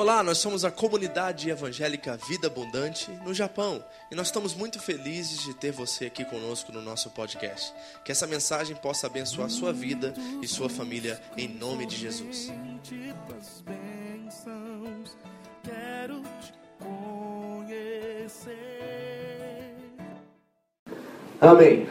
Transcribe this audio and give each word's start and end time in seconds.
Olá, 0.00 0.22
nós 0.22 0.38
somos 0.38 0.64
a 0.64 0.70
comunidade 0.70 1.50
evangélica 1.50 2.18
Vida 2.26 2.46
Abundante 2.46 3.10
no 3.22 3.34
Japão 3.34 3.84
e 4.10 4.14
nós 4.14 4.28
estamos 4.28 4.54
muito 4.54 4.80
felizes 4.80 5.42
de 5.42 5.52
ter 5.52 5.72
você 5.72 6.06
aqui 6.06 6.24
conosco 6.24 6.72
no 6.72 6.80
nosso 6.80 7.10
podcast. 7.10 7.74
Que 8.02 8.10
essa 8.10 8.26
mensagem 8.26 8.74
possa 8.74 9.08
abençoar 9.08 9.50
sua 9.50 9.74
vida 9.74 10.14
e 10.40 10.48
sua 10.48 10.70
família 10.70 11.20
em 11.36 11.48
nome 11.48 11.84
de 11.84 11.96
Jesus. 11.96 12.50
Amém. 21.38 21.86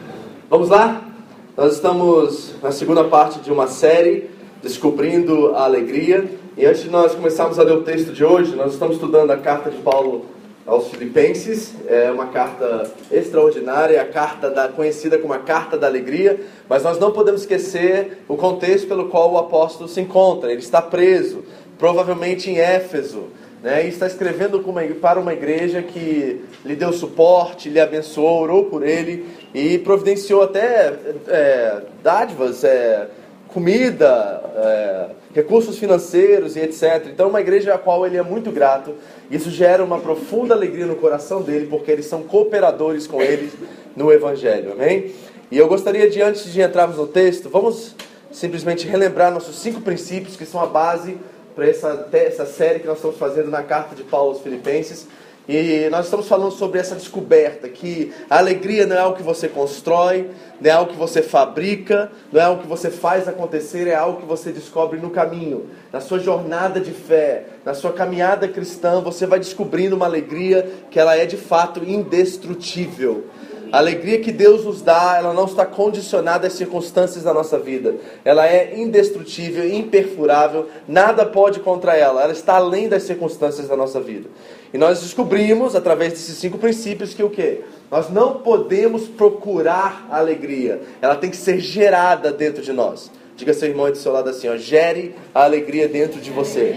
Vamos 0.48 0.68
lá? 0.68 1.08
Nós 1.56 1.74
estamos 1.74 2.60
na 2.60 2.72
segunda 2.72 3.04
parte 3.04 3.38
de 3.38 3.52
uma 3.52 3.68
série, 3.68 4.28
Descobrindo 4.60 5.54
a 5.54 5.62
Alegria. 5.62 6.39
E 6.60 6.66
antes 6.66 6.82
de 6.82 6.90
nós 6.90 7.14
começarmos 7.14 7.58
a 7.58 7.62
ler 7.62 7.72
o 7.72 7.82
texto 7.84 8.12
de 8.12 8.22
hoje, 8.22 8.54
nós 8.54 8.74
estamos 8.74 8.96
estudando 8.96 9.30
a 9.30 9.38
carta 9.38 9.70
de 9.70 9.78
Paulo 9.78 10.26
aos 10.66 10.88
Filipenses. 10.88 11.72
É 11.88 12.10
uma 12.10 12.26
carta 12.26 12.92
extraordinária, 13.10 14.02
a 14.02 14.04
carta 14.04 14.50
da, 14.50 14.68
conhecida 14.68 15.16
como 15.16 15.32
a 15.32 15.38
Carta 15.38 15.78
da 15.78 15.86
Alegria. 15.86 16.38
Mas 16.68 16.82
nós 16.82 16.98
não 16.98 17.12
podemos 17.12 17.40
esquecer 17.40 18.18
o 18.28 18.36
contexto 18.36 18.86
pelo 18.86 19.08
qual 19.08 19.32
o 19.32 19.38
apóstolo 19.38 19.88
se 19.88 20.02
encontra. 20.02 20.52
Ele 20.52 20.60
está 20.60 20.82
preso, 20.82 21.44
provavelmente 21.78 22.50
em 22.50 22.58
Éfeso. 22.58 23.28
Né, 23.62 23.86
e 23.86 23.88
está 23.88 24.06
escrevendo 24.06 24.62
para 25.00 25.18
uma 25.18 25.32
igreja 25.32 25.80
que 25.80 26.44
lhe 26.62 26.76
deu 26.76 26.92
suporte, 26.92 27.70
lhe 27.70 27.80
abençoou, 27.80 28.42
orou 28.42 28.64
por 28.64 28.86
ele 28.86 29.26
e 29.54 29.78
providenciou 29.78 30.42
até 30.42 30.94
é, 31.26 31.82
dádivas, 32.02 32.64
é, 32.64 33.08
comida, 33.48 34.42
é, 34.56 35.06
recursos 35.34 35.78
financeiros 35.78 36.56
e 36.56 36.60
etc. 36.60 37.06
Então, 37.12 37.28
uma 37.28 37.40
igreja 37.40 37.74
a 37.74 37.78
qual 37.78 38.06
ele 38.06 38.16
é 38.16 38.22
muito 38.22 38.50
grato. 38.50 38.94
Isso 39.30 39.50
gera 39.50 39.84
uma 39.84 39.98
profunda 39.98 40.54
alegria 40.54 40.86
no 40.86 40.96
coração 40.96 41.42
dele, 41.42 41.66
porque 41.66 41.90
eles 41.90 42.06
são 42.06 42.22
cooperadores 42.22 43.06
com 43.06 43.22
ele 43.22 43.50
no 43.96 44.12
Evangelho. 44.12 44.72
Amém? 44.72 45.12
E 45.50 45.58
eu 45.58 45.68
gostaria 45.68 46.08
de, 46.08 46.20
antes 46.22 46.52
de 46.52 46.60
entrarmos 46.60 46.96
no 46.96 47.06
texto, 47.06 47.48
vamos 47.48 47.94
simplesmente 48.30 48.86
relembrar 48.86 49.32
nossos 49.32 49.58
cinco 49.58 49.80
princípios 49.80 50.36
que 50.36 50.46
são 50.46 50.60
a 50.60 50.66
base 50.66 51.18
para 51.54 51.68
essa, 51.68 52.08
essa 52.12 52.46
série 52.46 52.78
que 52.78 52.86
nós 52.86 52.96
estamos 52.96 53.16
fazendo 53.16 53.50
na 53.50 53.62
carta 53.62 53.94
de 53.94 54.04
Paulo 54.04 54.30
aos 54.30 54.40
Filipenses. 54.40 55.06
E 55.52 55.88
nós 55.90 56.04
estamos 56.04 56.28
falando 56.28 56.52
sobre 56.52 56.78
essa 56.78 56.94
descoberta 56.94 57.68
que 57.68 58.12
a 58.30 58.38
alegria 58.38 58.86
não 58.86 58.94
é 58.94 59.00
algo 59.00 59.16
que 59.16 59.22
você 59.24 59.48
constrói, 59.48 60.30
não 60.60 60.70
é 60.70 60.72
algo 60.72 60.92
que 60.92 60.96
você 60.96 61.22
fabrica, 61.22 62.08
não 62.32 62.40
é 62.40 62.44
algo 62.44 62.62
que 62.62 62.68
você 62.68 62.88
faz 62.88 63.26
acontecer, 63.26 63.88
é 63.88 63.96
algo 63.96 64.20
que 64.20 64.26
você 64.26 64.52
descobre 64.52 65.00
no 65.00 65.10
caminho. 65.10 65.66
Na 65.92 66.00
sua 66.00 66.20
jornada 66.20 66.78
de 66.78 66.92
fé, 66.92 67.46
na 67.64 67.74
sua 67.74 67.92
caminhada 67.92 68.46
cristã, 68.46 69.00
você 69.00 69.26
vai 69.26 69.40
descobrindo 69.40 69.96
uma 69.96 70.06
alegria 70.06 70.70
que 70.88 71.00
ela 71.00 71.16
é 71.16 71.26
de 71.26 71.36
fato 71.36 71.82
indestrutível. 71.82 73.24
A 73.72 73.78
alegria 73.78 74.20
que 74.20 74.30
Deus 74.30 74.64
nos 74.64 74.82
dá, 74.82 75.16
ela 75.16 75.32
não 75.32 75.46
está 75.46 75.66
condicionada 75.66 76.46
às 76.46 76.52
circunstâncias 76.52 77.24
da 77.24 77.34
nossa 77.34 77.58
vida. 77.58 77.96
Ela 78.24 78.46
é 78.46 78.78
indestrutível, 78.78 79.68
imperfurável, 79.68 80.68
nada 80.86 81.26
pode 81.26 81.58
contra 81.58 81.96
ela. 81.96 82.22
Ela 82.22 82.32
está 82.32 82.54
além 82.54 82.88
das 82.88 83.02
circunstâncias 83.02 83.68
da 83.68 83.76
nossa 83.76 84.00
vida. 84.00 84.28
E 84.72 84.78
nós 84.78 85.00
descobrimos, 85.00 85.74
através 85.74 86.12
desses 86.12 86.36
cinco 86.36 86.56
princípios, 86.56 87.12
que 87.12 87.22
o 87.22 87.30
quê? 87.30 87.62
Nós 87.90 88.08
não 88.08 88.34
podemos 88.34 89.08
procurar 89.08 90.06
a 90.10 90.18
alegria. 90.18 90.80
Ela 91.02 91.16
tem 91.16 91.28
que 91.28 91.36
ser 91.36 91.58
gerada 91.58 92.30
dentro 92.30 92.62
de 92.62 92.72
nós. 92.72 93.10
Diga 93.36 93.52
seu 93.52 93.68
irmão 93.68 93.90
do 93.90 93.96
seu 93.96 94.12
lado 94.12 94.30
assim, 94.30 94.48
ó, 94.48 94.56
gere 94.56 95.14
a 95.34 95.44
alegria 95.44 95.88
dentro 95.88 96.20
de 96.20 96.30
você. 96.30 96.76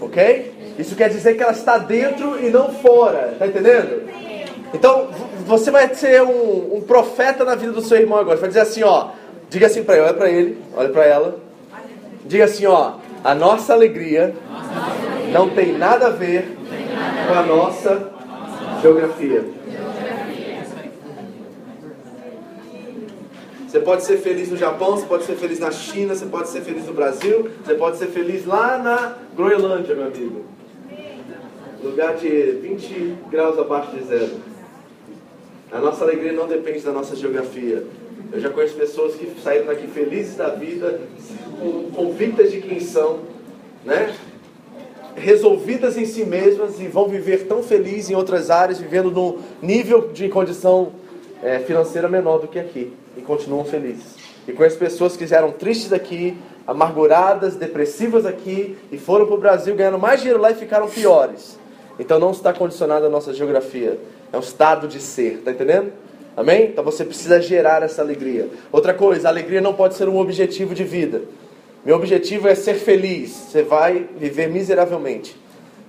Ok? 0.00 0.52
Isso 0.78 0.94
quer 0.94 1.08
dizer 1.08 1.34
que 1.36 1.42
ela 1.42 1.52
está 1.52 1.78
dentro 1.78 2.44
e 2.44 2.50
não 2.50 2.72
fora. 2.74 3.30
Está 3.32 3.46
entendendo? 3.46 4.02
Então, 4.74 5.08
você 5.46 5.70
vai 5.70 5.94
ser 5.94 6.22
um, 6.22 6.76
um, 6.76 6.80
profeta 6.82 7.44
na 7.44 7.54
vida 7.54 7.72
do 7.72 7.82
seu 7.82 7.98
irmão 7.98 8.18
agora. 8.18 8.36
Você 8.36 8.40
vai 8.40 8.48
dizer 8.48 8.60
assim, 8.60 8.82
ó. 8.82 9.10
Diga 9.48 9.66
assim 9.66 9.84
para 9.84 9.96
ele, 9.96 10.04
olha 10.04 10.14
para 10.14 10.30
ele, 10.30 10.58
olha 10.74 10.88
para 10.88 11.04
ela. 11.04 11.36
Diga 12.26 12.44
assim, 12.44 12.66
ó. 12.66 12.94
A 13.22 13.34
nossa 13.34 13.72
alegria 13.72 14.34
não 15.32 15.48
tem 15.48 15.76
nada 15.76 16.08
a 16.08 16.10
ver 16.10 16.56
com 17.26 17.34
a 17.34 17.42
nossa 17.42 18.12
geografia. 18.82 19.44
Você 23.66 23.80
pode 23.80 24.04
ser 24.04 24.18
feliz 24.18 24.50
no 24.50 24.56
Japão, 24.58 24.96
você 24.96 25.06
pode 25.06 25.24
ser 25.24 25.34
feliz 25.34 25.58
na 25.58 25.70
China, 25.70 26.14
você 26.14 26.26
pode 26.26 26.48
ser 26.48 26.60
feliz 26.60 26.86
no 26.86 26.92
Brasil, 26.92 27.48
você 27.64 27.74
pode 27.74 27.96
ser 27.96 28.08
feliz 28.08 28.44
lá 28.44 28.76
na 28.76 29.16
Groenlândia, 29.34 29.94
meu 29.94 30.08
amigo. 30.08 30.44
Lugar 31.82 32.14
de 32.16 32.28
20 32.28 33.16
graus 33.30 33.58
abaixo 33.58 33.96
de 33.96 34.04
zero. 34.04 34.32
A 35.72 35.78
nossa 35.78 36.04
alegria 36.04 36.32
não 36.32 36.46
depende 36.46 36.80
da 36.80 36.92
nossa 36.92 37.16
geografia. 37.16 37.82
Eu 38.30 38.40
já 38.40 38.50
conheço 38.50 38.74
pessoas 38.74 39.14
que 39.14 39.40
saíram 39.42 39.66
daqui 39.66 39.86
felizes 39.86 40.36
da 40.36 40.50
vida, 40.50 41.00
convictas 41.94 42.52
de 42.52 42.60
quem 42.60 42.78
são, 42.78 43.20
né? 43.86 44.14
Resolvidas 45.16 45.96
em 45.96 46.04
si 46.04 46.24
mesmas 46.24 46.80
e 46.80 46.86
vão 46.86 47.08
viver 47.08 47.46
tão 47.46 47.62
felizes 47.62 48.10
em 48.10 48.14
outras 48.14 48.50
áreas, 48.50 48.78
vivendo 48.78 49.10
num 49.10 49.38
nível 49.60 50.10
de 50.12 50.28
condição 50.28 50.92
é, 51.42 51.58
financeira 51.58 52.08
menor 52.08 52.38
do 52.38 52.48
que 52.48 52.58
aqui, 52.58 52.92
e 53.16 53.20
continuam 53.20 53.64
felizes. 53.64 54.16
E 54.46 54.52
conheço 54.52 54.78
pessoas 54.78 55.16
que 55.16 55.32
eram 55.32 55.52
tristes 55.52 55.92
aqui, 55.92 56.36
amarguradas, 56.66 57.56
depressivas 57.56 58.26
aqui, 58.26 58.76
e 58.90 58.98
foram 58.98 59.26
para 59.26 59.34
o 59.34 59.38
Brasil 59.38 59.74
ganhando 59.74 59.98
mais 59.98 60.20
dinheiro 60.20 60.40
lá 60.40 60.50
e 60.50 60.54
ficaram 60.54 60.88
piores. 60.88 61.58
Então 61.98 62.18
não 62.18 62.30
está 62.30 62.52
condicionado 62.52 63.06
à 63.06 63.08
nossa 63.08 63.32
geografia. 63.32 63.98
É 64.32 64.36
um 64.36 64.40
estado 64.40 64.88
de 64.88 65.00
ser, 65.00 65.42
tá 65.44 65.50
entendendo? 65.50 65.92
Amém? 66.36 66.64
Então 66.64 66.82
você 66.82 67.04
precisa 67.04 67.40
gerar 67.40 67.82
essa 67.82 68.00
alegria. 68.00 68.48
Outra 68.70 68.94
coisa, 68.94 69.28
a 69.28 69.30
alegria 69.30 69.60
não 69.60 69.74
pode 69.74 69.94
ser 69.94 70.08
um 70.08 70.18
objetivo 70.18 70.74
de 70.74 70.82
vida. 70.82 71.22
Meu 71.84 71.96
objetivo 71.96 72.48
é 72.48 72.54
ser 72.54 72.74
feliz. 72.74 73.30
Você 73.30 73.62
vai 73.62 74.08
viver 74.16 74.48
miseravelmente. 74.48 75.36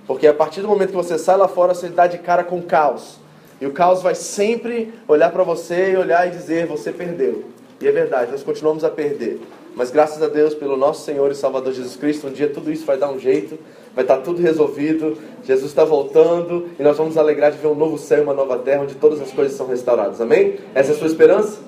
Porque 0.06 0.26
a 0.26 0.34
partir 0.34 0.60
do 0.60 0.68
momento 0.68 0.90
que 0.90 0.96
você 0.96 1.18
sai 1.18 1.36
lá 1.36 1.48
fora, 1.48 1.74
você 1.74 1.88
dá 1.88 2.06
de 2.06 2.18
cara 2.18 2.44
com 2.44 2.58
o 2.58 2.62
caos. 2.62 3.18
E 3.60 3.66
o 3.66 3.72
caos 3.72 4.02
vai 4.02 4.14
sempre 4.14 4.92
olhar 5.06 5.30
para 5.30 5.42
você 5.42 5.92
e 5.92 5.96
olhar 5.96 6.26
e 6.26 6.30
dizer: 6.30 6.66
você 6.66 6.92
perdeu. 6.92 7.44
E 7.80 7.88
é 7.88 7.92
verdade, 7.92 8.30
nós 8.30 8.42
continuamos 8.42 8.84
a 8.84 8.90
perder. 8.90 9.40
Mas 9.74 9.90
graças 9.90 10.22
a 10.22 10.28
Deus, 10.28 10.54
pelo 10.54 10.76
nosso 10.76 11.04
Senhor 11.04 11.30
e 11.30 11.34
Salvador 11.34 11.72
Jesus 11.72 11.96
Cristo, 11.96 12.28
um 12.28 12.32
dia 12.32 12.48
tudo 12.48 12.70
isso 12.70 12.84
vai 12.84 12.96
dar 12.96 13.10
um 13.10 13.18
jeito 13.18 13.58
vai 13.94 14.02
estar 14.02 14.18
tudo 14.18 14.42
resolvido, 14.42 15.16
Jesus 15.44 15.70
está 15.70 15.84
voltando 15.84 16.68
e 16.78 16.82
nós 16.82 16.96
vamos 16.96 17.16
alegrar 17.16 17.52
de 17.52 17.58
ver 17.58 17.68
um 17.68 17.74
novo 17.74 17.96
céu 17.96 18.18
e 18.18 18.22
uma 18.22 18.34
nova 18.34 18.58
terra 18.58 18.82
onde 18.82 18.94
todas 18.96 19.20
as 19.20 19.30
coisas 19.30 19.56
são 19.56 19.68
restauradas. 19.68 20.20
Amém? 20.20 20.56
Essa 20.74 20.92
é 20.92 20.94
a 20.94 20.98
sua 20.98 21.06
esperança? 21.06 21.60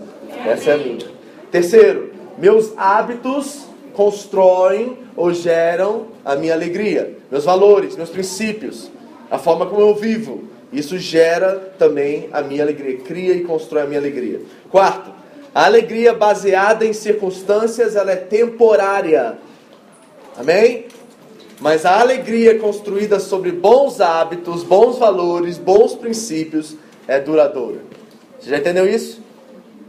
Essa 0.44 0.70
é 0.70 0.74
a 0.74 0.76
minha. 0.76 1.06
Terceiro, 1.50 2.10
meus 2.36 2.76
hábitos 2.76 3.64
constroem 3.96 4.98
ou 5.16 5.32
geram 5.32 6.08
a 6.24 6.36
minha 6.36 6.52
alegria, 6.52 7.16
meus 7.30 7.44
valores, 7.44 7.96
meus 7.96 8.10
princípios, 8.10 8.90
a 9.30 9.38
forma 9.38 9.66
como 9.66 9.80
eu 9.80 9.94
vivo. 9.94 10.44
Isso 10.72 10.98
gera 10.98 11.72
também 11.78 12.28
a 12.32 12.42
minha 12.42 12.62
alegria, 12.62 12.98
cria 12.98 13.34
e 13.34 13.44
constrói 13.44 13.82
a 13.82 13.86
minha 13.86 13.98
alegria. 13.98 14.40
Quarto, 14.70 15.10
a 15.54 15.64
alegria 15.64 16.12
baseada 16.12 16.84
em 16.84 16.92
circunstâncias, 16.92 17.96
ela 17.96 18.12
é 18.12 18.16
temporária. 18.16 19.38
Amém? 20.36 20.84
Mas 21.58 21.86
a 21.86 21.98
alegria 21.98 22.58
construída 22.58 23.18
sobre 23.18 23.50
bons 23.50 24.00
hábitos, 24.00 24.62
bons 24.62 24.98
valores, 24.98 25.56
bons 25.56 25.94
princípios 25.94 26.76
é 27.08 27.18
duradoura. 27.18 27.80
Você 28.38 28.50
já 28.50 28.58
entendeu 28.58 28.86
isso? 28.86 29.22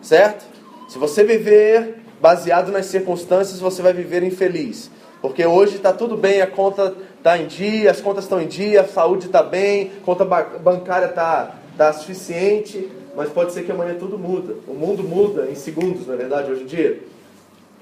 Certo? 0.01 0.45
Se 0.87 0.97
você 0.97 1.23
viver 1.25 1.96
baseado 2.19 2.71
nas 2.71 2.87
circunstâncias, 2.87 3.59
você 3.59 3.81
vai 3.81 3.93
viver 3.93 4.23
infeliz. 4.23 4.89
Porque 5.21 5.45
hoje 5.45 5.77
está 5.77 5.91
tudo 5.91 6.15
bem, 6.15 6.41
a 6.41 6.47
conta 6.47 6.95
está 7.17 7.37
em 7.37 7.47
dia, 7.47 7.89
as 7.89 7.99
contas 7.99 8.25
estão 8.25 8.41
em 8.41 8.47
dia, 8.47 8.81
a 8.81 8.87
saúde 8.87 9.25
está 9.25 9.41
bem, 9.41 9.91
a 10.01 10.05
conta 10.05 10.23
bancária 10.25 11.07
está 11.07 11.55
tá 11.75 11.91
suficiente, 11.93 12.89
mas 13.15 13.29
pode 13.29 13.51
ser 13.51 13.63
que 13.63 13.71
amanhã 13.71 13.95
tudo 13.95 14.17
muda. 14.17 14.55
O 14.67 14.73
mundo 14.73 15.03
muda 15.03 15.47
em 15.49 15.55
segundos, 15.55 16.05
na 16.05 16.13
é 16.13 16.17
verdade, 16.17 16.51
hoje 16.51 16.63
em 16.63 16.67
dia. 16.67 16.99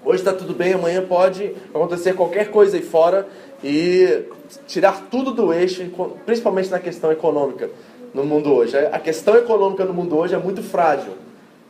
Hoje 0.04 0.20
está 0.20 0.32
tudo 0.32 0.54
bem, 0.54 0.74
amanhã 0.74 1.04
pode 1.06 1.56
acontecer 1.74 2.14
qualquer 2.14 2.52
coisa 2.52 2.78
aí 2.78 2.84
fora 2.84 3.28
e 3.64 4.24
tirar 4.68 5.08
tudo 5.10 5.32
do 5.32 5.52
eixo, 5.52 5.84
principalmente 6.26 6.70
na 6.70 6.80
questão 6.80 7.12
econômica 7.12 7.70
no 8.14 8.24
mundo 8.24 8.54
hoje. 8.54 8.78
A 8.78 9.00
questão 9.00 9.36
econômica 9.36 9.84
no 9.84 9.94
mundo 9.94 10.16
hoje 10.16 10.36
é 10.36 10.38
muito 10.38 10.62
frágil, 10.62 11.14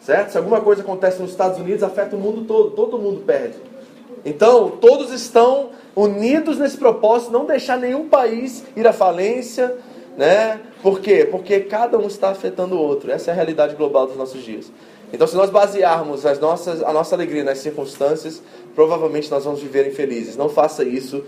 certo? 0.06 0.32
Se 0.32 0.38
alguma 0.38 0.62
coisa 0.62 0.84
acontece 0.84 1.20
nos 1.20 1.32
Estados 1.32 1.60
Unidos, 1.60 1.82
afeta 1.82 2.16
o 2.16 2.20
mundo 2.20 2.46
todo, 2.46 2.72
todo 2.72 3.00
mundo 3.00 3.22
perde. 3.26 3.56
Então, 4.24 4.70
todos 4.70 5.12
estão 5.12 5.72
unidos 5.96 6.60
nesse 6.60 6.78
propósito, 6.78 7.32
não 7.32 7.46
deixar 7.46 7.78
nenhum 7.78 8.08
país 8.08 8.64
ir 8.76 8.86
à 8.88 8.94
falência, 8.94 9.76
né? 10.16 10.60
Por 10.84 11.00
quê? 11.00 11.28
Porque 11.30 11.62
cada 11.62 11.98
um 11.98 12.06
está 12.06 12.30
afetando 12.30 12.76
o 12.76 12.80
outro. 12.80 13.12
Essa 13.12 13.32
é 13.32 13.34
a 13.34 13.36
realidade 13.36 13.76
global 13.76 14.06
dos 14.06 14.16
nossos 14.16 14.44
dias. 14.44 14.72
Então, 15.12 15.26
se 15.26 15.36
nós 15.36 15.50
basearmos 15.50 16.26
as 16.26 16.40
nossas, 16.40 16.84
a 16.84 16.94
nossa 16.94 17.16
alegria 17.16 17.44
nas 17.44 17.60
circunstâncias, 17.60 18.42
provavelmente 18.76 19.32
nós 19.32 19.44
vamos 19.44 19.62
viver 19.62 19.88
infelizes. 19.88 20.38
Não 20.38 20.50
faça 20.50 20.84
isso. 20.84 21.24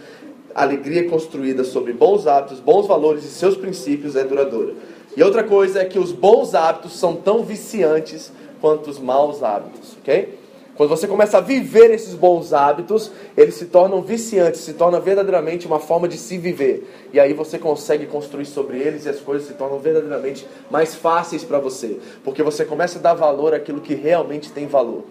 alegria 0.53 1.07
construída 1.07 1.63
sobre 1.63 1.93
bons 1.93 2.25
hábitos, 2.25 2.59
bons 2.59 2.87
valores 2.87 3.23
e 3.23 3.27
seus 3.27 3.55
princípios 3.55 4.15
é 4.15 4.23
duradoura. 4.23 4.73
E 5.15 5.23
outra 5.23 5.43
coisa 5.43 5.81
é 5.81 5.85
que 5.85 5.99
os 5.99 6.11
bons 6.11 6.55
hábitos 6.55 6.97
são 6.99 7.15
tão 7.15 7.43
viciantes 7.43 8.31
quanto 8.59 8.89
os 8.89 8.99
maus 8.99 9.43
hábitos, 9.43 9.97
ok? 10.01 10.37
Quando 10.77 10.91
você 10.91 11.07
começa 11.07 11.39
a 11.39 11.41
viver 11.41 11.89
esses 11.89 12.13
bons 12.13 12.53
hábitos, 12.53 13.11
eles 13.35 13.55
se 13.55 13.65
tornam 13.65 14.03
viciantes, 14.03 14.61
se 14.61 14.73
torna 14.73 14.99
verdadeiramente 14.99 15.65
uma 15.65 15.79
forma 15.79 16.07
de 16.07 16.17
se 16.17 16.37
viver. 16.37 16.87
E 17.11 17.19
aí 17.19 17.33
você 17.33 17.57
consegue 17.57 18.05
construir 18.05 18.45
sobre 18.45 18.77
eles 18.77 19.05
e 19.05 19.09
as 19.09 19.19
coisas 19.19 19.47
se 19.47 19.55
tornam 19.55 19.79
verdadeiramente 19.79 20.47
mais 20.69 20.93
fáceis 20.93 21.43
para 21.43 21.57
você, 21.57 21.97
porque 22.23 22.43
você 22.43 22.63
começa 22.63 22.99
a 22.99 23.01
dar 23.01 23.15
valor 23.15 23.55
àquilo 23.55 23.81
que 23.81 23.95
realmente 23.95 24.51
tem 24.51 24.67
valor. 24.67 25.03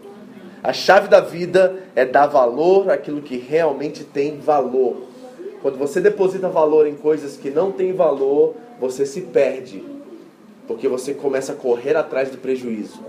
A 0.62 0.72
chave 0.72 1.08
da 1.08 1.20
vida 1.20 1.76
é 1.96 2.04
dar 2.04 2.28
valor 2.28 2.88
àquilo 2.88 3.20
que 3.20 3.37
realmente 3.37 4.04
tem 4.04 4.38
valor. 4.38 4.99
Quando 5.62 5.78
você 5.78 6.00
deposita 6.00 6.49
valor 6.49 6.87
em 6.87 6.94
coisas 6.94 7.37
que 7.37 7.50
não 7.50 7.72
têm 7.72 7.92
valor, 7.92 8.54
você 8.78 9.04
se 9.04 9.20
perde, 9.22 9.82
porque 10.69 10.87
você 10.87 11.12
começa 11.12 11.54
a 11.54 11.56
correr 11.56 11.96
atrás 11.96 12.31
do 12.31 12.38
prejuízo. 12.38 13.00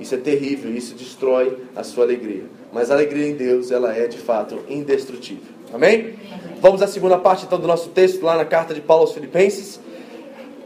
Isso 0.00 0.14
é 0.14 0.18
terrível, 0.18 0.74
isso 0.74 0.94
destrói 0.94 1.56
a 1.74 1.82
sua 1.82 2.04
alegria. 2.04 2.44
Mas 2.72 2.90
a 2.90 2.94
alegria 2.94 3.26
em 3.26 3.34
Deus, 3.34 3.70
ela 3.70 3.94
é 3.94 4.06
de 4.06 4.18
fato 4.18 4.58
indestrutível. 4.68 5.58
Amém? 5.72 6.14
Vamos 6.60 6.82
à 6.82 6.86
segunda 6.86 7.18
parte 7.18 7.44
então 7.44 7.58
do 7.58 7.66
nosso 7.66 7.90
texto, 7.90 8.22
lá 8.22 8.36
na 8.36 8.44
carta 8.44 8.72
de 8.74 8.80
Paulo 8.80 9.02
aos 9.02 9.12
Filipenses. 9.12 9.80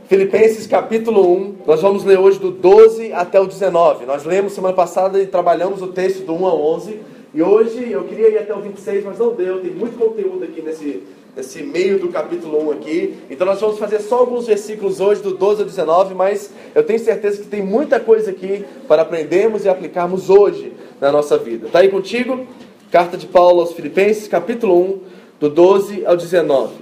Filipenses 0.09 0.67
capítulo 0.67 1.33
1, 1.35 1.55
nós 1.67 1.81
vamos 1.81 2.05
ler 2.05 2.19
hoje 2.19 2.39
do 2.39 2.51
12 2.51 3.13
até 3.13 3.41
o 3.41 3.47
19. 3.47 4.05
Nós 4.05 4.25
lemos 4.25 4.53
semana 4.53 4.75
passada 4.75 5.21
e 5.21 5.27
trabalhamos 5.27 5.81
o 5.81 5.89
texto 5.89 6.25
do 6.25 6.35
1 6.35 6.47
a 6.47 6.55
11. 6.55 7.01
E 7.35 7.43
hoje 7.43 7.91
eu 7.91 8.05
queria 8.05 8.29
ir 8.29 8.39
até 8.39 8.55
o 8.55 8.61
26, 8.61 9.05
mas 9.05 9.19
não 9.19 9.33
deu, 9.35 9.61
tem 9.61 9.71
muito 9.71 9.97
conteúdo 9.97 10.45
aqui 10.45 10.61
nesse, 10.61 11.03
nesse 11.35 11.63
meio 11.63 11.99
do 11.99 12.09
capítulo 12.09 12.69
1 12.69 12.73
aqui. 12.73 13.19
Então 13.31 13.47
nós 13.47 13.61
vamos 13.61 13.79
fazer 13.79 14.01
só 14.01 14.19
alguns 14.19 14.47
versículos 14.47 15.01
hoje, 15.01 15.23
do 15.23 15.35
12 15.35 15.63
ao 15.63 15.67
19, 15.67 16.15
mas 16.15 16.51
eu 16.75 16.83
tenho 16.83 16.99
certeza 16.99 17.43
que 17.43 17.49
tem 17.49 17.63
muita 17.63 17.99
coisa 17.99 18.31
aqui 18.31 18.65
para 18.87 19.03
aprendermos 19.03 19.65
e 19.65 19.69
aplicarmos 19.69 20.29
hoje 20.29 20.73
na 21.01 21.11
nossa 21.11 21.39
vida. 21.39 21.67
Está 21.67 21.81
aí 21.81 21.89
contigo? 21.89 22.47
Carta 22.91 23.17
de 23.17 23.27
Paulo 23.27 23.61
aos 23.61 23.73
Filipenses, 23.73 24.29
capítulo 24.29 24.79
1, 24.79 25.01
do 25.41 25.49
12 25.49 26.05
ao 26.05 26.17
19. 26.17 26.75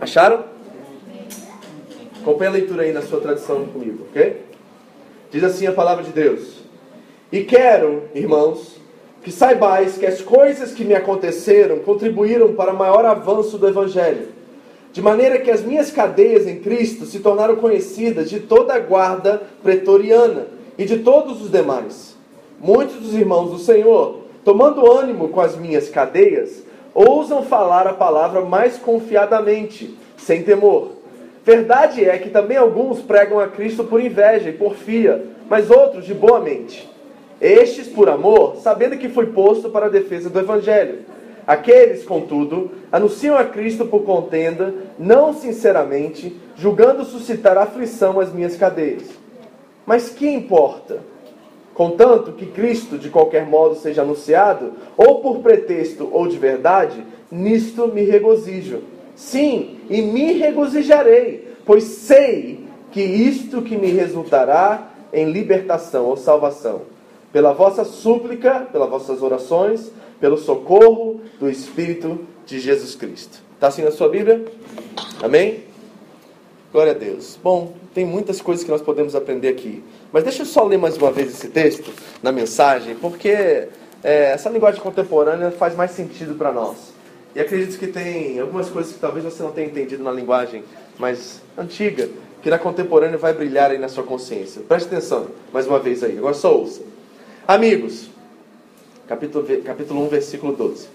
Acharam? 0.00 0.44
Acompanhe 2.20 2.48
a 2.48 2.52
leitura 2.52 2.82
aí 2.84 2.92
na 2.92 3.02
sua 3.02 3.20
tradição 3.20 3.66
comigo, 3.66 4.06
ok? 4.10 4.42
Diz 5.30 5.44
assim 5.44 5.66
a 5.66 5.72
palavra 5.72 6.04
de 6.04 6.10
Deus. 6.10 6.62
E 7.30 7.42
quero, 7.44 8.04
irmãos, 8.14 8.71
que 9.22 9.30
saibais 9.30 9.96
que 9.96 10.06
as 10.06 10.20
coisas 10.20 10.72
que 10.72 10.84
me 10.84 10.94
aconteceram 10.94 11.78
contribuíram 11.78 12.54
para 12.54 12.72
o 12.72 12.76
maior 12.76 13.04
avanço 13.04 13.56
do 13.56 13.68
Evangelho, 13.68 14.28
de 14.92 15.00
maneira 15.00 15.38
que 15.38 15.50
as 15.50 15.62
minhas 15.62 15.90
cadeias 15.90 16.46
em 16.46 16.58
Cristo 16.58 17.06
se 17.06 17.20
tornaram 17.20 17.56
conhecidas 17.56 18.28
de 18.28 18.40
toda 18.40 18.74
a 18.74 18.78
guarda 18.78 19.40
pretoriana 19.62 20.46
e 20.76 20.84
de 20.84 20.98
todos 20.98 21.40
os 21.40 21.50
demais. 21.50 22.16
Muitos 22.60 22.96
dos 22.96 23.14
irmãos 23.14 23.50
do 23.50 23.58
Senhor, 23.58 24.18
tomando 24.44 24.90
ânimo 24.90 25.28
com 25.28 25.40
as 25.40 25.56
minhas 25.56 25.88
cadeias, 25.88 26.62
ousam 26.94 27.42
falar 27.42 27.86
a 27.86 27.94
palavra 27.94 28.42
mais 28.42 28.76
confiadamente, 28.76 29.96
sem 30.16 30.42
temor. 30.42 30.90
Verdade 31.44 32.04
é 32.04 32.18
que 32.18 32.30
também 32.30 32.56
alguns 32.56 33.00
pregam 33.00 33.40
a 33.40 33.48
Cristo 33.48 33.84
por 33.84 34.00
inveja 34.00 34.50
e 34.50 34.52
porfia, 34.52 35.24
mas 35.48 35.70
outros 35.70 36.04
de 36.04 36.14
boa 36.14 36.38
mente. 36.38 36.91
Estes 37.42 37.88
por 37.88 38.08
amor, 38.08 38.58
sabendo 38.62 38.96
que 38.96 39.08
foi 39.08 39.26
posto 39.26 39.68
para 39.68 39.86
a 39.86 39.88
defesa 39.88 40.30
do 40.30 40.38
Evangelho. 40.38 41.00
Aqueles, 41.44 42.04
contudo, 42.04 42.70
anunciam 42.92 43.36
a 43.36 43.42
Cristo 43.42 43.84
por 43.84 44.04
contenda, 44.04 44.72
não 44.96 45.34
sinceramente, 45.34 46.36
julgando 46.54 47.04
suscitar 47.04 47.58
aflição 47.58 48.20
às 48.20 48.32
minhas 48.32 48.56
cadeias. 48.56 49.02
Mas 49.84 50.08
que 50.08 50.28
importa? 50.28 51.00
Contanto 51.74 52.30
que 52.30 52.46
Cristo, 52.46 52.96
de 52.96 53.10
qualquer 53.10 53.44
modo, 53.44 53.74
seja 53.74 54.02
anunciado, 54.02 54.74
ou 54.96 55.20
por 55.20 55.40
pretexto 55.40 56.08
ou 56.12 56.28
de 56.28 56.38
verdade, 56.38 57.04
nisto 57.28 57.88
me 57.88 58.02
regozijo. 58.02 58.84
Sim, 59.16 59.80
e 59.90 60.00
me 60.00 60.34
regozijarei, 60.34 61.48
pois 61.66 61.82
sei 61.82 62.60
que 62.92 63.02
isto 63.02 63.62
que 63.62 63.76
me 63.76 63.90
resultará 63.90 64.92
em 65.12 65.32
libertação 65.32 66.04
ou 66.04 66.16
salvação 66.16 66.91
pela 67.32 67.52
vossa 67.52 67.84
súplica, 67.84 68.66
pelas 68.70 68.90
vossas 68.90 69.22
orações, 69.22 69.90
pelo 70.20 70.36
socorro 70.36 71.20
do 71.40 71.48
Espírito 71.50 72.26
de 72.46 72.60
Jesus 72.60 72.94
Cristo. 72.94 73.42
Está 73.54 73.68
assim 73.68 73.82
na 73.82 73.90
sua 73.90 74.08
Bíblia? 74.08 74.44
Amém? 75.22 75.64
Glória 76.72 76.92
a 76.92 76.94
Deus. 76.94 77.38
Bom, 77.42 77.74
tem 77.94 78.04
muitas 78.04 78.40
coisas 78.40 78.64
que 78.64 78.70
nós 78.70 78.82
podemos 78.82 79.14
aprender 79.14 79.48
aqui. 79.48 79.82
Mas 80.12 80.24
deixa 80.24 80.42
eu 80.42 80.46
só 80.46 80.64
ler 80.64 80.78
mais 80.78 80.96
uma 80.96 81.10
vez 81.10 81.28
esse 81.30 81.48
texto 81.48 81.90
na 82.22 82.32
mensagem, 82.32 82.94
porque 82.96 83.28
é, 83.30 83.68
essa 84.32 84.50
linguagem 84.50 84.80
contemporânea 84.80 85.50
faz 85.50 85.74
mais 85.74 85.92
sentido 85.92 86.34
para 86.34 86.52
nós. 86.52 86.92
E 87.34 87.40
acredito 87.40 87.78
que 87.78 87.86
tem 87.86 88.38
algumas 88.40 88.68
coisas 88.68 88.92
que 88.92 88.98
talvez 88.98 89.24
você 89.24 89.42
não 89.42 89.52
tenha 89.52 89.66
entendido 89.66 90.02
na 90.02 90.12
linguagem 90.12 90.64
mais 90.98 91.40
antiga, 91.56 92.08
que 92.42 92.50
na 92.50 92.58
contemporânea 92.58 93.16
vai 93.16 93.32
brilhar 93.32 93.70
aí 93.70 93.78
na 93.78 93.88
sua 93.88 94.04
consciência. 94.04 94.62
Preste 94.68 94.86
atenção, 94.86 95.28
mais 95.52 95.66
uma 95.66 95.78
vez 95.78 96.02
aí. 96.02 96.18
Agora 96.18 96.34
só 96.34 96.54
ouça. 96.54 96.91
Amigos, 97.46 98.08
capítulo, 99.08 99.44
capítulo 99.64 100.04
1, 100.04 100.08
versículo 100.08 100.54
12. 100.54 100.86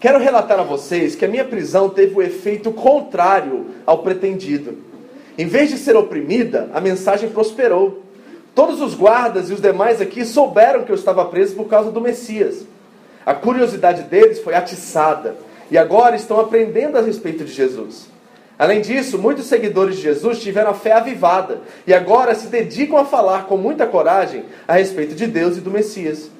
Quero 0.00 0.18
relatar 0.18 0.58
a 0.58 0.62
vocês 0.62 1.14
que 1.14 1.26
a 1.26 1.28
minha 1.28 1.44
prisão 1.44 1.90
teve 1.90 2.14
o 2.14 2.22
efeito 2.22 2.72
contrário 2.72 3.66
ao 3.84 3.98
pretendido. 3.98 4.78
Em 5.36 5.46
vez 5.46 5.68
de 5.68 5.76
ser 5.76 5.96
oprimida, 5.96 6.70
a 6.72 6.80
mensagem 6.80 7.28
prosperou. 7.28 8.02
Todos 8.54 8.80
os 8.80 8.94
guardas 8.94 9.50
e 9.50 9.52
os 9.52 9.60
demais 9.60 10.00
aqui 10.00 10.24
souberam 10.24 10.84
que 10.84 10.90
eu 10.90 10.96
estava 10.96 11.24
preso 11.26 11.54
por 11.54 11.68
causa 11.68 11.90
do 11.90 12.00
Messias. 12.00 12.64
A 13.26 13.34
curiosidade 13.34 14.04
deles 14.04 14.40
foi 14.40 14.54
atiçada 14.54 15.36
e 15.70 15.76
agora 15.76 16.16
estão 16.16 16.40
aprendendo 16.40 16.96
a 16.96 17.02
respeito 17.02 17.44
de 17.44 17.52
Jesus. 17.52 18.08
Além 18.60 18.82
disso, 18.82 19.16
muitos 19.16 19.46
seguidores 19.46 19.96
de 19.96 20.02
Jesus 20.02 20.38
tiveram 20.38 20.72
a 20.72 20.74
fé 20.74 20.92
avivada 20.92 21.62
e 21.86 21.94
agora 21.94 22.34
se 22.34 22.48
dedicam 22.48 22.98
a 22.98 23.06
falar 23.06 23.46
com 23.46 23.56
muita 23.56 23.86
coragem 23.86 24.44
a 24.68 24.74
respeito 24.74 25.14
de 25.14 25.26
Deus 25.26 25.56
e 25.56 25.62
do 25.62 25.70
Messias. 25.70 26.30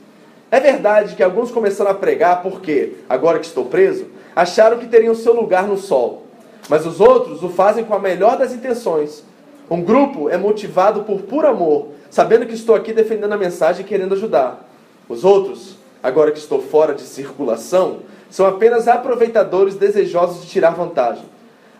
É 0.50 0.60
verdade 0.60 1.16
que 1.16 1.22
alguns 1.22 1.50
começaram 1.50 1.92
a 1.92 1.94
pregar 1.94 2.42
porque, 2.42 2.92
agora 3.08 3.38
que 3.38 3.46
estou 3.46 3.64
preso, 3.64 4.04
acharam 4.36 4.76
que 4.76 4.86
teriam 4.86 5.14
seu 5.14 5.32
lugar 5.32 5.66
no 5.66 5.78
sol. 5.78 6.26
Mas 6.68 6.84
os 6.84 7.00
outros 7.00 7.42
o 7.42 7.48
fazem 7.48 7.84
com 7.84 7.94
a 7.94 7.98
melhor 7.98 8.36
das 8.36 8.52
intenções. 8.52 9.24
Um 9.70 9.80
grupo 9.80 10.28
é 10.28 10.36
motivado 10.36 11.04
por 11.04 11.22
puro 11.22 11.48
amor, 11.48 11.88
sabendo 12.10 12.44
que 12.44 12.52
estou 12.52 12.74
aqui 12.74 12.92
defendendo 12.92 13.32
a 13.32 13.38
mensagem 13.38 13.82
e 13.82 13.88
querendo 13.88 14.12
ajudar. 14.12 14.68
Os 15.08 15.24
outros, 15.24 15.78
agora 16.02 16.32
que 16.32 16.38
estou 16.38 16.60
fora 16.60 16.94
de 16.94 17.00
circulação, 17.00 18.00
são 18.28 18.44
apenas 18.44 18.88
aproveitadores 18.88 19.74
desejosos 19.74 20.42
de 20.42 20.50
tirar 20.50 20.72
vantagem. 20.72 21.24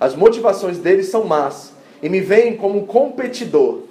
As 0.00 0.16
motivações 0.16 0.78
deles 0.78 1.08
são 1.08 1.24
más 1.24 1.72
e 2.02 2.08
me 2.08 2.22
veem 2.22 2.56
como 2.56 2.78
um 2.78 2.86
competidor. 2.86 3.82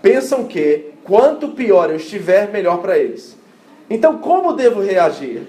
Pensam 0.00 0.44
que, 0.44 0.92
quanto 1.04 1.48
pior 1.48 1.90
eu 1.90 1.96
estiver, 1.96 2.50
melhor 2.50 2.78
para 2.78 2.98
eles. 2.98 3.36
Então, 3.90 4.16
como 4.18 4.54
devo 4.54 4.80
reagir? 4.80 5.42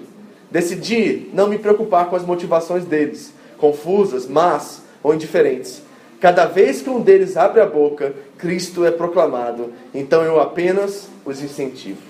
Decidi 0.50 1.30
não 1.32 1.48
me 1.48 1.58
preocupar 1.58 2.10
com 2.10 2.16
as 2.16 2.24
motivações 2.24 2.84
deles, 2.84 3.32
confusas, 3.56 4.26
más 4.26 4.82
ou 5.02 5.14
indiferentes. 5.14 5.82
Cada 6.20 6.44
vez 6.44 6.82
que 6.82 6.90
um 6.90 7.00
deles 7.00 7.36
abre 7.36 7.62
a 7.62 7.66
boca, 7.66 8.14
Cristo 8.36 8.84
é 8.84 8.90
proclamado. 8.90 9.72
Então 9.94 10.22
eu 10.22 10.38
apenas 10.38 11.08
os 11.24 11.42
incentivo. 11.42 12.02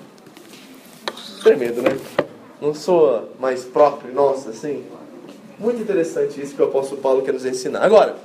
Tremendo, 1.44 1.80
né? 1.80 1.96
Não 2.60 2.74
sou 2.74 3.30
mais 3.38 3.64
próprio, 3.64 4.12
nossa, 4.12 4.50
assim. 4.50 4.84
Muito 5.60 5.82
interessante 5.82 6.40
isso 6.40 6.54
que 6.54 6.62
o 6.62 6.64
apóstolo 6.64 7.02
Paulo 7.02 7.20
quer 7.20 7.34
nos 7.34 7.44
ensinar. 7.44 7.82
Agora, 7.82 8.16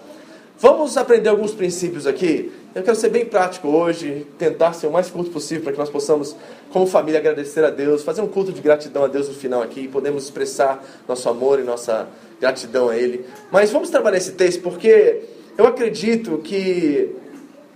vamos 0.58 0.96
aprender 0.96 1.28
alguns 1.28 1.52
princípios 1.52 2.08
aqui. 2.08 2.50
Eu 2.74 2.82
quero 2.82 2.96
ser 2.96 3.10
bem 3.10 3.26
prático 3.26 3.68
hoje, 3.68 4.26
tentar 4.40 4.72
ser 4.72 4.88
o 4.88 4.92
mais 4.92 5.10
curto 5.10 5.32
possível 5.32 5.62
para 5.62 5.74
que 5.74 5.78
nós 5.78 5.90
possamos, 5.90 6.34
como 6.72 6.88
família, 6.88 7.20
agradecer 7.20 7.66
a 7.66 7.70
Deus, 7.70 8.04
fazer 8.04 8.22
um 8.22 8.28
culto 8.28 8.54
de 8.54 8.62
gratidão 8.62 9.04
a 9.04 9.08
Deus 9.08 9.28
no 9.28 9.34
final 9.34 9.62
aqui, 9.62 9.82
e 9.82 9.88
podemos 9.90 10.24
expressar 10.24 10.82
nosso 11.06 11.28
amor 11.28 11.60
e 11.60 11.64
nossa 11.64 12.08
gratidão 12.40 12.88
a 12.88 12.96
Ele. 12.96 13.26
Mas 13.52 13.70
vamos 13.70 13.90
trabalhar 13.90 14.18
esse 14.18 14.32
texto 14.32 14.62
porque 14.62 15.24
eu 15.58 15.68
acredito 15.68 16.38
que 16.38 17.14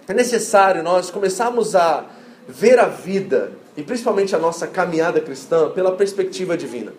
é 0.08 0.14
necessário 0.14 0.82
nós 0.82 1.12
começarmos 1.12 1.76
a 1.76 2.06
ver 2.48 2.80
a 2.80 2.88
vida 2.88 3.52
e 3.76 3.84
principalmente 3.84 4.34
a 4.34 4.40
nossa 4.40 4.66
caminhada 4.68 5.20
cristã 5.20 5.70
pela 5.70 5.92
perspectiva 5.92 6.56
divina. 6.56 6.94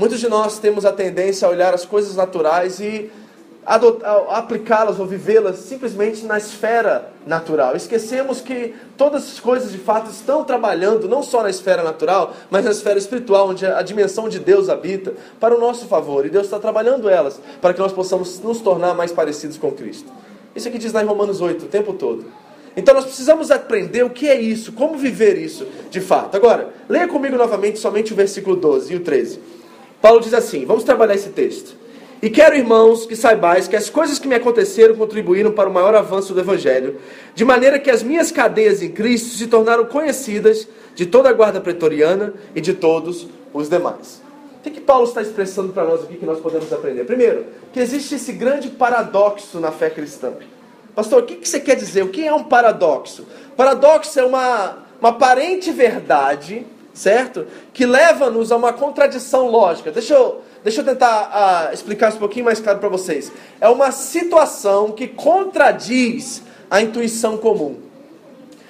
Muitos 0.00 0.18
de 0.18 0.30
nós 0.30 0.58
temos 0.58 0.86
a 0.86 0.92
tendência 0.92 1.46
a 1.46 1.50
olhar 1.50 1.74
as 1.74 1.84
coisas 1.84 2.16
naturais 2.16 2.80
e 2.80 3.10
aplicá-las 4.30 4.98
ou 4.98 5.04
vivê-las 5.04 5.58
simplesmente 5.58 6.24
na 6.24 6.38
esfera 6.38 7.12
natural. 7.26 7.76
Esquecemos 7.76 8.40
que 8.40 8.74
todas 8.96 9.24
as 9.24 9.38
coisas 9.38 9.70
de 9.70 9.76
fato 9.76 10.10
estão 10.10 10.42
trabalhando 10.42 11.06
não 11.06 11.22
só 11.22 11.42
na 11.42 11.50
esfera 11.50 11.82
natural, 11.82 12.34
mas 12.50 12.64
na 12.64 12.70
esfera 12.70 12.98
espiritual, 12.98 13.50
onde 13.50 13.66
a 13.66 13.82
dimensão 13.82 14.26
de 14.26 14.38
Deus 14.38 14.70
habita, 14.70 15.12
para 15.38 15.54
o 15.54 15.60
nosso 15.60 15.84
favor. 15.84 16.24
E 16.24 16.30
Deus 16.30 16.46
está 16.46 16.58
trabalhando 16.58 17.06
elas 17.06 17.38
para 17.60 17.74
que 17.74 17.80
nós 17.80 17.92
possamos 17.92 18.40
nos 18.40 18.62
tornar 18.62 18.94
mais 18.94 19.12
parecidos 19.12 19.58
com 19.58 19.70
Cristo. 19.70 20.10
Isso 20.56 20.66
aqui 20.66 20.78
diz 20.78 20.94
lá 20.94 21.02
em 21.02 21.06
Romanos 21.06 21.42
8 21.42 21.66
o 21.66 21.68
tempo 21.68 21.92
todo. 21.92 22.24
Então 22.74 22.94
nós 22.94 23.04
precisamos 23.04 23.50
aprender 23.50 24.02
o 24.02 24.08
que 24.08 24.30
é 24.30 24.40
isso, 24.40 24.72
como 24.72 24.96
viver 24.96 25.36
isso 25.36 25.66
de 25.90 26.00
fato. 26.00 26.38
Agora, 26.38 26.70
leia 26.88 27.06
comigo 27.06 27.36
novamente 27.36 27.78
somente 27.78 28.14
o 28.14 28.16
versículo 28.16 28.56
12 28.56 28.94
e 28.94 28.96
o 28.96 29.00
13. 29.00 29.59
Paulo 30.00 30.20
diz 30.20 30.34
assim: 30.34 30.64
vamos 30.64 30.84
trabalhar 30.84 31.14
esse 31.14 31.30
texto. 31.30 31.80
E 32.22 32.28
quero, 32.28 32.54
irmãos, 32.54 33.06
que 33.06 33.16
saibais 33.16 33.66
que 33.66 33.74
as 33.74 33.88
coisas 33.88 34.18
que 34.18 34.28
me 34.28 34.34
aconteceram 34.34 34.94
contribuíram 34.94 35.52
para 35.52 35.70
o 35.70 35.72
maior 35.72 35.94
avanço 35.94 36.34
do 36.34 36.40
Evangelho, 36.40 37.00
de 37.34 37.46
maneira 37.46 37.78
que 37.78 37.90
as 37.90 38.02
minhas 38.02 38.30
cadeias 38.30 38.82
em 38.82 38.90
Cristo 38.90 39.34
se 39.36 39.46
tornaram 39.46 39.86
conhecidas 39.86 40.68
de 40.94 41.06
toda 41.06 41.30
a 41.30 41.32
guarda 41.32 41.62
pretoriana 41.62 42.34
e 42.54 42.60
de 42.60 42.74
todos 42.74 43.26
os 43.54 43.70
demais. 43.70 44.20
O 44.58 44.62
que, 44.62 44.70
que 44.70 44.80
Paulo 44.82 45.04
está 45.04 45.22
expressando 45.22 45.72
para 45.72 45.84
nós 45.84 46.02
aqui 46.02 46.18
que 46.18 46.26
nós 46.26 46.38
podemos 46.38 46.70
aprender? 46.70 47.04
Primeiro, 47.04 47.46
que 47.72 47.80
existe 47.80 48.16
esse 48.16 48.32
grande 48.32 48.68
paradoxo 48.68 49.58
na 49.58 49.72
fé 49.72 49.88
cristã. 49.88 50.34
Pastor, 50.94 51.22
o 51.22 51.24
que, 51.24 51.36
que 51.36 51.48
você 51.48 51.58
quer 51.58 51.76
dizer? 51.76 52.02
O 52.02 52.08
que 52.08 52.26
é 52.26 52.34
um 52.34 52.44
paradoxo? 52.44 53.26
Paradoxo 53.56 54.20
é 54.20 54.24
uma, 54.26 54.76
uma 55.00 55.08
aparente 55.08 55.70
verdade, 55.70 56.66
certo? 56.92 57.46
Que 57.72 57.86
leva-nos 57.86 58.50
a 58.52 58.56
uma 58.56 58.72
contradição 58.72 59.48
lógica. 59.48 59.90
Deixa 59.90 60.14
eu 60.14 60.42
Deixa 60.62 60.82
eu 60.82 60.84
tentar 60.84 61.70
uh, 61.70 61.74
explicar 61.74 62.08
isso 62.08 62.18
um 62.18 62.20
pouquinho 62.20 62.44
mais 62.44 62.60
claro 62.60 62.78
para 62.78 62.88
vocês. 62.88 63.32
É 63.60 63.68
uma 63.68 63.90
situação 63.90 64.92
que 64.92 65.08
contradiz 65.08 66.42
a 66.70 66.82
intuição 66.82 67.38
comum. 67.38 67.76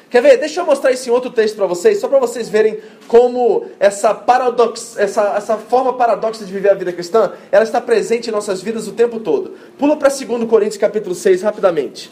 Quer 0.08 0.22
ver? 0.22 0.36
Deixa 0.38 0.60
eu 0.60 0.66
mostrar 0.66 0.92
isso 0.92 1.08
em 1.08 1.12
outro 1.12 1.30
texto 1.30 1.56
para 1.56 1.66
vocês, 1.66 2.00
só 2.00 2.08
para 2.08 2.18
vocês 2.18 2.48
verem 2.48 2.80
como 3.06 3.66
essa, 3.78 4.12
paradox, 4.12 4.96
essa, 4.98 5.36
essa 5.36 5.56
forma 5.56 5.92
paradoxa 5.92 6.44
de 6.44 6.52
viver 6.52 6.70
a 6.70 6.74
vida 6.74 6.92
cristã, 6.92 7.32
ela 7.50 7.62
está 7.62 7.80
presente 7.80 8.28
em 8.28 8.32
nossas 8.32 8.60
vidas 8.60 8.88
o 8.88 8.92
tempo 8.92 9.20
todo. 9.20 9.54
Pula 9.78 9.96
para 9.96 10.08
2 10.08 10.48
Coríntios 10.48 10.78
capítulo 10.78 11.14
6 11.14 11.42
rapidamente. 11.42 12.10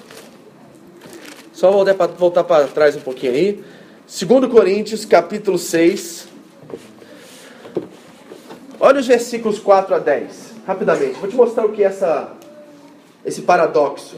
Só 1.53 1.73
voltar 1.73 2.45
para 2.45 2.69
trás 2.69 2.95
um 2.95 3.01
pouquinho 3.01 3.33
aí. 3.33 3.65
2 4.09 4.51
Coríntios 4.51 5.05
capítulo 5.05 5.59
6. 5.59 6.29
Olha 8.81 9.01
os 9.01 9.07
versículos 9.07 9.59
4 9.59 9.95
a 9.95 9.99
10, 9.99 10.55
rapidamente. 10.67 11.21
Vou 11.21 11.29
te 11.29 11.37
mostrar 11.37 11.67
o 11.67 11.73
que 11.73 11.83
é 11.83 11.87
essa, 11.89 12.33
esse 13.23 13.43
paradoxo. 13.43 14.17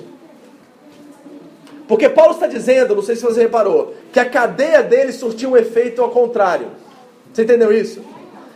Porque 1.89 2.09
Paulo 2.09 2.35
está 2.35 2.47
dizendo, 2.47 2.95
não 2.95 3.03
sei 3.03 3.17
se 3.17 3.23
você 3.23 3.41
reparou, 3.41 3.93
que 4.13 4.21
a 4.21 4.31
cadeia 4.31 4.81
dele 4.81 5.11
surtiu 5.11 5.51
um 5.51 5.57
efeito 5.57 6.01
ao 6.01 6.11
contrário. 6.11 6.69
Você 7.33 7.43
entendeu 7.43 7.73
isso? 7.73 8.01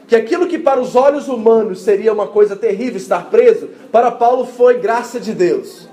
Que 0.07 0.15
aquilo 0.15 0.47
que 0.47 0.57
para 0.57 0.81
os 0.81 0.95
olhos 0.95 1.27
humanos 1.27 1.81
seria 1.81 2.13
uma 2.13 2.29
coisa 2.29 2.55
terrível 2.55 2.97
estar 2.97 3.29
preso, 3.29 3.71
para 3.91 4.13
Paulo 4.13 4.47
foi 4.47 4.79
graça 4.79 5.19
de 5.19 5.33
Deus. 5.35 5.89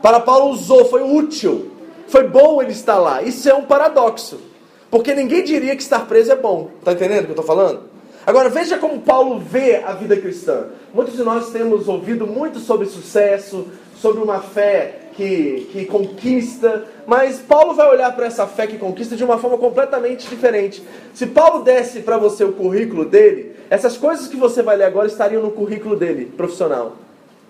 Para 0.00 0.20
Paulo 0.20 0.48
usou, 0.48 0.86
foi 0.86 1.02
útil. 1.02 1.70
Foi 2.08 2.26
bom 2.26 2.62
ele 2.62 2.72
estar 2.72 2.96
lá. 2.96 3.20
Isso 3.20 3.46
é 3.46 3.52
um 3.54 3.64
paradoxo. 3.64 4.55
Porque 4.96 5.14
ninguém 5.14 5.44
diria 5.44 5.76
que 5.76 5.82
estar 5.82 6.06
preso 6.06 6.32
é 6.32 6.36
bom. 6.36 6.70
Está 6.78 6.92
entendendo 6.92 7.20
o 7.20 7.24
que 7.24 7.32
eu 7.32 7.40
estou 7.40 7.44
falando? 7.44 7.80
Agora 8.26 8.48
veja 8.48 8.78
como 8.78 9.02
Paulo 9.02 9.38
vê 9.38 9.76
a 9.76 9.92
vida 9.92 10.16
cristã. 10.16 10.68
Muitos 10.94 11.14
de 11.14 11.22
nós 11.22 11.50
temos 11.50 11.86
ouvido 11.86 12.26
muito 12.26 12.60
sobre 12.60 12.86
sucesso, 12.86 13.66
sobre 14.00 14.22
uma 14.22 14.40
fé 14.40 15.00
que, 15.12 15.68
que 15.70 15.84
conquista, 15.84 16.86
mas 17.06 17.36
Paulo 17.36 17.74
vai 17.74 17.90
olhar 17.90 18.10
para 18.16 18.24
essa 18.24 18.46
fé 18.46 18.66
que 18.66 18.78
conquista 18.78 19.14
de 19.14 19.22
uma 19.22 19.36
forma 19.36 19.58
completamente 19.58 20.26
diferente. 20.30 20.82
Se 21.12 21.26
Paulo 21.26 21.62
desse 21.62 22.00
para 22.00 22.16
você 22.16 22.42
o 22.42 22.52
currículo 22.52 23.04
dele, 23.04 23.54
essas 23.68 23.98
coisas 23.98 24.28
que 24.28 24.36
você 24.38 24.62
vai 24.62 24.78
ler 24.78 24.84
agora 24.84 25.08
estariam 25.08 25.42
no 25.42 25.50
currículo 25.50 25.94
dele, 25.94 26.32
profissional. 26.34 26.96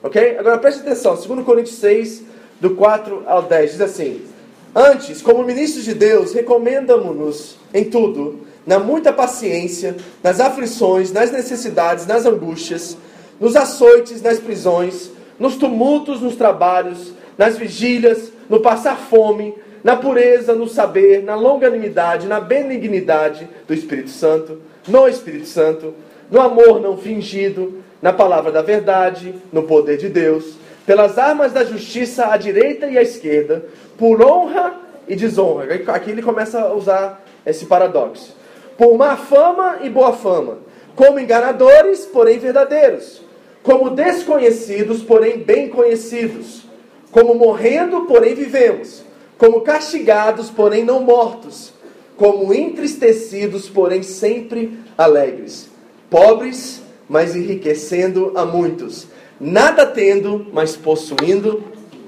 Ok? 0.03 0.37
Agora 0.37 0.59
preste 0.59 0.81
atenção, 0.81 1.15
2 1.15 1.45
Coríntios 1.45 1.77
6, 1.77 2.25
do 2.61 2.71
4 2.71 3.23
ao 3.25 3.43
10, 3.43 3.71
diz 3.71 3.81
assim: 3.81 4.35
Antes, 4.79 5.23
como 5.23 5.43
ministros 5.43 5.87
de 5.87 5.95
Deus, 5.95 6.35
recomendamos-nos 6.35 7.57
em 7.73 7.85
tudo 7.85 8.41
na 8.67 8.79
muita 8.79 9.11
paciência, 9.11 9.97
nas 10.23 10.39
aflições, 10.39 11.11
nas 11.11 11.31
necessidades, 11.31 12.07
nas 12.07 12.27
angústias, 12.27 12.95
nos 13.41 13.57
açoites, 13.57 14.21
nas 14.21 14.39
prisões, 14.39 15.11
nos 15.39 15.57
tumultos, 15.57 16.21
nos 16.21 16.37
trabalhos, 16.37 17.15
nas 17.39 17.57
vigílias, 17.57 18.31
no 18.51 18.61
passar 18.61 18.99
fome, 18.99 19.55
na 19.83 19.97
pureza, 19.97 20.55
no 20.55 20.69
saber, 20.69 21.23
na 21.23 21.37
longanimidade, 21.37 22.27
na 22.27 22.39
benignidade 22.39 23.49
do 23.67 23.73
Espírito 23.73 24.11
Santo, 24.11 24.61
no 24.87 25.09
Espírito 25.09 25.47
Santo, 25.47 25.95
no 26.31 26.39
amor 26.39 26.83
não 26.83 26.99
fingido, 26.99 27.83
na 28.03 28.13
palavra 28.13 28.53
da 28.53 28.61
verdade, 28.61 29.35
no 29.51 29.63
poder 29.63 29.97
de 29.97 30.11
Deus, 30.11 30.59
pelas 30.87 31.19
armas 31.19 31.53
da 31.53 31.65
justiça 31.65 32.29
à 32.29 32.37
direita 32.37 32.87
e 32.87 32.97
à 32.97 33.03
esquerda, 33.03 33.67
por 33.99 34.23
honra 34.23 34.75
e 35.09 35.17
desonra. 35.17 35.75
Aqui 35.89 36.11
ele 36.11 36.23
começa 36.23 36.61
a 36.61 36.73
usar 36.73 37.25
esse 37.45 37.67
paradoxo 37.67 38.37
por 38.77 38.97
má 38.97 39.17
fama 39.17 39.79
e 39.83 39.89
boa 39.89 40.13
fama, 40.13 40.59
como 40.95 41.19
enganadores, 41.19 42.05
porém 42.05 42.39
verdadeiros, 42.39 43.23
como 43.63 43.91
desconhecidos, 43.91 45.03
porém 45.03 45.39
bem 45.39 45.69
conhecidos, 45.69 46.63
como 47.11 47.35
morrendo, 47.35 48.03
porém 48.03 48.35
vivemos, 48.35 49.03
como 49.39 49.63
castigados, 49.63 50.51
porém 50.51 50.85
não 50.85 51.01
mortos, 51.01 51.73
como 52.17 52.53
entristecidos, 52.53 53.69
porém 53.69 54.03
sempre 54.03 54.79
alegres, 54.97 55.69
pobres, 56.11 56.83
mas 57.09 57.37
enriquecendo 57.37 58.33
a 58.35 58.45
muitos, 58.45 59.07
nada 59.41 59.87
tendo, 59.87 60.47
mas 60.53 60.77
possuindo 60.77 61.63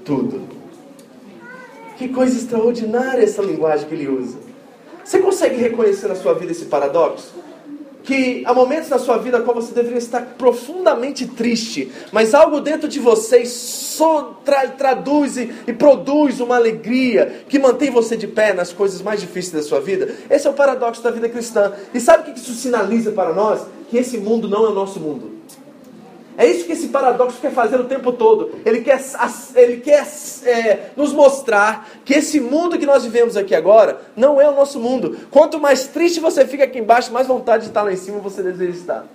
tudo. 0.04 0.42
Que 1.96 2.08
coisa 2.08 2.36
extraordinária 2.36 3.22
essa 3.22 3.42
linguagem 3.42 3.88
que 3.88 3.94
ele 3.94 4.08
usa. 4.08 4.38
Você 5.04 5.18
consegue 5.18 5.56
reconhecer 5.56 6.06
na 6.06 6.14
sua 6.14 6.34
vida 6.34 6.52
esse 6.52 6.66
paradoxo? 6.66 7.34
Que 8.04 8.42
há 8.46 8.54
momentos 8.54 8.88
na 8.88 8.98
sua 8.98 9.18
vida 9.18 9.40
qual 9.40 9.54
você 9.54 9.74
deveria 9.74 9.98
estar 9.98 10.22
profundamente 10.38 11.26
triste, 11.26 11.90
mas 12.12 12.34
algo 12.34 12.60
dentro 12.60 12.88
de 12.88 13.00
você 13.00 13.44
so, 13.44 14.36
tra, 14.44 14.68
traduz 14.68 15.36
e, 15.36 15.52
e 15.66 15.72
produz 15.72 16.40
uma 16.40 16.56
alegria 16.56 17.42
que 17.48 17.58
mantém 17.58 17.90
você 17.90 18.16
de 18.16 18.26
pé 18.26 18.54
nas 18.54 18.72
coisas 18.72 19.02
mais 19.02 19.20
difíceis 19.20 19.64
da 19.64 19.68
sua 19.68 19.80
vida. 19.80 20.14
Esse 20.30 20.46
é 20.46 20.50
o 20.50 20.54
paradoxo 20.54 21.02
da 21.02 21.10
vida 21.10 21.28
cristã. 21.28 21.72
E 21.92 22.00
sabe 22.00 22.30
o 22.30 22.32
que 22.32 22.38
isso 22.38 22.54
sinaliza 22.54 23.12
para 23.12 23.32
nós? 23.32 23.62
Que 23.90 23.98
esse 23.98 24.16
mundo 24.18 24.48
não 24.48 24.64
é 24.64 24.68
o 24.68 24.74
nosso 24.74 25.00
mundo. 25.00 25.37
É 26.38 26.46
isso 26.46 26.66
que 26.66 26.72
esse 26.72 26.86
paradoxo 26.86 27.40
quer 27.40 27.50
fazer 27.50 27.80
o 27.80 27.84
tempo 27.84 28.12
todo. 28.12 28.52
Ele 28.64 28.80
quer, 28.80 29.00
ele 29.56 29.78
quer 29.78 30.06
é, 30.44 30.90
nos 30.96 31.12
mostrar 31.12 31.88
que 32.04 32.14
esse 32.14 32.38
mundo 32.38 32.78
que 32.78 32.86
nós 32.86 33.02
vivemos 33.02 33.36
aqui 33.36 33.56
agora 33.56 34.00
não 34.14 34.40
é 34.40 34.48
o 34.48 34.54
nosso 34.54 34.78
mundo. 34.78 35.18
Quanto 35.32 35.58
mais 35.58 35.88
triste 35.88 36.20
você 36.20 36.46
fica 36.46 36.62
aqui 36.62 36.78
embaixo, 36.78 37.12
mais 37.12 37.26
vontade 37.26 37.64
de 37.64 37.70
estar 37.70 37.82
lá 37.82 37.92
em 37.92 37.96
cima 37.96 38.20
você 38.20 38.40
deseja 38.40 38.78
estar. 38.78 39.06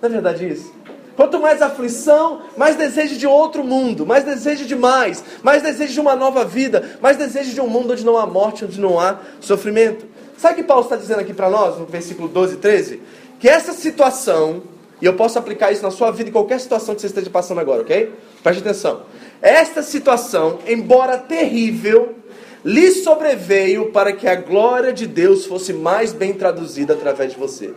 Não 0.00 0.08
é 0.08 0.12
verdade 0.12 0.48
isso? 0.48 0.72
Quanto 1.14 1.38
mais 1.38 1.60
aflição, 1.60 2.40
mais 2.56 2.76
desejo 2.76 3.18
de 3.18 3.26
outro 3.26 3.62
mundo, 3.62 4.06
mais 4.06 4.24
desejo 4.24 4.64
de 4.64 4.74
mais, 4.74 5.22
mais 5.42 5.62
desejo 5.62 5.92
de 5.92 6.00
uma 6.00 6.16
nova 6.16 6.46
vida, 6.46 6.98
mais 7.02 7.18
desejo 7.18 7.52
de 7.52 7.60
um 7.60 7.68
mundo 7.68 7.92
onde 7.92 8.06
não 8.06 8.16
há 8.16 8.24
morte, 8.24 8.64
onde 8.64 8.80
não 8.80 8.98
há 8.98 9.18
sofrimento. 9.38 10.06
Sabe 10.38 10.54
o 10.54 10.56
que 10.56 10.62
Paulo 10.62 10.84
está 10.84 10.96
dizendo 10.96 11.20
aqui 11.20 11.34
para 11.34 11.50
nós, 11.50 11.78
no 11.78 11.84
versículo 11.84 12.26
12 12.26 12.54
e 12.54 12.56
13? 12.56 13.02
Que 13.38 13.50
essa 13.50 13.74
situação 13.74 14.62
e 15.00 15.06
eu 15.06 15.14
posso 15.14 15.38
aplicar 15.38 15.72
isso 15.72 15.82
na 15.82 15.90
sua 15.90 16.10
vida 16.10 16.28
em 16.28 16.32
qualquer 16.32 16.60
situação 16.60 16.94
que 16.94 17.00
você 17.00 17.06
esteja 17.06 17.30
passando 17.30 17.60
agora, 17.60 17.82
ok? 17.82 18.12
Preste 18.42 18.60
atenção. 18.60 19.02
Esta 19.40 19.82
situação, 19.82 20.58
embora 20.66 21.16
terrível, 21.16 22.14
lhe 22.64 22.90
sobreveio 22.90 23.90
para 23.90 24.12
que 24.12 24.28
a 24.28 24.34
glória 24.34 24.92
de 24.92 25.06
Deus 25.06 25.46
fosse 25.46 25.72
mais 25.72 26.12
bem 26.12 26.34
traduzida 26.34 26.92
através 26.92 27.32
de 27.32 27.38
você. 27.38 27.72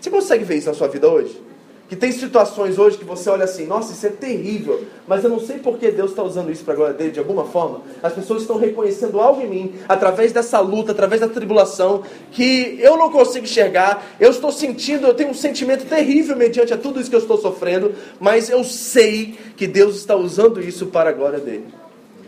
Você 0.00 0.10
consegue 0.10 0.44
ver 0.44 0.56
isso 0.56 0.68
na 0.68 0.74
sua 0.74 0.88
vida 0.88 1.08
hoje? 1.08 1.40
Que 1.88 1.94
tem 1.94 2.10
situações 2.10 2.78
hoje 2.78 2.98
que 2.98 3.04
você 3.04 3.30
olha 3.30 3.44
assim, 3.44 3.64
nossa, 3.64 3.92
isso 3.92 4.04
é 4.04 4.10
terrível, 4.10 4.84
mas 5.06 5.22
eu 5.22 5.30
não 5.30 5.38
sei 5.38 5.58
por 5.58 5.78
que 5.78 5.88
Deus 5.88 6.10
está 6.10 6.22
usando 6.22 6.50
isso 6.50 6.64
para 6.64 6.74
a 6.74 6.76
glória 6.76 6.94
dele 6.94 7.12
de 7.12 7.20
alguma 7.20 7.44
forma. 7.44 7.82
As 8.02 8.12
pessoas 8.12 8.42
estão 8.42 8.58
reconhecendo 8.58 9.20
algo 9.20 9.40
em 9.40 9.46
mim, 9.46 9.74
através 9.88 10.32
dessa 10.32 10.58
luta, 10.58 10.90
através 10.90 11.20
da 11.20 11.28
tribulação, 11.28 12.02
que 12.32 12.76
eu 12.80 12.96
não 12.96 13.08
consigo 13.08 13.44
enxergar, 13.44 14.04
eu 14.18 14.30
estou 14.30 14.50
sentindo, 14.50 15.06
eu 15.06 15.14
tenho 15.14 15.30
um 15.30 15.34
sentimento 15.34 15.86
terrível 15.86 16.34
mediante 16.36 16.74
a 16.74 16.76
tudo 16.76 17.00
isso 17.00 17.08
que 17.08 17.14
eu 17.14 17.20
estou 17.20 17.38
sofrendo, 17.38 17.94
mas 18.18 18.50
eu 18.50 18.64
sei 18.64 19.38
que 19.56 19.68
Deus 19.68 19.94
está 19.94 20.16
usando 20.16 20.60
isso 20.60 20.86
para 20.86 21.10
a 21.10 21.12
glória 21.12 21.38
dele. 21.38 21.66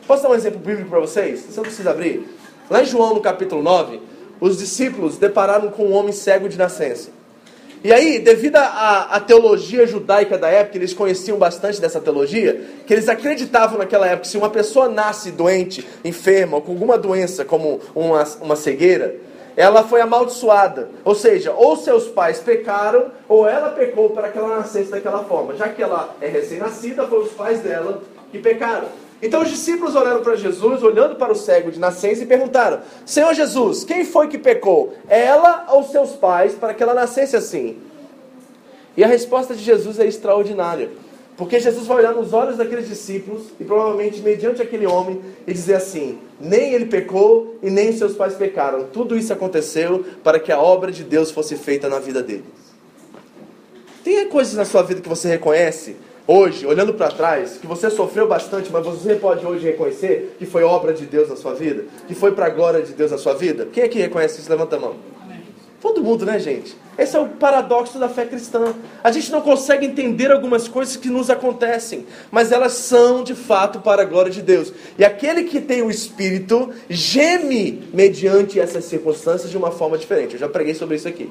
Posso 0.06 0.22
dar 0.22 0.30
um 0.30 0.34
exemplo 0.34 0.60
bíblico 0.60 0.88
para 0.88 1.00
vocês? 1.00 1.40
Você 1.40 1.56
não 1.56 1.64
precisa 1.64 1.90
abrir. 1.90 2.26
Lá 2.70 2.82
em 2.82 2.86
João, 2.86 3.14
no 3.14 3.20
capítulo 3.20 3.60
9, 3.62 4.00
os 4.40 4.56
discípulos 4.58 5.18
depararam 5.18 5.68
com 5.70 5.86
um 5.86 5.92
homem 5.92 6.12
cego 6.12 6.48
de 6.48 6.56
nascença. 6.56 7.17
E 7.82 7.92
aí, 7.92 8.18
devido 8.18 8.56
à 8.56 9.22
teologia 9.24 9.86
judaica 9.86 10.36
da 10.36 10.48
época, 10.48 10.76
eles 10.78 10.92
conheciam 10.92 11.38
bastante 11.38 11.80
dessa 11.80 12.00
teologia, 12.00 12.60
que 12.86 12.92
eles 12.92 13.08
acreditavam 13.08 13.78
naquela 13.78 14.06
época 14.06 14.22
que 14.22 14.28
se 14.28 14.36
uma 14.36 14.50
pessoa 14.50 14.88
nasce 14.88 15.30
doente, 15.30 15.86
enferma, 16.04 16.56
ou 16.56 16.62
com 16.62 16.72
alguma 16.72 16.98
doença, 16.98 17.44
como 17.44 17.80
uma, 17.94 18.24
uma 18.40 18.56
cegueira, 18.56 19.14
ela 19.56 19.84
foi 19.84 20.00
amaldiçoada. 20.00 20.88
Ou 21.04 21.14
seja, 21.14 21.52
ou 21.52 21.76
seus 21.76 22.08
pais 22.08 22.38
pecaram, 22.40 23.12
ou 23.28 23.48
ela 23.48 23.70
pecou 23.70 24.10
para 24.10 24.28
que 24.28 24.38
ela 24.38 24.58
nascesse 24.58 24.90
daquela 24.90 25.24
forma. 25.24 25.54
Já 25.54 25.68
que 25.68 25.82
ela 25.82 26.14
é 26.20 26.26
recém-nascida, 26.26 27.06
foram 27.06 27.22
os 27.22 27.32
pais 27.32 27.60
dela 27.60 28.02
que 28.30 28.38
pecaram. 28.38 28.88
Então 29.20 29.42
os 29.42 29.48
discípulos 29.48 29.96
olharam 29.96 30.22
para 30.22 30.36
Jesus, 30.36 30.82
olhando 30.82 31.16
para 31.16 31.32
o 31.32 31.36
cego 31.36 31.70
de 31.70 31.78
nascença, 31.78 32.22
e 32.22 32.26
perguntaram: 32.26 32.80
Senhor 33.04 33.34
Jesus, 33.34 33.84
quem 33.84 34.04
foi 34.04 34.28
que 34.28 34.38
pecou? 34.38 34.94
Ela 35.08 35.66
ou 35.70 35.82
seus 35.82 36.10
pais 36.10 36.54
para 36.54 36.72
que 36.72 36.82
ela 36.82 36.94
nascesse 36.94 37.36
assim? 37.36 37.78
E 38.96 39.02
a 39.02 39.06
resposta 39.06 39.54
de 39.54 39.62
Jesus 39.62 39.98
é 39.98 40.06
extraordinária. 40.06 40.90
Porque 41.36 41.60
Jesus 41.60 41.86
vai 41.86 41.98
olhar 41.98 42.12
nos 42.12 42.32
olhos 42.32 42.56
daqueles 42.56 42.88
discípulos 42.88 43.44
e 43.60 43.64
provavelmente 43.64 44.20
mediante 44.20 44.60
aquele 44.60 44.86
homem 44.86 45.20
e 45.46 45.52
dizer 45.52 45.74
assim: 45.74 46.18
nem 46.40 46.74
ele 46.74 46.86
pecou 46.86 47.56
e 47.62 47.70
nem 47.70 47.92
seus 47.92 48.14
pais 48.16 48.34
pecaram. 48.34 48.88
Tudo 48.92 49.16
isso 49.16 49.32
aconteceu 49.32 50.04
para 50.24 50.40
que 50.40 50.50
a 50.50 50.60
obra 50.60 50.90
de 50.90 51.04
Deus 51.04 51.30
fosse 51.30 51.56
feita 51.56 51.88
na 51.88 52.00
vida 52.00 52.22
deles. 52.22 52.44
Tem 54.02 54.28
coisas 54.28 54.54
na 54.54 54.64
sua 54.64 54.82
vida 54.82 55.00
que 55.00 55.08
você 55.08 55.28
reconhece 55.28 55.96
hoje, 56.28 56.66
olhando 56.66 56.92
para 56.92 57.08
trás, 57.08 57.56
que 57.56 57.66
você 57.66 57.90
sofreu 57.90 58.28
bastante, 58.28 58.70
mas 58.70 58.84
você 58.84 59.14
pode 59.14 59.44
hoje 59.44 59.64
reconhecer 59.64 60.36
que 60.38 60.44
foi 60.44 60.62
obra 60.62 60.92
de 60.92 61.06
Deus 61.06 61.30
na 61.30 61.36
sua 61.36 61.54
vida? 61.54 61.86
Que 62.06 62.14
foi 62.14 62.32
para 62.32 62.46
a 62.46 62.50
glória 62.50 62.82
de 62.82 62.92
Deus 62.92 63.10
na 63.10 63.18
sua 63.18 63.32
vida? 63.32 63.66
Quem 63.72 63.82
é 63.82 63.88
que 63.88 63.98
reconhece 63.98 64.38
isso? 64.38 64.50
Levanta 64.50 64.76
a 64.76 64.78
mão. 64.78 64.94
Todo 65.80 66.02
mundo, 66.02 66.26
né, 66.26 66.40
gente? 66.40 66.76
Esse 66.98 67.16
é 67.16 67.20
o 67.20 67.28
paradoxo 67.28 68.00
da 68.00 68.08
fé 68.08 68.26
cristã. 68.26 68.74
A 69.02 69.12
gente 69.12 69.30
não 69.30 69.40
consegue 69.40 69.86
entender 69.86 70.32
algumas 70.32 70.66
coisas 70.66 70.96
que 70.96 71.08
nos 71.08 71.30
acontecem, 71.30 72.04
mas 72.32 72.50
elas 72.50 72.72
são 72.72 73.22
de 73.22 73.34
fato 73.34 73.78
para 73.78 74.02
a 74.02 74.04
glória 74.04 74.30
de 74.30 74.42
Deus. 74.42 74.72
E 74.98 75.04
aquele 75.04 75.44
que 75.44 75.60
tem 75.60 75.80
o 75.80 75.90
Espírito 75.90 76.70
geme 76.90 77.88
mediante 77.94 78.58
essas 78.58 78.84
circunstâncias 78.86 79.50
de 79.50 79.56
uma 79.56 79.70
forma 79.70 79.96
diferente. 79.96 80.34
Eu 80.34 80.40
já 80.40 80.48
preguei 80.48 80.74
sobre 80.74 80.96
isso 80.96 81.06
aqui. 81.06 81.30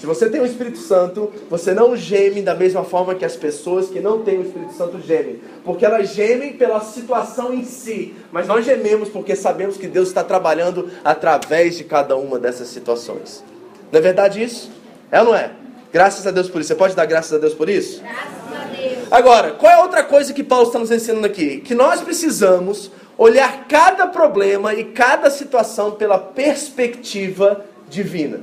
Se 0.00 0.06
você 0.06 0.30
tem 0.30 0.40
o 0.40 0.46
Espírito 0.46 0.78
Santo, 0.78 1.30
você 1.50 1.74
não 1.74 1.94
geme 1.94 2.40
da 2.40 2.54
mesma 2.54 2.82
forma 2.82 3.14
que 3.14 3.22
as 3.22 3.36
pessoas 3.36 3.90
que 3.90 4.00
não 4.00 4.22
têm 4.22 4.38
o 4.38 4.42
Espírito 4.42 4.72
Santo 4.72 4.98
gemem. 4.98 5.42
Porque 5.62 5.84
elas 5.84 6.14
gemem 6.14 6.54
pela 6.54 6.80
situação 6.80 7.52
em 7.52 7.66
si. 7.66 8.14
Mas 8.32 8.46
nós 8.46 8.64
gememos 8.64 9.10
porque 9.10 9.36
sabemos 9.36 9.76
que 9.76 9.86
Deus 9.86 10.08
está 10.08 10.24
trabalhando 10.24 10.90
através 11.04 11.76
de 11.76 11.84
cada 11.84 12.16
uma 12.16 12.38
dessas 12.38 12.68
situações. 12.68 13.44
Não 13.92 13.98
é 13.98 14.02
verdade 14.02 14.42
isso? 14.42 14.70
É 15.12 15.20
ou 15.20 15.26
não 15.26 15.34
é? 15.34 15.50
Graças 15.92 16.26
a 16.26 16.30
Deus 16.30 16.48
por 16.48 16.62
isso. 16.62 16.68
Você 16.68 16.76
pode 16.76 16.96
dar 16.96 17.04
graças 17.04 17.34
a 17.34 17.38
Deus 17.38 17.52
por 17.52 17.68
isso? 17.68 18.00
Graças 18.00 18.58
a 18.58 18.74
Deus. 18.74 19.08
Agora, 19.10 19.50
qual 19.50 19.70
é 19.70 19.82
outra 19.82 20.02
coisa 20.02 20.32
que 20.32 20.42
Paulo 20.42 20.68
está 20.68 20.78
nos 20.78 20.90
ensinando 20.90 21.26
aqui? 21.26 21.60
Que 21.60 21.74
nós 21.74 22.00
precisamos 22.00 22.90
olhar 23.18 23.66
cada 23.68 24.06
problema 24.06 24.72
e 24.72 24.82
cada 24.82 25.28
situação 25.28 25.90
pela 25.90 26.16
perspectiva 26.16 27.66
divina. 27.90 28.40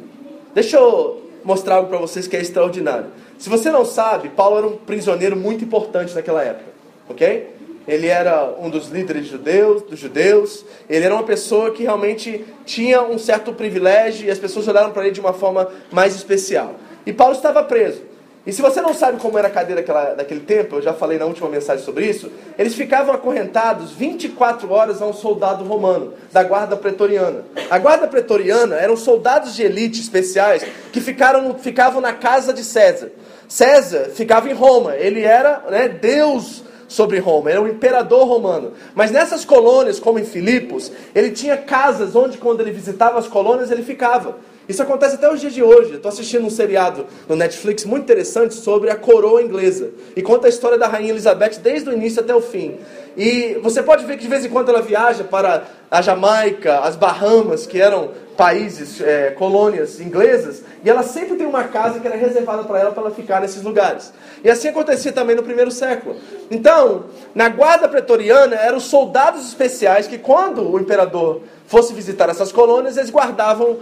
Deixa 0.53 0.77
eu 0.77 1.26
mostrar 1.47 1.75
algo 1.75 1.87
para 1.87 1.97
vocês 1.97 2.27
que 2.27 2.35
é 2.35 2.41
extraordinário. 2.41 3.05
Se 3.39 3.47
você 3.49 3.71
não 3.71 3.85
sabe, 3.85 4.27
Paulo 4.27 4.57
era 4.57 4.67
um 4.67 4.75
prisioneiro 4.75 5.37
muito 5.37 5.63
importante 5.63 6.13
naquela 6.13 6.43
época, 6.43 6.65
ok? 7.07 7.55
Ele 7.87 8.07
era 8.07 8.53
um 8.59 8.69
dos 8.69 8.89
líderes 8.89 9.27
judeus, 9.27 9.81
dos 9.83 9.97
judeus. 9.97 10.65
Ele 10.89 11.05
era 11.05 11.15
uma 11.15 11.23
pessoa 11.23 11.71
que 11.71 11.83
realmente 11.83 12.43
tinha 12.65 13.01
um 13.01 13.17
certo 13.17 13.53
privilégio 13.53 14.27
e 14.27 14.29
as 14.29 14.37
pessoas 14.37 14.67
olharam 14.67 14.91
para 14.91 15.03
ele 15.03 15.13
de 15.13 15.21
uma 15.21 15.31
forma 15.31 15.69
mais 15.89 16.13
especial. 16.13 16.75
E 17.05 17.13
Paulo 17.13 17.33
estava 17.33 17.63
preso. 17.63 18.01
E 18.47 18.53
se 18.53 18.61
você 18.61 18.79
não 18.79 18.93
sabe 18.93 19.19
como 19.19 19.37
era 19.37 19.49
a 19.49 19.51
cadeira 19.51 19.81
daquela, 19.81 20.13
daquele 20.13 20.39
tempo, 20.39 20.77
eu 20.77 20.81
já 20.81 20.93
falei 20.93 21.19
na 21.19 21.25
última 21.25 21.49
mensagem 21.49 21.83
sobre 21.83 22.05
isso, 22.05 22.31
eles 22.57 22.73
ficavam 22.75 23.13
acorrentados 23.13 23.91
24 23.91 24.71
horas 24.71 25.01
a 25.01 25.05
um 25.05 25.11
soldado 25.11 25.65
romano, 25.65 26.13
da 26.31 26.43
guarda 26.43 26.77
pretoriana. 26.77 27.43
A 27.69 27.77
guarda 27.77 28.07
pretoriana 28.07 28.77
eram 28.77 28.95
soldados 28.95 29.53
de 29.53 29.63
elite 29.63 29.99
especiais 29.99 30.65
que 30.93 31.01
ficaram, 31.01 31.55
ficavam 31.59 31.99
na 31.99 32.13
casa 32.13 32.53
de 32.53 32.63
César. 32.63 33.11
César 33.49 34.11
ficava 34.15 34.49
em 34.49 34.53
Roma, 34.53 34.95
ele 34.95 35.23
era 35.23 35.63
né, 35.69 35.89
Deus 35.89 36.63
sobre 36.87 37.19
Roma, 37.19 37.51
era 37.51 37.61
o 37.61 37.67
imperador 37.67 38.25
romano. 38.25 38.71
Mas 38.95 39.11
nessas 39.11 39.43
colônias, 39.43 39.99
como 39.99 40.19
em 40.19 40.25
Filipos, 40.25 40.89
ele 41.13 41.31
tinha 41.31 41.57
casas 41.57 42.15
onde, 42.15 42.37
quando 42.37 42.61
ele 42.61 42.71
visitava 42.71 43.19
as 43.19 43.27
colônias, 43.27 43.71
ele 43.71 43.83
ficava. 43.83 44.37
Isso 44.67 44.81
acontece 44.83 45.15
até 45.15 45.31
os 45.31 45.39
dias 45.39 45.53
de 45.53 45.63
hoje. 45.63 45.95
Estou 45.95 46.09
assistindo 46.09 46.45
um 46.45 46.49
seriado 46.49 47.05
no 47.27 47.35
Netflix 47.35 47.85
muito 47.85 48.03
interessante 48.03 48.53
sobre 48.55 48.89
a 48.89 48.95
coroa 48.95 49.41
inglesa. 49.41 49.91
E 50.15 50.21
conta 50.21 50.47
a 50.47 50.49
história 50.49 50.77
da 50.77 50.87
rainha 50.87 51.11
Elizabeth 51.11 51.59
desde 51.61 51.89
o 51.89 51.93
início 51.93 52.21
até 52.21 52.35
o 52.35 52.41
fim. 52.41 52.77
E 53.15 53.57
você 53.63 53.81
pode 53.81 54.05
ver 54.05 54.17
que 54.17 54.23
de 54.23 54.27
vez 54.27 54.45
em 54.45 54.49
quando 54.49 54.69
ela 54.69 54.81
viaja 54.81 55.23
para 55.23 55.63
a 55.89 56.01
Jamaica, 56.01 56.79
as 56.79 56.95
Bahamas, 56.95 57.65
que 57.65 57.81
eram 57.81 58.11
países, 58.37 59.01
é, 59.01 59.31
colônias 59.31 59.99
inglesas, 59.99 60.61
e 60.83 60.89
ela 60.89 61.01
sempre 61.01 61.35
tem 61.35 61.47
uma 61.47 61.63
casa 61.63 61.99
que 61.99 62.05
era 62.05 62.15
reservada 62.15 62.63
para 62.63 62.79
ela 62.79 62.91
para 62.91 63.01
ela 63.01 63.11
ficar 63.11 63.41
nesses 63.41 63.63
lugares. 63.63 64.13
E 64.43 64.49
assim 64.49 64.67
acontecia 64.67 65.11
também 65.11 65.35
no 65.35 65.41
primeiro 65.41 65.71
século. 65.71 66.15
Então, 66.51 67.05
na 67.33 67.49
guarda 67.49 67.89
pretoriana 67.89 68.55
eram 68.55 68.79
soldados 68.79 69.47
especiais 69.47 70.05
que 70.05 70.19
quando 70.19 70.71
o 70.71 70.79
imperador 70.79 71.41
fosse 71.67 71.93
visitar 71.93 72.29
essas 72.29 72.51
colônias, 72.51 72.97
eles 72.97 73.11
guardavam 73.11 73.77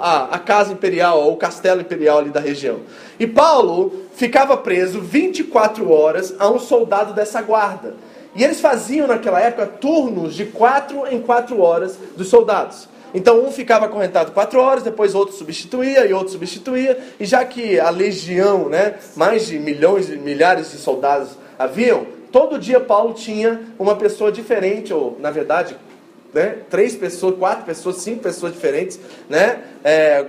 a, 0.00 0.34
a 0.34 0.38
casa 0.38 0.72
imperial, 0.72 1.22
ou 1.22 1.34
o 1.34 1.36
castelo 1.36 1.82
imperial 1.82 2.18
ali 2.18 2.30
da 2.30 2.40
região. 2.40 2.80
E 3.20 3.26
Paulo 3.26 3.92
ficava 4.14 4.56
preso 4.56 5.00
24 5.00 5.88
horas 5.90 6.34
a 6.38 6.48
um 6.48 6.58
soldado 6.58 7.12
dessa 7.12 7.40
guarda. 7.42 7.94
E 8.34 8.42
eles 8.42 8.60
faziam 8.60 9.06
naquela 9.06 9.40
época 9.40 9.66
turnos 9.66 10.34
de 10.34 10.46
quatro 10.46 11.06
em 11.06 11.20
quatro 11.20 11.60
horas 11.60 11.98
dos 12.16 12.28
soldados. 12.28 12.88
Então 13.14 13.42
um 13.42 13.50
ficava 13.50 13.86
acorrentado 13.86 14.32
quatro 14.32 14.60
horas, 14.60 14.82
depois 14.82 15.14
outro 15.14 15.34
substituía 15.34 16.04
e 16.06 16.12
outro 16.12 16.32
substituía. 16.32 16.98
E 17.18 17.24
já 17.24 17.44
que 17.44 17.78
a 17.80 17.88
legião, 17.88 18.68
né, 18.68 18.96
mais 19.14 19.46
de 19.46 19.58
milhões, 19.58 20.08
milhares 20.08 20.70
de 20.72 20.78
soldados 20.78 21.30
haviam, 21.58 22.06
todo 22.30 22.58
dia 22.58 22.80
Paulo 22.80 23.14
tinha 23.14 23.60
uma 23.78 23.96
pessoa 23.96 24.30
diferente, 24.30 24.92
ou 24.92 25.16
na 25.18 25.30
verdade 25.30 25.76
né? 26.36 26.58
três 26.68 26.94
pessoas, 26.94 27.36
quatro 27.36 27.64
pessoas, 27.64 27.96
cinco 27.96 28.22
pessoas 28.22 28.52
diferentes, 28.52 29.00
né? 29.26 29.62
É, 29.82 30.26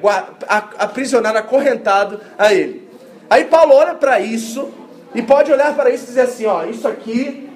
aprisionado, 0.78 1.38
acorrentado 1.38 2.22
a 2.38 2.54
ele. 2.54 2.88
Aí 3.30 3.44
Paulo 3.44 3.74
olha 3.74 3.94
para 3.94 4.22
isso 4.22 4.70
e 5.14 5.22
pode 5.22 5.52
olhar 5.52 5.76
para 5.76 5.90
isso 5.90 6.06
e 6.06 6.08
dizer 6.08 6.22
assim: 6.22 6.46
ó, 6.46 6.64
isso 6.64 6.88
aqui 6.88 7.50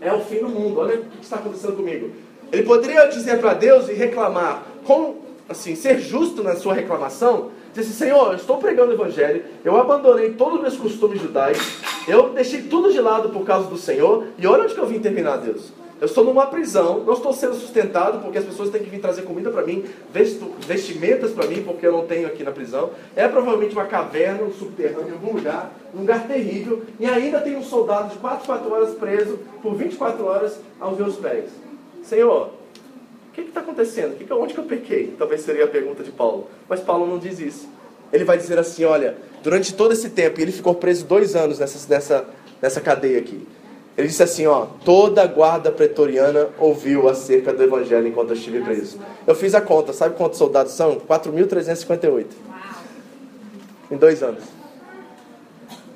é 0.00 0.10
o 0.10 0.20
fim 0.20 0.38
do 0.38 0.48
mundo, 0.48 0.80
olha 0.80 0.96
o 0.96 1.02
que 1.04 1.22
está 1.22 1.36
acontecendo 1.36 1.76
comigo. 1.76 2.10
Ele 2.50 2.62
poderia 2.62 3.06
dizer 3.06 3.38
para 3.38 3.52
Deus 3.52 3.90
e 3.90 3.92
reclamar, 3.92 4.62
com, 4.84 5.16
assim, 5.46 5.76
ser 5.76 5.98
justo 5.98 6.42
na 6.42 6.56
sua 6.56 6.72
reclamação, 6.72 7.50
dizer 7.74 7.86
assim, 7.86 8.04
Senhor, 8.04 8.28
eu 8.28 8.36
estou 8.36 8.56
pregando 8.56 8.92
o 8.92 8.94
Evangelho, 8.94 9.44
eu 9.62 9.76
abandonei 9.76 10.30
todos 10.30 10.54
os 10.54 10.60
meus 10.62 10.76
costumes 10.76 11.20
judaicos, 11.20 11.80
eu 12.08 12.30
deixei 12.30 12.62
tudo 12.62 12.90
de 12.90 13.00
lado 13.00 13.28
por 13.28 13.44
causa 13.44 13.68
do 13.68 13.76
Senhor, 13.76 14.28
e 14.38 14.46
olha 14.46 14.64
onde 14.64 14.74
que 14.74 14.80
eu 14.80 14.86
vim 14.86 15.00
terminar, 15.00 15.36
Deus. 15.38 15.83
Eu 16.00 16.06
estou 16.06 16.24
numa 16.24 16.46
prisão, 16.46 17.04
não 17.04 17.14
estou 17.14 17.32
sendo 17.32 17.54
sustentado 17.54 18.20
porque 18.20 18.38
as 18.38 18.44
pessoas 18.44 18.70
têm 18.70 18.82
que 18.82 18.90
vir 18.90 19.00
trazer 19.00 19.22
comida 19.22 19.50
para 19.50 19.62
mim, 19.62 19.84
vestimentas 20.66 21.30
para 21.30 21.46
mim 21.46 21.62
porque 21.62 21.86
eu 21.86 21.92
não 21.92 22.06
tenho 22.06 22.26
aqui 22.26 22.42
na 22.42 22.50
prisão. 22.50 22.90
É 23.14 23.28
provavelmente 23.28 23.74
uma 23.74 23.86
caverna, 23.86 24.42
um 24.42 24.52
subterrâneo 24.52 25.10
em 25.10 25.12
algum 25.12 25.32
lugar, 25.34 25.72
um 25.94 26.00
lugar 26.00 26.26
terrível. 26.26 26.82
E 26.98 27.06
ainda 27.06 27.40
tem 27.40 27.56
um 27.56 27.62
soldado 27.62 28.10
de 28.10 28.18
4, 28.18 28.44
4 28.44 28.72
horas 28.72 28.94
preso 28.94 29.38
por 29.62 29.74
24 29.76 30.24
horas 30.24 30.58
aos 30.80 30.98
meus 30.98 31.16
pés. 31.16 31.44
Senhor, 32.02 32.48
o 32.48 33.32
que 33.32 33.42
está 33.42 33.60
acontecendo? 33.60 34.16
Que, 34.18 34.30
onde 34.32 34.52
que 34.52 34.60
eu 34.60 34.64
pequei? 34.64 35.14
Talvez 35.16 35.42
seria 35.42 35.64
a 35.64 35.68
pergunta 35.68 36.02
de 36.02 36.10
Paulo. 36.10 36.48
Mas 36.68 36.80
Paulo 36.80 37.06
não 37.06 37.18
diz 37.18 37.38
isso. 37.38 37.68
Ele 38.12 38.24
vai 38.24 38.36
dizer 38.36 38.58
assim: 38.58 38.84
olha, 38.84 39.16
durante 39.42 39.72
todo 39.74 39.92
esse 39.92 40.10
tempo, 40.10 40.40
ele 40.40 40.52
ficou 40.52 40.74
preso 40.74 41.04
dois 41.04 41.34
anos 41.34 41.58
nessa, 41.58 41.88
nessa, 41.88 42.24
nessa 42.60 42.80
cadeia 42.80 43.18
aqui. 43.18 43.46
Ele 43.96 44.08
disse 44.08 44.22
assim, 44.22 44.46
ó, 44.46 44.66
toda 44.84 45.22
a 45.22 45.26
guarda 45.26 45.70
pretoriana 45.70 46.48
ouviu 46.58 47.08
acerca 47.08 47.52
do 47.52 47.62
evangelho 47.62 48.08
enquanto 48.08 48.30
eu 48.30 48.36
estive 48.36 48.60
preso. 48.60 48.98
Eu 49.24 49.34
fiz 49.34 49.54
a 49.54 49.60
conta, 49.60 49.92
sabe 49.92 50.16
quantos 50.16 50.38
soldados 50.38 50.72
são? 50.72 50.96
4.358. 50.96 52.26
Em 53.90 53.96
dois 53.96 54.22
anos. 54.22 54.42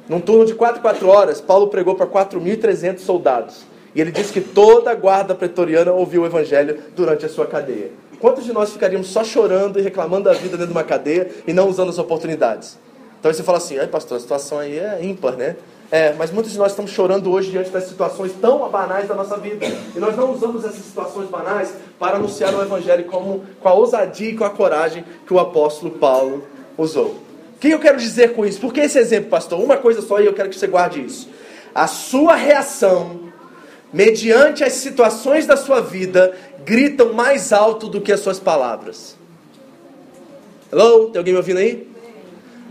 Num 0.09 0.21
turno 0.21 0.47
de 0.47 0.55
4 0.55 0.81
4 0.81 1.09
horas, 1.09 1.41
Paulo 1.41 1.69
pregou 1.69 1.97
para 1.97 2.07
4.300 2.07 2.99
soldados. 3.01 3.63
E 3.95 4.01
ele 4.01 4.13
disse 4.13 4.33
que 4.33 4.41
toda 4.41 4.93
a 4.93 4.95
guarda 4.95 5.35
pretoriana 5.35 5.93
ouviu 5.93 6.23
o 6.23 6.27
evangelho 6.27 6.79
durante 6.95 7.27
a 7.27 7.29
sua 7.29 7.47
cadeia. 7.47 7.91
Quantos 8.21 8.45
de 8.45 8.53
nós 8.53 8.71
ficaríamos 8.71 9.09
só 9.09 9.25
chorando 9.25 9.79
e 9.79 9.83
reclamando 9.83 10.25
da 10.25 10.33
vida 10.33 10.57
dentro 10.57 10.67
de 10.67 10.73
uma 10.73 10.85
cadeia 10.85 11.31
e 11.47 11.53
não 11.53 11.69
usando 11.69 11.89
as 11.89 11.99
oportunidades? 11.99 12.79
Então 13.19 13.33
você 13.33 13.43
fala 13.43 13.59
assim, 13.59 13.79
ai 13.79 13.89
pastor, 13.89 14.17
a 14.17 14.21
situação 14.21 14.59
aí 14.59 14.79
é 14.79 14.99
ímpar, 15.03 15.37
né? 15.37 15.57
É, 15.91 16.13
mas 16.13 16.31
muitos 16.31 16.53
de 16.53 16.59
nós 16.59 16.73
estamos 16.73 16.91
chorando 16.91 17.31
hoje 17.31 17.51
diante 17.51 17.71
das 17.71 17.85
situações 17.85 18.33
tão 18.41 18.69
banais 18.69 19.09
da 19.09 19.15
nossa 19.15 19.39
vida. 19.39 19.65
E 19.97 19.99
nós 19.99 20.15
não 20.17 20.33
usamos 20.33 20.65
essas 20.65 20.85
situações 20.85 21.31
banais 21.31 21.73
para 21.99 22.17
anunciar 22.17 22.55
o 22.55 22.61
Evangelho 22.61 23.05
como, 23.05 23.45
com 23.61 23.69
a 23.69 23.73
ousadia 23.73 24.31
e 24.31 24.37
com 24.37 24.45
a 24.45 24.51
coragem 24.51 25.05
que 25.27 25.33
o 25.33 25.39
apóstolo 25.39 25.93
Paulo 25.93 26.47
usou. 26.77 27.17
O 27.57 27.59
que 27.59 27.71
eu 27.71 27.81
quero 27.81 27.97
dizer 27.97 28.35
com 28.35 28.45
isso? 28.45 28.61
Por 28.61 28.73
que 28.73 28.81
esse 28.81 28.99
exemplo, 28.99 29.31
pastor? 29.31 29.59
Uma 29.59 29.79
coisa 29.79 30.03
só 30.03 30.21
e 30.21 30.27
eu 30.27 30.35
quero 30.35 30.51
que 30.51 30.59
você 30.59 30.67
guarde 30.67 31.05
isso. 31.05 31.29
A 31.75 31.87
sua 31.87 32.35
reação, 32.35 33.33
mediante 33.93 34.63
as 34.63 34.75
situações 34.75 35.47
da 35.47 35.57
sua 35.57 35.81
vida, 35.81 36.37
gritam 36.65 37.15
mais 37.15 37.53
alto 37.53 37.89
do 37.89 38.01
que 38.01 38.13
as 38.13 38.21
suas 38.21 38.39
palavras. 38.39 39.17
Hello? 40.71 41.09
Tem 41.11 41.19
alguém 41.19 41.33
me 41.33 41.39
ouvindo 41.39 41.59
aí? 41.59 41.89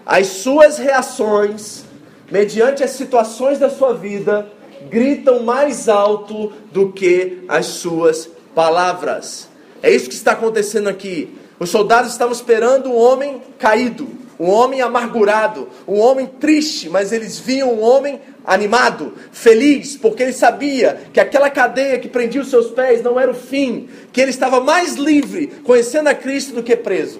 As 0.05 0.27
suas 0.27 0.77
reações, 0.77 1.83
mediante 2.31 2.83
as 2.83 2.91
situações 2.91 3.59
da 3.59 3.69
sua 3.69 3.93
vida, 3.93 4.51
gritam 4.89 5.43
mais 5.43 5.89
alto 5.89 6.53
do 6.71 6.91
que 6.91 7.43
as 7.47 7.65
suas 7.67 8.29
palavras. 8.53 9.47
É 9.81 9.91
isso 9.91 10.09
que 10.09 10.15
está 10.15 10.31
acontecendo 10.31 10.87
aqui. 10.89 11.35
Os 11.59 11.69
soldados 11.69 12.11
estavam 12.11 12.33
esperando 12.33 12.89
um 12.89 12.95
homem 12.95 13.41
caído, 13.57 14.07
um 14.39 14.49
homem 14.49 14.81
amargurado, 14.81 15.67
um 15.87 15.99
homem 15.99 16.27
triste, 16.27 16.89
mas 16.89 17.11
eles 17.11 17.39
viam 17.39 17.73
um 17.73 17.81
homem 17.81 18.19
animado, 18.45 19.13
feliz, 19.31 19.97
porque 19.97 20.23
ele 20.23 20.33
sabia 20.33 21.01
que 21.11 21.19
aquela 21.19 21.49
cadeia 21.49 21.99
que 21.99 22.07
prendia 22.07 22.41
os 22.41 22.49
seus 22.49 22.69
pés 22.69 23.01
não 23.01 23.19
era 23.19 23.31
o 23.31 23.35
fim, 23.35 23.89
que 24.13 24.21
ele 24.21 24.29
estava 24.29 24.61
mais 24.61 24.95
livre 24.95 25.47
conhecendo 25.63 26.07
a 26.07 26.13
Cristo 26.13 26.53
do 26.53 26.63
que 26.63 26.75
preso, 26.75 27.19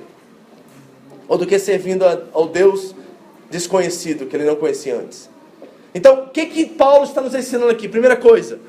ou 1.27 1.37
do 1.37 1.45
que 1.45 1.57
servindo 1.57 2.05
ao 2.31 2.47
Deus 2.47 2.95
desconhecido 3.49 4.25
que 4.25 4.35
ele 4.35 4.45
não 4.45 4.55
conhecia 4.55 4.97
antes. 4.97 5.29
Então, 5.93 6.25
o 6.25 6.29
que, 6.29 6.45
que 6.45 6.65
Paulo 6.65 7.05
está 7.05 7.21
nos 7.21 7.33
ensinando 7.33 7.71
aqui? 7.71 7.87
Primeira 7.87 8.15
coisa, 8.15 8.59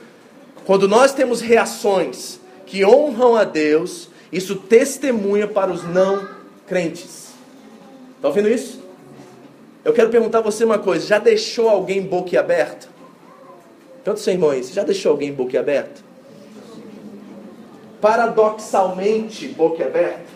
quando 0.65 0.89
nós 0.89 1.13
temos 1.13 1.41
reações 1.41 2.41
que 2.65 2.85
honram 2.85 3.37
a 3.37 3.45
Deus, 3.45 4.09
isso 4.33 4.57
testemunha 4.57 5.47
para 5.47 5.71
os 5.71 5.85
não 5.85 6.29
crentes. 6.67 7.29
Está 8.17 8.29
ouvindo 8.29 8.49
isso? 8.49 8.83
Eu 9.85 9.93
quero 9.93 10.11
perguntar 10.11 10.39
a 10.39 10.43
você 10.43 10.65
uma 10.65 10.79
coisa: 10.79 11.07
já 11.07 11.19
deixou 11.19 11.69
alguém 11.69 12.03
boquiaberto? 12.03 12.89
Quantos 14.05 14.23
sermões? 14.23 14.73
Já 14.73 14.85
deixou 14.85 15.13
alguém 15.13 15.33
boquiaberto? 15.33 16.03
Paradoxalmente 18.01 19.49
boquiaberto? 19.49 20.31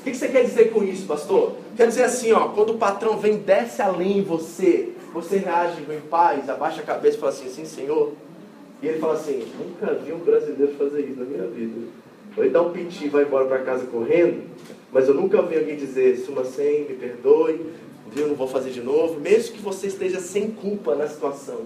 O 0.00 0.02
que 0.04 0.14
você 0.14 0.28
quer 0.28 0.44
dizer 0.44 0.72
com 0.72 0.82
isso, 0.82 1.06
pastor? 1.06 1.56
Quer 1.78 1.86
dizer 1.86 2.02
assim, 2.02 2.32
ó, 2.32 2.48
quando 2.48 2.70
o 2.70 2.76
patrão 2.76 3.16
vem, 3.18 3.36
desce 3.36 3.80
além 3.80 4.18
em 4.18 4.22
você, 4.22 4.88
você 5.12 5.36
reage 5.36 5.80
em 5.80 6.00
paz, 6.00 6.50
abaixa 6.50 6.80
a 6.80 6.84
cabeça 6.84 7.16
e 7.16 7.20
fala 7.20 7.30
assim, 7.30 7.48
sim, 7.48 7.64
senhor. 7.64 8.14
E 8.82 8.88
ele 8.88 8.98
fala 8.98 9.14
assim, 9.14 9.46
nunca 9.56 9.94
vi 9.94 10.12
um 10.12 10.18
brasileiro 10.18 10.74
fazer 10.74 11.02
isso 11.02 11.20
na 11.20 11.24
minha 11.24 11.46
vida. 11.46 11.86
Ou 12.36 12.44
então 12.44 12.66
um 12.66 12.72
piti 12.72 13.04
e 13.04 13.08
vai 13.08 13.22
embora 13.22 13.46
para 13.46 13.60
casa 13.60 13.86
correndo, 13.86 14.42
mas 14.92 15.06
eu 15.06 15.14
nunca 15.14 15.40
vi 15.40 15.56
alguém 15.56 15.76
dizer, 15.76 16.16
suma 16.16 16.44
sem, 16.44 16.80
me 16.80 16.94
perdoe, 16.96 17.64
viu, 18.10 18.26
não 18.26 18.34
vou 18.34 18.48
fazer 18.48 18.70
de 18.70 18.80
novo, 18.80 19.20
mesmo 19.20 19.54
que 19.54 19.62
você 19.62 19.86
esteja 19.86 20.18
sem 20.18 20.50
culpa 20.50 20.96
na 20.96 21.06
situação. 21.06 21.60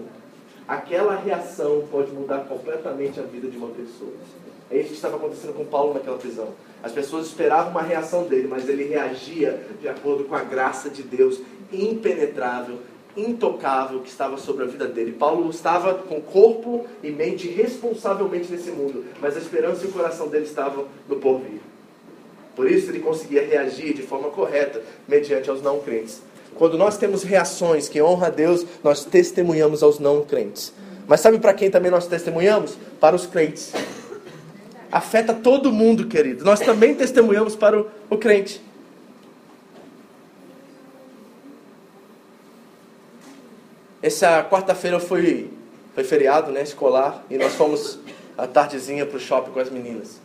Aquela 0.67 1.15
reação 1.15 1.85
pode 1.89 2.11
mudar 2.11 2.41
completamente 2.41 3.19
a 3.19 3.23
vida 3.23 3.47
de 3.47 3.57
uma 3.57 3.69
pessoa. 3.69 4.13
É 4.71 4.77
isso 4.77 4.89
que 4.89 4.95
estava 4.95 5.17
acontecendo 5.17 5.53
com 5.53 5.65
Paulo 5.65 5.93
naquela 5.93 6.17
prisão. 6.17 6.49
As 6.81 6.91
pessoas 6.91 7.27
esperavam 7.27 7.71
uma 7.71 7.81
reação 7.81 8.23
dele, 8.25 8.47
mas 8.47 8.67
ele 8.67 8.83
reagia 8.85 9.59
de 9.81 9.87
acordo 9.87 10.25
com 10.25 10.35
a 10.35 10.43
graça 10.43 10.89
de 10.89 11.03
Deus 11.03 11.39
impenetrável, 11.71 12.79
intocável 13.15 13.99
que 14.01 14.09
estava 14.09 14.37
sobre 14.37 14.63
a 14.63 14.67
vida 14.67 14.87
dele. 14.87 15.13
Paulo 15.13 15.49
estava 15.49 15.93
com 15.93 16.19
corpo 16.21 16.85
e 17.01 17.11
mente 17.11 17.47
responsavelmente 17.47 18.51
nesse 18.51 18.71
mundo, 18.71 19.05
mas 19.21 19.35
a 19.35 19.39
esperança 19.39 19.85
e 19.85 19.87
o 19.87 19.91
coração 19.91 20.27
dele 20.27 20.45
estavam 20.45 20.85
no 21.07 21.17
porvir. 21.17 21.61
Por 22.55 22.69
isso 22.69 22.91
ele 22.91 22.99
conseguia 22.99 23.45
reagir 23.45 23.93
de 23.93 24.03
forma 24.03 24.29
correta 24.29 24.81
mediante 25.07 25.49
aos 25.49 25.61
não 25.61 25.79
crentes. 25.79 26.21
Quando 26.55 26.77
nós 26.77 26.97
temos 26.97 27.23
reações 27.23 27.89
que 27.89 28.01
honram 28.01 28.27
a 28.27 28.29
Deus, 28.29 28.65
nós 28.83 29.05
testemunhamos 29.05 29.81
aos 29.81 29.99
não 29.99 30.23
crentes. 30.23 30.73
Mas 31.07 31.19
sabe 31.19 31.39
para 31.39 31.53
quem 31.53 31.71
também 31.71 31.89
nós 31.89 32.07
testemunhamos? 32.07 32.77
Para 32.99 33.15
os 33.15 33.25
crentes. 33.25 33.71
Afeta 34.93 35.33
todo 35.33 35.73
mundo, 35.73 36.05
querido. 36.05 36.45
Nós 36.45 36.59
também 36.59 36.93
testemunhamos 36.93 37.55
para 37.55 37.81
o, 37.81 37.87
o 38.11 38.15
crente. 38.15 38.61
Essa 44.03 44.43
quarta-feira 44.43 44.99
foi, 44.99 45.49
foi 45.95 46.03
feriado, 46.03 46.51
né, 46.51 46.61
escolar, 46.61 47.25
e 47.27 47.39
nós 47.39 47.55
fomos 47.55 47.97
à 48.37 48.45
tardezinha 48.45 49.03
para 49.03 49.17
o 49.17 49.19
shopping 49.19 49.49
com 49.49 49.59
as 49.59 49.71
meninas. 49.71 50.21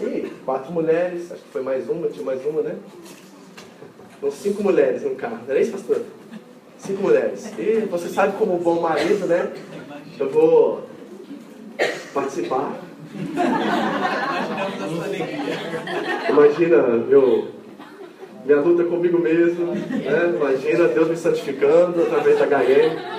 E 0.00 0.32
quatro 0.42 0.72
mulheres, 0.72 1.30
acho 1.30 1.42
que 1.42 1.50
foi 1.50 1.60
mais 1.60 1.86
uma, 1.86 2.08
tinha 2.08 2.24
mais 2.24 2.42
uma, 2.46 2.62
né? 2.62 2.76
Então, 4.16 4.30
cinco 4.30 4.62
mulheres 4.62 5.02
no 5.02 5.16
carro, 5.16 5.40
não 5.44 5.50
era 5.50 5.60
isso, 5.60 5.72
pastor? 5.72 6.02
Cinco 6.78 7.02
mulheres. 7.02 7.52
E 7.58 7.86
você 7.90 8.08
sabe 8.08 8.38
como 8.38 8.56
bom 8.56 8.80
marido, 8.80 9.26
né? 9.26 9.52
Eu 10.18 10.30
vou 10.30 10.86
participar. 12.14 12.87
Imagina 16.28 16.82
meu, 16.82 17.48
minha 18.44 18.60
luta 18.60 18.84
comigo 18.84 19.18
mesmo, 19.18 19.74
né? 19.74 20.34
Imagina 20.34 20.88
Deus 20.88 21.08
me 21.08 21.16
santificando 21.16 22.02
através 22.02 22.38
da 22.38 22.46
HM. 22.46 23.18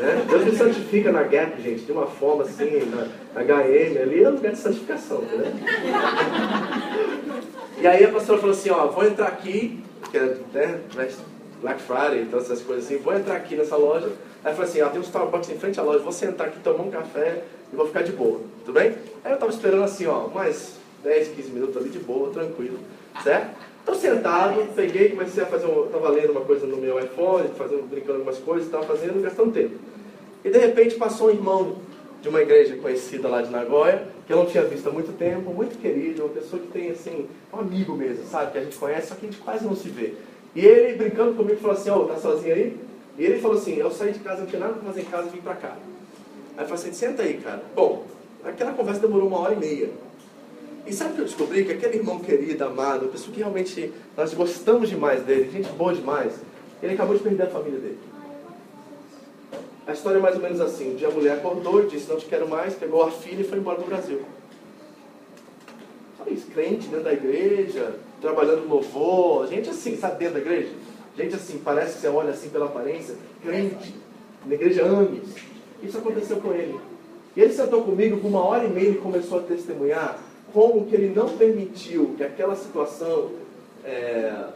Né? 0.00 0.26
Deus 0.28 0.44
me 0.44 0.56
santifica 0.56 1.10
na 1.10 1.22
Gap, 1.22 1.60
gente, 1.62 1.84
de 1.84 1.92
uma 1.92 2.06
forma 2.06 2.42
assim, 2.42 2.82
na, 2.90 3.06
na 3.34 3.42
HM, 3.42 3.98
ali 4.02 4.22
é 4.22 4.28
lugar 4.28 4.52
de 4.52 4.58
santificação, 4.58 5.22
né? 5.22 5.52
E 7.78 7.86
aí 7.86 8.04
a 8.04 8.08
pastora 8.08 8.38
falou 8.38 8.54
assim, 8.54 8.70
ó, 8.70 8.88
vou 8.88 9.06
entrar 9.06 9.28
aqui, 9.28 9.82
que 10.10 10.18
é 10.18 10.36
né, 10.52 10.80
Black 11.60 11.82
Friday, 11.82 12.22
então 12.22 12.38
essas 12.38 12.60
coisas 12.62 12.84
assim, 12.84 12.98
vou 12.98 13.14
entrar 13.14 13.36
aqui 13.36 13.54
nessa 13.56 13.76
loja. 13.76 14.10
Aí 14.44 14.52
falou 14.52 14.68
assim, 14.68 14.82
ó, 14.82 14.88
tem 14.88 15.00
um 15.00 15.04
Starbucks 15.04 15.50
em 15.50 15.58
frente 15.58 15.80
à 15.80 15.82
loja, 15.82 16.00
vou 16.00 16.12
sentar 16.12 16.48
aqui, 16.48 16.58
tomar 16.60 16.84
um 16.84 16.90
café 16.90 17.42
e 17.72 17.76
vou 17.76 17.86
ficar 17.86 18.02
de 18.02 18.12
boa, 18.12 18.40
tudo 18.64 18.74
bem? 18.74 18.94
Aí 19.24 19.32
eu 19.32 19.38
tava 19.38 19.52
esperando 19.52 19.84
assim, 19.84 20.06
ó, 20.06 20.28
mais 20.28 20.74
10, 21.02 21.28
15 21.28 21.50
minutos 21.50 21.76
ali 21.76 21.88
de 21.88 21.98
boa, 21.98 22.30
tranquilo, 22.30 22.78
certo? 23.22 23.56
Tô 23.84 23.94
sentado, 23.94 24.66
peguei, 24.74 25.10
comecei 25.10 25.42
a 25.42 25.46
fazer, 25.46 25.66
um, 25.66 25.86
tava 25.86 26.08
lendo 26.08 26.32
uma 26.32 26.40
coisa 26.40 26.66
no 26.66 26.76
meu 26.76 26.98
iPhone, 26.98 27.48
fazendo, 27.56 27.88
brincando 27.88 28.14
algumas 28.14 28.38
coisas, 28.38 28.68
tava 28.68 28.84
fazendo, 28.84 29.22
gastando 29.22 29.52
tempo. 29.52 29.76
E 30.44 30.50
de 30.50 30.58
repente 30.58 30.96
passou 30.96 31.28
um 31.28 31.30
irmão 31.30 31.76
de 32.20 32.28
uma 32.28 32.42
igreja 32.42 32.76
conhecida 32.76 33.28
lá 33.28 33.42
de 33.42 33.50
Nagoya, 33.50 34.08
que 34.26 34.32
eu 34.32 34.38
não 34.38 34.46
tinha 34.46 34.64
visto 34.64 34.88
há 34.88 34.92
muito 34.92 35.16
tempo, 35.16 35.52
muito 35.52 35.80
querido, 35.80 36.24
uma 36.24 36.34
pessoa 36.34 36.60
que 36.60 36.68
tem 36.68 36.90
assim, 36.90 37.28
um 37.52 37.60
amigo 37.60 37.94
mesmo, 37.94 38.24
sabe, 38.26 38.50
que 38.50 38.58
a 38.58 38.64
gente 38.64 38.76
conhece, 38.76 39.08
só 39.08 39.14
que 39.14 39.26
a 39.26 39.30
gente 39.30 39.40
quase 39.40 39.64
não 39.64 39.76
se 39.76 39.88
vê. 39.88 40.14
E 40.54 40.64
ele 40.64 40.96
brincando 40.96 41.34
comigo 41.34 41.60
falou 41.60 41.76
assim, 41.76 41.90
ó, 41.90 41.98
oh, 41.98 42.04
tá 42.06 42.16
sozinho 42.16 42.54
aí? 42.54 42.76
E 43.16 43.24
ele 43.24 43.40
falou 43.40 43.56
assim, 43.56 43.76
eu 43.76 43.90
saí 43.90 44.12
de 44.12 44.18
casa, 44.18 44.40
não 44.40 44.46
tinha 44.46 44.60
nada 44.60 44.74
para 44.74 44.82
fazer 44.82 45.02
em 45.02 45.04
casa, 45.04 45.30
vim 45.30 45.40
para 45.40 45.54
cá. 45.54 45.76
Aí 46.56 46.64
eu 46.64 46.68
falei 46.68 46.74
assim, 46.74 46.92
senta 46.92 47.22
aí, 47.22 47.38
cara. 47.38 47.62
Bom, 47.74 48.04
aquela 48.44 48.72
conversa 48.72 49.00
demorou 49.00 49.28
uma 49.28 49.40
hora 49.40 49.54
e 49.54 49.58
meia. 49.58 49.90
E 50.86 50.92
sabe 50.92 51.10
o 51.10 51.14
que 51.14 51.20
eu 51.20 51.24
descobri? 51.24 51.64
Que 51.64 51.72
aquele 51.72 51.96
irmão 51.96 52.20
querido, 52.20 52.64
amado, 52.64 53.08
pessoa 53.08 53.32
que 53.32 53.40
realmente 53.40 53.92
nós 54.16 54.32
gostamos 54.32 54.88
demais 54.88 55.22
dele, 55.22 55.50
gente 55.50 55.68
boa 55.70 55.92
demais, 55.92 56.34
ele 56.82 56.94
acabou 56.94 57.16
de 57.16 57.22
perder 57.22 57.42
a 57.42 57.50
família 57.50 57.80
dele. 57.80 57.98
A 59.86 59.92
história 59.92 60.18
é 60.18 60.20
mais 60.20 60.36
ou 60.36 60.42
menos 60.42 60.60
assim. 60.60 60.92
Um 60.92 60.96
dia 60.96 61.08
a 61.08 61.10
mulher 61.10 61.34
acordou 61.34 61.82
e 61.82 61.86
disse, 61.86 62.08
não 62.08 62.16
te 62.16 62.26
quero 62.26 62.48
mais, 62.48 62.74
pegou 62.74 63.02
a 63.02 63.10
filha 63.10 63.40
e 63.40 63.44
foi 63.44 63.58
embora 63.58 63.78
do 63.78 63.86
Brasil. 63.86 64.22
Sabe 66.16 66.34
isso, 66.34 66.46
crente 66.46 66.88
dentro 66.88 67.04
da 67.04 67.12
igreja, 67.12 67.96
trabalhando 68.20 68.68
louvor, 68.68 69.46
gente 69.48 69.68
assim, 69.68 69.96
sabe, 69.96 70.18
dentro 70.18 70.34
da 70.34 70.40
igreja? 70.40 70.72
Gente 71.16 71.34
assim, 71.34 71.58
parece 71.58 71.94
que 71.94 72.00
você 72.00 72.08
olha 72.08 72.30
assim 72.30 72.48
pela 72.48 72.66
aparência, 72.66 73.14
crente, 73.42 73.94
na 74.44 74.54
igreja 74.54 74.84
ames. 74.84 75.55
Isso 75.82 75.98
aconteceu 75.98 76.38
com 76.38 76.52
ele. 76.52 76.78
E 77.36 77.40
ele 77.40 77.52
sentou 77.52 77.82
comigo 77.82 78.16
por 78.16 78.28
uma 78.28 78.44
hora 78.44 78.64
e 78.64 78.68
meia 78.68 78.90
e 78.90 78.94
começou 78.94 79.38
a 79.40 79.42
testemunhar 79.42 80.18
como 80.52 80.86
que 80.86 80.94
ele 80.94 81.12
não 81.14 81.28
permitiu 81.36 82.14
que 82.16 82.24
aquela 82.24 82.56
situação 82.56 83.30
é, 83.84 84.46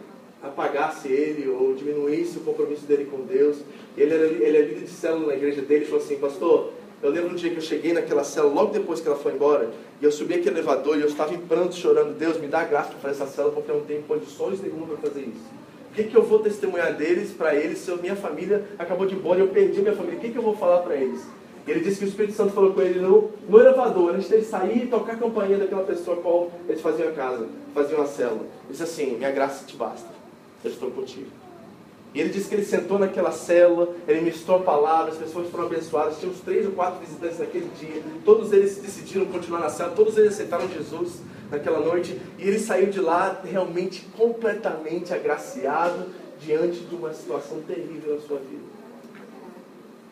apagasse 0.43 1.09
ele 1.09 1.49
ou 1.49 1.75
diminuísse 1.75 2.39
o 2.39 2.41
compromisso 2.41 2.87
dele 2.87 3.05
com 3.05 3.21
Deus. 3.23 3.59
Ele, 3.97 4.15
era, 4.15 4.27
ele 4.27 4.57
é 4.57 4.63
líder 4.63 4.85
de 4.85 4.91
célula 4.91 5.27
na 5.27 5.35
igreja 5.35 5.61
dele 5.61 5.85
e 5.85 5.87
falou 5.87 6.03
assim, 6.03 6.17
pastor, 6.17 6.73
eu 7.03 7.11
lembro 7.11 7.31
um 7.31 7.35
dia 7.35 7.51
que 7.51 7.57
eu 7.57 7.63
cheguei 7.63 7.93
naquela 7.93 8.25
célula, 8.25 8.55
logo 8.55 8.73
depois 8.73 9.01
que 9.01 9.09
ela 9.09 9.17
foi 9.17 9.33
embora, 9.35 9.71
e 10.01 10.05
eu 10.05 10.13
subi 10.13 10.35
aquele 10.35 10.57
elevador 10.57 10.97
e 10.97 11.03
eu 11.03 11.07
estava 11.07 11.35
em 11.35 11.39
pranto, 11.39 11.75
chorando, 11.75 12.17
Deus, 12.17 12.39
me 12.39 12.47
dá 12.47 12.65
graça 12.65 12.91
para 12.91 12.99
fazer 12.99 13.23
essa 13.23 13.33
célula, 13.33 13.55
porque 13.55 13.71
eu 13.71 13.77
não 13.77 13.85
tenho 13.85 14.03
condições 14.03 14.61
nenhuma 14.61 14.87
para 14.87 15.09
fazer 15.09 15.21
isso. 15.21 15.60
O 15.91 15.95
que, 15.95 16.05
que 16.05 16.17
eu 16.17 16.23
vou 16.23 16.39
testemunhar 16.39 16.95
deles, 16.95 17.33
para 17.33 17.55
eles, 17.55 17.79
se 17.79 17.91
a 17.91 17.97
minha 17.97 18.15
família 18.15 18.65
acabou 18.79 19.07
de 19.07 19.15
ir 19.15 19.19
embora 19.19 19.41
e 19.41 19.43
eu 19.43 19.49
perdi 19.49 19.81
a 19.81 19.83
minha 19.83 19.97
família? 19.97 20.19
O 20.19 20.21
que, 20.21 20.31
que 20.31 20.39
eu 20.39 20.43
vou 20.43 20.57
falar 20.57 20.79
para 20.79 20.95
eles? 20.95 21.21
Ele 21.67 21.81
disse 21.81 21.99
que 21.99 22.05
o 22.05 22.09
Espírito 22.09 22.35
Santo 22.35 22.53
falou 22.53 22.73
com 22.73 22.81
ele 22.81 23.01
no, 23.01 23.31
no 23.49 23.61
elevador, 23.61 24.15
antes 24.15 24.29
dele 24.29 24.45
sair 24.45 24.85
e 24.85 24.87
tocar 24.87 25.13
a 25.13 25.17
campainha 25.17 25.59
daquela 25.59 25.83
pessoa 25.83 26.17
com 26.17 26.23
qual 26.23 26.53
eles 26.69 26.81
faziam 26.81 27.09
a 27.09 27.13
casa, 27.13 27.47
faziam 27.75 28.03
a 28.03 28.07
célula. 28.07 28.43
Ele 28.43 28.71
disse 28.71 28.83
assim, 28.83 29.17
minha 29.17 29.31
graça 29.31 29.65
te 29.67 29.77
basta, 29.77 30.09
eu 30.65 30.71
estou 30.71 30.91
contigo. 30.91 31.27
E 32.13 32.21
ele 32.21 32.31
disse 32.31 32.49
que 32.49 32.55
ele 32.55 32.65
sentou 32.65 32.99
naquela 32.99 33.31
célula, 33.31 33.95
ele 34.09 34.23
misturou 34.23 34.61
palavras, 34.63 35.15
as 35.15 35.23
pessoas 35.23 35.49
foram 35.49 35.67
abençoadas, 35.67 36.19
tinha 36.19 36.31
uns 36.31 36.41
três 36.41 36.67
ou 36.67 36.73
quatro 36.73 36.99
visitantes 37.01 37.39
naquele 37.39 37.69
dia, 37.79 38.03
todos 38.25 38.53
eles 38.53 38.79
decidiram 38.79 39.27
continuar 39.27 39.61
na 39.61 39.69
célula, 39.69 39.95
todos 39.95 40.17
eles 40.17 40.33
aceitaram 40.33 40.69
Jesus 40.69 41.21
naquela 41.51 41.81
noite, 41.81 42.21
e 42.39 42.47
ele 42.47 42.59
saiu 42.59 42.91
de 42.91 43.01
lá 43.01 43.41
realmente 43.45 44.07
completamente 44.17 45.13
agraciado 45.13 46.07
diante 46.41 46.81
de 46.81 46.95
uma 46.95 47.13
situação 47.13 47.61
terrível 47.63 48.15
na 48.15 48.21
sua 48.21 48.39
vida. 48.39 48.71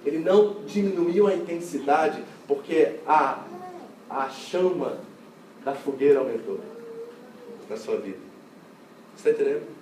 Ele 0.05 0.19
não 0.19 0.57
diminuiu 0.67 1.27
a 1.27 1.35
intensidade 1.35 2.23
porque 2.47 2.97
a, 3.07 3.45
a 4.09 4.29
chama 4.31 4.99
da 5.65 5.75
fogueira 5.75 6.21
aumentou 6.21 6.61
na 7.69 7.77
sua 7.77 7.97
vida. 7.97 8.19
Você 9.17 9.31
está 9.31 9.43
entendendo? 9.43 9.79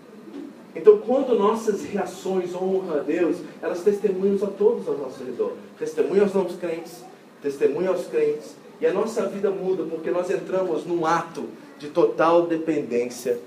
Então, 0.74 0.98
quando 0.98 1.38
nossas 1.38 1.84
reações 1.84 2.54
honram 2.54 2.98
a 2.98 3.02
Deus, 3.02 3.38
elas 3.62 3.82
testemunham 3.82 4.36
a 4.46 4.50
todos 4.50 4.86
ao 4.86 4.98
nosso 4.98 5.24
redor. 5.24 5.54
Testemunham 5.78 6.24
aos 6.24 6.34
não 6.34 6.44
crentes, 6.44 7.02
testemunham 7.42 7.94
aos 7.94 8.06
crentes. 8.06 8.54
E 8.80 8.86
a 8.86 8.92
nossa 8.92 9.26
vida 9.26 9.50
muda 9.50 9.84
porque 9.84 10.10
nós 10.10 10.30
entramos 10.30 10.84
num 10.84 11.06
ato 11.06 11.44
de 11.78 11.88
total 11.88 12.46
dependência 12.46 13.38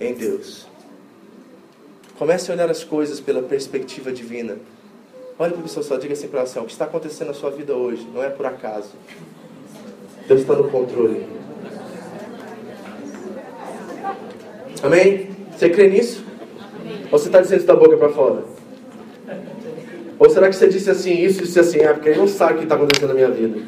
em 0.00 0.14
Deus. 0.14 0.66
Comece 2.18 2.50
a 2.50 2.54
olhar 2.54 2.70
as 2.70 2.84
coisas 2.84 3.20
pela 3.20 3.42
perspectiva 3.42 4.12
divina. 4.12 4.58
Olhe 5.38 5.52
para 5.52 5.60
o 5.60 5.62
pessoal 5.62 5.84
só, 5.84 5.96
diga 5.96 6.12
assim 6.12 6.28
para 6.28 6.40
ela, 6.40 6.62
o 6.62 6.66
que 6.66 6.72
está 6.72 6.84
acontecendo 6.84 7.28
na 7.28 7.34
sua 7.34 7.50
vida 7.50 7.74
hoje 7.74 8.06
não 8.12 8.22
é 8.22 8.28
por 8.28 8.44
acaso. 8.44 8.90
Deus 10.28 10.42
está 10.42 10.54
no 10.54 10.68
controle. 10.70 11.26
Amém? 14.82 15.30
Você 15.56 15.68
crê 15.70 15.88
nisso? 15.88 16.24
Ou 17.10 17.18
você 17.18 17.26
está 17.26 17.40
dizendo 17.40 17.58
isso 17.58 17.66
da 17.66 17.74
boca 17.74 17.96
para 17.96 18.10
fora? 18.10 18.44
Ou 20.18 20.28
será 20.28 20.48
que 20.48 20.56
você 20.56 20.68
disse 20.68 20.90
assim, 20.90 21.12
isso 21.12 21.40
e 21.40 21.44
disse 21.44 21.58
assim, 21.58 21.82
ah, 21.84 21.94
porque 21.94 22.10
ele 22.10 22.18
não 22.18 22.28
sabe 22.28 22.52
o 22.52 22.56
que 22.58 22.62
está 22.64 22.74
acontecendo 22.74 23.08
na 23.08 23.14
minha 23.14 23.30
vida? 23.30 23.62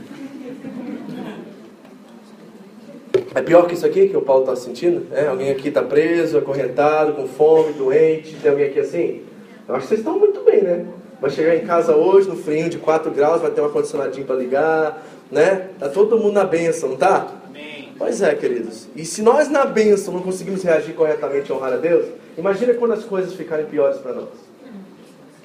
É 3.34 3.40
pior 3.40 3.66
que 3.66 3.74
isso 3.74 3.86
aqui 3.86 4.08
que 4.08 4.16
o 4.16 4.22
Paulo 4.22 4.42
está 4.42 4.56
sentindo? 4.56 5.06
É, 5.12 5.26
alguém 5.26 5.50
aqui 5.50 5.68
está 5.68 5.82
preso, 5.82 6.36
acorrentado, 6.36 7.14
com 7.14 7.26
fome, 7.26 7.72
doente. 7.72 8.36
Tem 8.36 8.50
alguém 8.50 8.66
aqui 8.66 8.80
assim? 8.80 9.22
Eu 9.66 9.74
acho 9.74 9.84
que 9.84 9.88
vocês 9.88 10.00
estão 10.00 10.18
muito 10.18 10.40
bem, 10.42 10.62
né? 10.62 10.84
Vai 11.20 11.30
chegar 11.30 11.54
em 11.54 11.64
casa 11.64 11.94
hoje, 11.96 12.28
no 12.28 12.36
frio 12.36 12.68
de 12.68 12.78
4 12.78 13.10
graus, 13.10 13.40
vai 13.40 13.50
ter 13.50 13.60
um 13.60 13.64
ar-condicionadinho 13.64 14.26
para 14.26 14.34
ligar, 14.36 15.06
né? 15.30 15.68
Tá 15.78 15.88
todo 15.88 16.18
mundo 16.18 16.34
na 16.34 16.44
bênção, 16.44 16.90
não 16.90 16.96
tá? 16.96 17.28
Amém. 17.48 17.92
Pois 17.96 18.20
é, 18.20 18.34
queridos. 18.34 18.88
E 18.94 19.04
se 19.04 19.22
nós 19.22 19.48
na 19.48 19.64
bênção 19.64 20.12
não 20.12 20.20
conseguimos 20.20 20.62
reagir 20.62 20.94
corretamente 20.94 21.50
e 21.50 21.54
honrar 21.54 21.72
a 21.72 21.76
Deus, 21.76 22.06
imagina 22.36 22.74
quando 22.74 22.92
as 22.92 23.04
coisas 23.04 23.32
ficarem 23.32 23.64
piores 23.66 23.98
para 23.98 24.12
nós. 24.12 24.28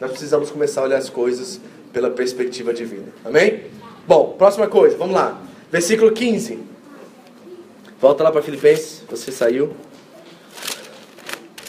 Nós 0.02 0.12
precisamos 0.12 0.52
começar 0.52 0.82
a 0.82 0.84
olhar 0.84 0.98
as 0.98 1.10
coisas 1.10 1.62
pela 1.94 2.10
perspectiva 2.10 2.74
divina. 2.74 3.08
Amém? 3.24 3.62
Bom, 4.08 4.36
próxima 4.38 4.68
coisa, 4.68 4.98
vamos 4.98 5.16
lá. 5.16 5.42
Versículo 5.72 6.12
15. 6.12 6.60
Volta 8.00 8.24
lá 8.24 8.32
para 8.32 8.44
Filipenses, 8.44 9.02
você 9.10 9.32
saiu. 9.32 9.72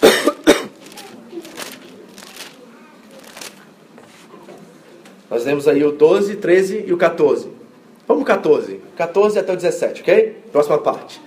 Nós 5.31 5.47
lemos 5.47 5.67
aí 5.67 5.83
o 5.83 5.93
12, 5.93 6.37
13 6.37 6.85
e 6.87 6.93
o 6.93 6.99
14. 6.99 7.49
Vamos 8.07 8.25
14. 8.25 8.79
14 8.95 9.39
até 9.39 9.55
o 9.55 9.57
17, 9.57 10.03
ok? 10.03 10.43
Próxima 10.53 10.77
parte. 10.77 11.19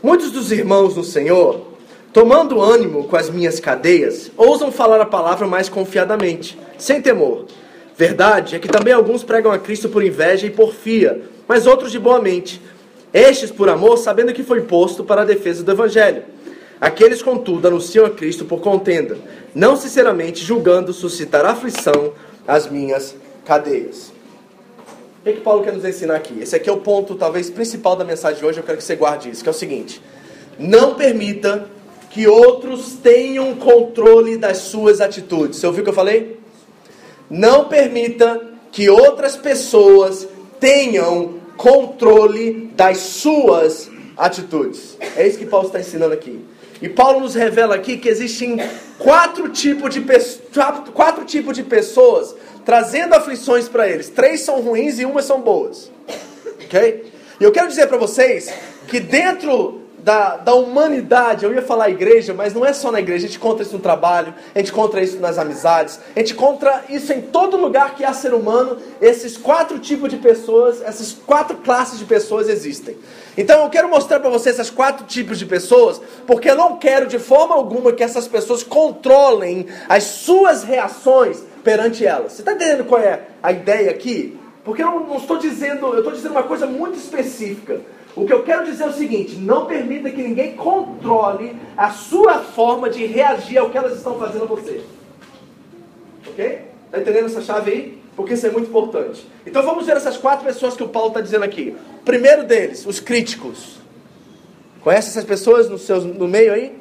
Muitos 0.00 0.30
dos 0.30 0.52
irmãos 0.52 0.94
no 0.94 1.02
Senhor, 1.02 1.72
tomando 2.12 2.60
ânimo 2.60 3.08
com 3.08 3.16
as 3.16 3.28
minhas 3.28 3.58
cadeias, 3.58 4.30
ousam 4.36 4.70
falar 4.70 5.00
a 5.00 5.06
palavra 5.06 5.48
mais 5.48 5.68
confiadamente, 5.68 6.56
sem 6.78 7.02
temor. 7.02 7.46
Verdade 7.96 8.54
é 8.54 8.60
que 8.60 8.68
também 8.68 8.92
alguns 8.92 9.24
pregam 9.24 9.50
a 9.50 9.58
Cristo 9.58 9.88
por 9.88 10.04
inveja 10.04 10.46
e 10.46 10.50
porfia, 10.50 11.22
mas 11.48 11.66
outros 11.66 11.90
de 11.90 11.98
boa 11.98 12.20
mente. 12.20 12.62
Estes 13.12 13.50
por 13.50 13.68
amor, 13.68 13.98
sabendo 13.98 14.32
que 14.32 14.42
foi 14.42 14.62
posto 14.62 15.04
para 15.04 15.22
a 15.22 15.24
defesa 15.24 15.62
do 15.62 15.70
Evangelho. 15.70 16.22
Aqueles, 16.80 17.22
contudo, 17.22 17.68
anunciam 17.68 18.06
a 18.06 18.10
Cristo 18.10 18.44
por 18.44 18.60
contenda, 18.60 19.16
não 19.54 19.76
sinceramente 19.76 20.44
julgando 20.44 20.92
suscitar 20.92 21.44
aflição 21.44 22.12
às 22.46 22.68
minhas 22.68 23.14
cadeias. 23.44 24.12
O 25.20 25.24
que, 25.24 25.30
é 25.30 25.32
que 25.34 25.40
Paulo 25.40 25.62
quer 25.62 25.72
nos 25.72 25.84
ensinar 25.84 26.16
aqui? 26.16 26.40
Esse 26.40 26.56
aqui 26.56 26.68
é 26.68 26.72
o 26.72 26.78
ponto, 26.78 27.14
talvez, 27.14 27.48
principal 27.48 27.94
da 27.94 28.04
mensagem 28.04 28.40
de 28.40 28.44
hoje. 28.44 28.58
Eu 28.58 28.64
quero 28.64 28.78
que 28.78 28.84
você 28.84 28.96
guarde 28.96 29.30
isso, 29.30 29.42
que 29.42 29.48
é 29.48 29.52
o 29.52 29.54
seguinte: 29.54 30.02
não 30.58 30.94
permita 30.94 31.66
que 32.10 32.26
outros 32.26 32.94
tenham 32.94 33.54
controle 33.54 34.36
das 34.36 34.58
suas 34.58 35.00
atitudes. 35.00 35.60
Você 35.60 35.66
ouviu 35.66 35.82
o 35.82 35.84
que 35.84 35.90
eu 35.90 35.94
falei? 35.94 36.40
Não 37.30 37.66
permita 37.66 38.40
que 38.72 38.90
outras 38.90 39.36
pessoas 39.36 40.26
tenham 40.58 41.41
controle 41.62 42.72
das 42.74 42.98
suas 42.98 43.88
atitudes. 44.16 44.98
É 45.16 45.24
isso 45.24 45.38
que 45.38 45.46
Paulo 45.46 45.68
está 45.68 45.78
ensinando 45.78 46.12
aqui. 46.12 46.44
E 46.82 46.88
Paulo 46.88 47.20
nos 47.20 47.36
revela 47.36 47.76
aqui 47.76 47.98
que 47.98 48.08
existem 48.08 48.56
quatro 48.98 49.48
tipos 49.48 49.94
de, 49.94 50.04
quatro 50.92 51.24
tipos 51.24 51.54
de 51.54 51.62
pessoas 51.62 52.34
trazendo 52.64 53.14
aflições 53.14 53.68
para 53.68 53.88
eles. 53.88 54.08
Três 54.08 54.40
são 54.40 54.60
ruins 54.60 54.98
e 54.98 55.04
uma 55.04 55.22
são 55.22 55.40
boas. 55.40 55.88
Ok? 56.64 57.12
E 57.38 57.44
eu 57.44 57.52
quero 57.52 57.68
dizer 57.68 57.86
para 57.86 57.96
vocês 57.96 58.52
que 58.88 58.98
dentro 58.98 59.81
da, 60.02 60.36
da 60.36 60.54
humanidade, 60.54 61.44
eu 61.44 61.54
ia 61.54 61.62
falar 61.62 61.88
igreja, 61.88 62.34
mas 62.34 62.52
não 62.52 62.66
é 62.66 62.72
só 62.72 62.90
na 62.90 62.98
igreja, 62.98 63.24
a 63.24 63.28
gente 63.28 63.38
encontra 63.38 63.62
isso 63.62 63.74
no 63.74 63.80
trabalho, 63.80 64.34
a 64.54 64.58
gente 64.58 64.72
encontra 64.72 65.00
isso 65.00 65.18
nas 65.20 65.38
amizades, 65.38 66.00
a 66.14 66.18
gente 66.18 66.32
encontra 66.32 66.84
isso 66.88 67.12
em 67.12 67.20
todo 67.20 67.56
lugar 67.56 67.94
que 67.94 68.04
há 68.04 68.12
ser 68.12 68.34
humano, 68.34 68.78
esses 69.00 69.36
quatro 69.36 69.78
tipos 69.78 70.10
de 70.10 70.16
pessoas, 70.16 70.82
essas 70.82 71.12
quatro 71.12 71.56
classes 71.58 71.98
de 71.98 72.04
pessoas 72.04 72.48
existem. 72.48 72.96
Então 73.36 73.62
eu 73.62 73.70
quero 73.70 73.88
mostrar 73.88 74.18
para 74.20 74.28
vocês 74.28 74.58
esses 74.58 74.70
quatro 74.70 75.06
tipos 75.06 75.38
de 75.38 75.46
pessoas, 75.46 76.00
porque 76.26 76.50
eu 76.50 76.56
não 76.56 76.76
quero 76.78 77.06
de 77.06 77.18
forma 77.18 77.54
alguma 77.54 77.92
que 77.92 78.02
essas 78.02 78.26
pessoas 78.26 78.62
controlem 78.62 79.66
as 79.88 80.02
suas 80.02 80.64
reações 80.64 81.42
perante 81.62 82.04
elas. 82.04 82.32
Você 82.32 82.42
está 82.42 82.52
entendendo 82.52 82.84
qual 82.84 83.00
é 83.00 83.22
a 83.42 83.52
ideia 83.52 83.90
aqui? 83.90 84.38
Porque 84.64 84.82
eu 84.82 84.86
não, 84.86 85.00
não 85.06 85.16
estou 85.16 85.38
dizendo, 85.38 85.86
eu 85.86 85.98
estou 85.98 86.12
dizendo 86.12 86.32
uma 86.32 86.42
coisa 86.42 86.66
muito 86.66 86.96
específica. 86.96 87.80
O 88.14 88.26
que 88.26 88.32
eu 88.32 88.42
quero 88.42 88.64
dizer 88.64 88.84
é 88.84 88.88
o 88.88 88.92
seguinte: 88.92 89.36
não 89.36 89.66
permita 89.66 90.10
que 90.10 90.22
ninguém 90.22 90.54
controle 90.54 91.56
a 91.76 91.90
sua 91.90 92.40
forma 92.40 92.90
de 92.90 93.06
reagir 93.06 93.58
ao 93.58 93.70
que 93.70 93.78
elas 93.78 93.96
estão 93.96 94.18
fazendo 94.18 94.44
a 94.44 94.46
você. 94.46 94.82
Ok? 96.28 96.60
Está 96.86 97.00
entendendo 97.00 97.26
essa 97.26 97.40
chave 97.40 97.70
aí? 97.70 98.02
Porque 98.14 98.34
isso 98.34 98.46
é 98.46 98.50
muito 98.50 98.68
importante. 98.68 99.26
Então 99.46 99.62
vamos 99.62 99.86
ver 99.86 99.96
essas 99.96 100.18
quatro 100.18 100.44
pessoas 100.44 100.76
que 100.76 100.82
o 100.82 100.88
Paulo 100.88 101.08
está 101.08 101.20
dizendo 101.20 101.44
aqui. 101.44 101.74
Primeiro 102.04 102.44
deles, 102.44 102.84
os 102.86 103.00
críticos. 103.00 103.80
Conhece 104.82 105.08
essas 105.08 105.24
pessoas 105.24 105.68
no, 105.68 105.78
seu, 105.78 106.00
no 106.00 106.28
meio 106.28 106.52
aí? 106.52 106.76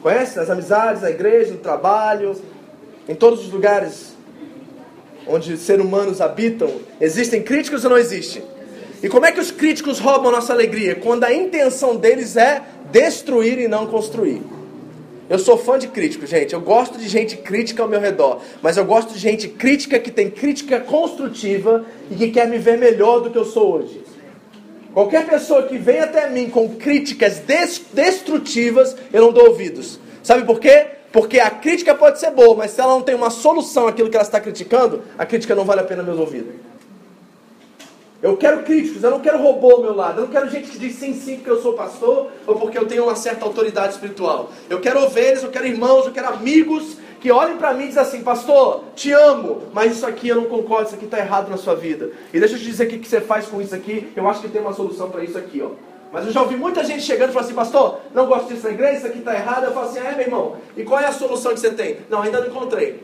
Conhece? 0.00 0.36
Nas 0.36 0.48
amizades, 0.48 1.02
na 1.02 1.10
igreja, 1.10 1.52
no 1.52 1.58
trabalho, 1.58 2.34
em 3.08 3.14
todos 3.14 3.40
os 3.40 3.52
lugares 3.52 4.16
onde 5.26 5.56
seres 5.56 5.84
humanos 5.84 6.20
habitam. 6.20 6.70
Existem 7.00 7.42
críticos 7.42 7.84
ou 7.84 7.90
não 7.90 7.98
existem? 7.98 8.42
E 9.02 9.08
como 9.08 9.26
é 9.26 9.32
que 9.32 9.40
os 9.40 9.50
críticos 9.50 9.98
roubam 9.98 10.28
a 10.28 10.32
nossa 10.32 10.52
alegria? 10.52 10.94
Quando 10.94 11.24
a 11.24 11.34
intenção 11.34 11.96
deles 11.96 12.36
é 12.36 12.62
destruir 12.92 13.58
e 13.58 13.66
não 13.66 13.86
construir. 13.86 14.40
Eu 15.28 15.38
sou 15.38 15.56
fã 15.56 15.78
de 15.78 15.88
crítico, 15.88 16.26
gente. 16.26 16.52
Eu 16.52 16.60
gosto 16.60 16.98
de 16.98 17.08
gente 17.08 17.36
crítica 17.36 17.82
ao 17.82 17.88
meu 17.88 17.98
redor. 17.98 18.40
Mas 18.60 18.76
eu 18.76 18.84
gosto 18.84 19.12
de 19.12 19.18
gente 19.18 19.48
crítica 19.48 19.98
que 19.98 20.10
tem 20.10 20.30
crítica 20.30 20.78
construtiva 20.78 21.84
e 22.10 22.14
que 22.14 22.30
quer 22.30 22.46
me 22.46 22.58
ver 22.58 22.78
melhor 22.78 23.20
do 23.20 23.30
que 23.30 23.38
eu 23.38 23.44
sou 23.44 23.76
hoje. 23.76 24.04
Qualquer 24.92 25.26
pessoa 25.26 25.62
que 25.62 25.78
vem 25.78 26.00
até 26.00 26.28
mim 26.28 26.50
com 26.50 26.68
críticas 26.76 27.42
destrutivas, 27.92 28.94
eu 29.12 29.22
não 29.22 29.32
dou 29.32 29.48
ouvidos. 29.48 29.98
Sabe 30.22 30.44
por 30.44 30.60
quê? 30.60 30.86
Porque 31.10 31.40
a 31.40 31.50
crítica 31.50 31.94
pode 31.94 32.20
ser 32.20 32.30
boa, 32.30 32.54
mas 32.54 32.72
se 32.72 32.80
ela 32.80 32.92
não 32.92 33.02
tem 33.02 33.14
uma 33.14 33.30
solução 33.30 33.88
àquilo 33.88 34.10
que 34.10 34.16
ela 34.16 34.24
está 34.24 34.38
criticando, 34.38 35.02
a 35.16 35.24
crítica 35.24 35.54
não 35.54 35.64
vale 35.64 35.80
a 35.80 35.84
pena 35.84 36.02
meus 36.02 36.18
ouvidos. 36.18 36.71
Eu 38.22 38.36
quero 38.36 38.62
críticos, 38.62 39.02
eu 39.02 39.10
não 39.10 39.18
quero 39.18 39.42
robô 39.42 39.72
ao 39.72 39.82
meu 39.82 39.94
lado. 39.94 40.20
Eu 40.20 40.26
não 40.26 40.32
quero 40.32 40.48
gente 40.48 40.70
que 40.70 40.78
diz 40.78 40.94
sim, 40.94 41.12
sim, 41.12 41.36
porque 41.36 41.50
eu 41.50 41.60
sou 41.60 41.72
pastor 41.72 42.30
ou 42.46 42.54
porque 42.54 42.78
eu 42.78 42.86
tenho 42.86 43.02
uma 43.02 43.16
certa 43.16 43.44
autoridade 43.44 43.94
espiritual. 43.94 44.50
Eu 44.70 44.80
quero 44.80 45.02
ovelhas, 45.02 45.42
eu 45.42 45.50
quero 45.50 45.66
irmãos, 45.66 46.06
eu 46.06 46.12
quero 46.12 46.28
amigos 46.28 46.98
que 47.20 47.32
olhem 47.32 47.56
para 47.56 47.74
mim 47.74 47.84
e 47.84 47.88
dizem 47.88 48.02
assim: 48.02 48.22
Pastor, 48.22 48.84
te 48.94 49.10
amo, 49.10 49.62
mas 49.72 49.96
isso 49.96 50.06
aqui 50.06 50.28
eu 50.28 50.36
não 50.36 50.44
concordo, 50.44 50.86
isso 50.86 50.94
aqui 50.94 51.06
está 51.06 51.18
errado 51.18 51.50
na 51.50 51.56
sua 51.56 51.74
vida. 51.74 52.12
E 52.32 52.38
deixa 52.38 52.54
eu 52.54 52.58
te 52.60 52.64
dizer 52.64 52.86
o 52.86 52.88
que 52.88 53.08
você 53.08 53.20
faz 53.20 53.46
com 53.46 53.60
isso 53.60 53.74
aqui. 53.74 54.12
Eu 54.14 54.28
acho 54.28 54.40
que 54.40 54.48
tem 54.48 54.60
uma 54.60 54.72
solução 54.72 55.10
para 55.10 55.24
isso 55.24 55.36
aqui, 55.36 55.60
ó. 55.60 55.70
Mas 56.12 56.26
eu 56.26 56.32
já 56.32 56.42
ouvi 56.42 56.56
muita 56.56 56.84
gente 56.84 57.02
chegando 57.02 57.30
e 57.30 57.32
falando 57.32 57.46
assim, 57.46 57.56
pastor, 57.56 58.00
não 58.14 58.26
gosto 58.26 58.48
disso 58.48 58.64
na 58.64 58.74
igreja, 58.74 58.98
isso 58.98 59.06
aqui 59.06 59.18
está 59.18 59.34
errado. 59.34 59.64
Eu 59.64 59.72
falo 59.72 59.86
assim, 59.86 59.98
é 59.98 60.12
meu 60.12 60.20
irmão, 60.20 60.56
e 60.76 60.84
qual 60.84 61.00
é 61.00 61.06
a 61.06 61.12
solução 61.12 61.54
que 61.54 61.60
você 61.60 61.70
tem? 61.70 62.00
Não, 62.10 62.20
ainda 62.20 62.38
não 62.38 62.48
encontrei. 62.48 63.02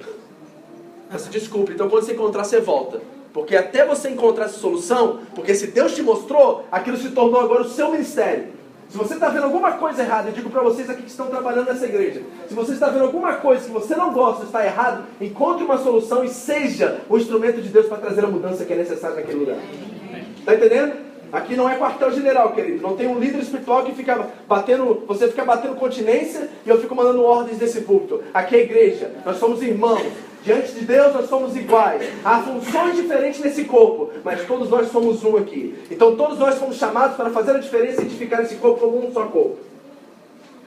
Mas 1.10 1.26
desculpe, 1.28 1.72
então 1.72 1.88
quando 1.88 2.04
você 2.04 2.12
encontrar, 2.12 2.44
você 2.44 2.60
volta. 2.60 3.00
Porque 3.32 3.56
até 3.56 3.84
você 3.84 4.10
encontrar 4.10 4.46
essa 4.46 4.58
solução, 4.58 5.20
porque 5.34 5.54
se 5.54 5.68
Deus 5.68 5.94
te 5.94 6.02
mostrou, 6.02 6.64
aquilo 6.72 6.96
se 6.96 7.10
tornou 7.10 7.40
agora 7.40 7.62
o 7.62 7.68
seu 7.68 7.90
ministério. 7.90 8.58
Se 8.88 8.96
você 8.96 9.14
está 9.14 9.28
vendo 9.28 9.44
alguma 9.44 9.72
coisa 9.72 10.02
errada, 10.02 10.30
eu 10.30 10.32
digo 10.32 10.48
para 10.48 10.62
vocês 10.62 10.88
aqui 10.88 11.02
que 11.02 11.10
estão 11.10 11.26
trabalhando 11.26 11.66
nessa 11.66 11.84
igreja. 11.84 12.22
Se 12.48 12.54
você 12.54 12.72
está 12.72 12.88
vendo 12.88 13.04
alguma 13.04 13.34
coisa 13.34 13.66
que 13.66 13.70
você 13.70 13.94
não 13.94 14.14
gosta, 14.14 14.44
está 14.44 14.64
errado, 14.64 15.04
encontre 15.20 15.62
uma 15.62 15.76
solução 15.76 16.24
e 16.24 16.28
seja 16.30 17.02
o 17.06 17.18
instrumento 17.18 17.60
de 17.60 17.68
Deus 17.68 17.86
para 17.86 17.98
trazer 17.98 18.24
a 18.24 18.28
mudança 18.28 18.64
que 18.64 18.72
é 18.72 18.76
necessária 18.76 19.16
naquele 19.16 19.40
lugar. 19.40 19.58
Está 20.38 20.54
entendendo? 20.54 21.08
Aqui 21.30 21.54
não 21.54 21.68
é 21.68 21.76
quartel-general, 21.76 22.52
querido. 22.52 22.80
Não 22.80 22.96
tem 22.96 23.06
um 23.06 23.18
líder 23.18 23.40
espiritual 23.40 23.84
que 23.84 23.92
fica 23.92 24.26
batendo, 24.48 25.04
você 25.06 25.28
fica 25.28 25.44
batendo 25.44 25.74
continência 25.74 26.48
e 26.64 26.70
eu 26.70 26.80
fico 26.80 26.94
mandando 26.94 27.22
ordens 27.22 27.58
desse 27.58 27.82
púlpito. 27.82 28.22
Aqui 28.32 28.56
é 28.56 28.60
igreja. 28.60 29.12
Nós 29.26 29.36
somos 29.36 29.62
irmãos. 29.62 30.06
Diante 30.42 30.72
de 30.72 30.84
Deus 30.84 31.12
nós 31.14 31.28
somos 31.28 31.56
iguais. 31.56 32.02
Há 32.24 32.42
funções 32.42 32.96
diferentes 32.96 33.40
nesse 33.40 33.64
corpo, 33.64 34.10
mas 34.24 34.46
todos 34.46 34.70
nós 34.70 34.90
somos 34.90 35.24
um 35.24 35.36
aqui. 35.36 35.74
Então 35.90 36.16
todos 36.16 36.38
nós 36.38 36.54
somos 36.56 36.76
chamados 36.76 37.16
para 37.16 37.30
fazer 37.30 37.52
a 37.52 37.58
diferença 37.58 38.02
e 38.02 38.06
edificar 38.06 38.42
esse 38.42 38.56
corpo 38.56 38.80
como 38.80 39.06
um 39.06 39.12
só 39.12 39.24
corpo. 39.26 39.58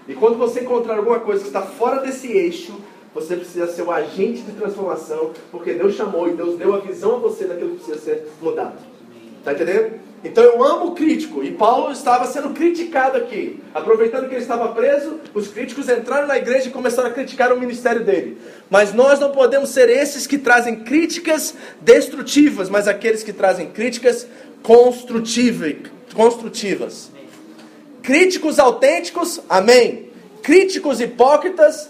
E 0.07 0.13
quando 0.13 0.37
você 0.37 0.61
encontrar 0.61 0.97
alguma 0.97 1.19
coisa 1.19 1.41
que 1.41 1.47
está 1.47 1.61
fora 1.61 2.01
desse 2.01 2.31
eixo, 2.31 2.73
você 3.13 3.35
precisa 3.35 3.67
ser 3.67 3.83
o 3.83 3.91
agente 3.91 4.41
de 4.41 4.51
transformação, 4.53 5.31
porque 5.51 5.73
Deus 5.73 5.95
chamou 5.95 6.27
e 6.27 6.33
Deus 6.33 6.57
deu 6.57 6.73
a 6.73 6.79
visão 6.79 7.15
a 7.15 7.19
você 7.19 7.45
daquilo 7.45 7.71
que 7.71 7.83
precisa 7.83 7.99
ser 7.99 8.27
mudado. 8.41 8.75
Está 9.39 9.53
entendendo? 9.53 9.99
Então 10.23 10.43
eu 10.43 10.63
amo 10.63 10.87
o 10.87 10.95
crítico, 10.95 11.43
e 11.43 11.51
Paulo 11.51 11.91
estava 11.91 12.27
sendo 12.27 12.51
criticado 12.51 13.17
aqui. 13.17 13.59
Aproveitando 13.73 14.29
que 14.29 14.35
ele 14.35 14.43
estava 14.43 14.67
preso, 14.69 15.19
os 15.33 15.47
críticos 15.47 15.89
entraram 15.89 16.27
na 16.27 16.37
igreja 16.37 16.67
e 16.67 16.71
começaram 16.71 17.09
a 17.09 17.11
criticar 17.11 17.51
o 17.51 17.59
ministério 17.59 18.05
dele. 18.05 18.37
Mas 18.69 18.93
nós 18.93 19.19
não 19.19 19.31
podemos 19.31 19.71
ser 19.71 19.89
esses 19.89 20.27
que 20.27 20.37
trazem 20.37 20.83
críticas 20.83 21.55
destrutivas, 21.81 22.69
mas 22.69 22.87
aqueles 22.87 23.23
que 23.23 23.33
trazem 23.33 23.71
críticas 23.71 24.27
construtivas. 24.61 27.09
Críticos 28.03 28.59
autênticos, 28.59 29.41
amém. 29.49 30.11
Críticos 30.43 31.01
hipócritas, 31.01 31.89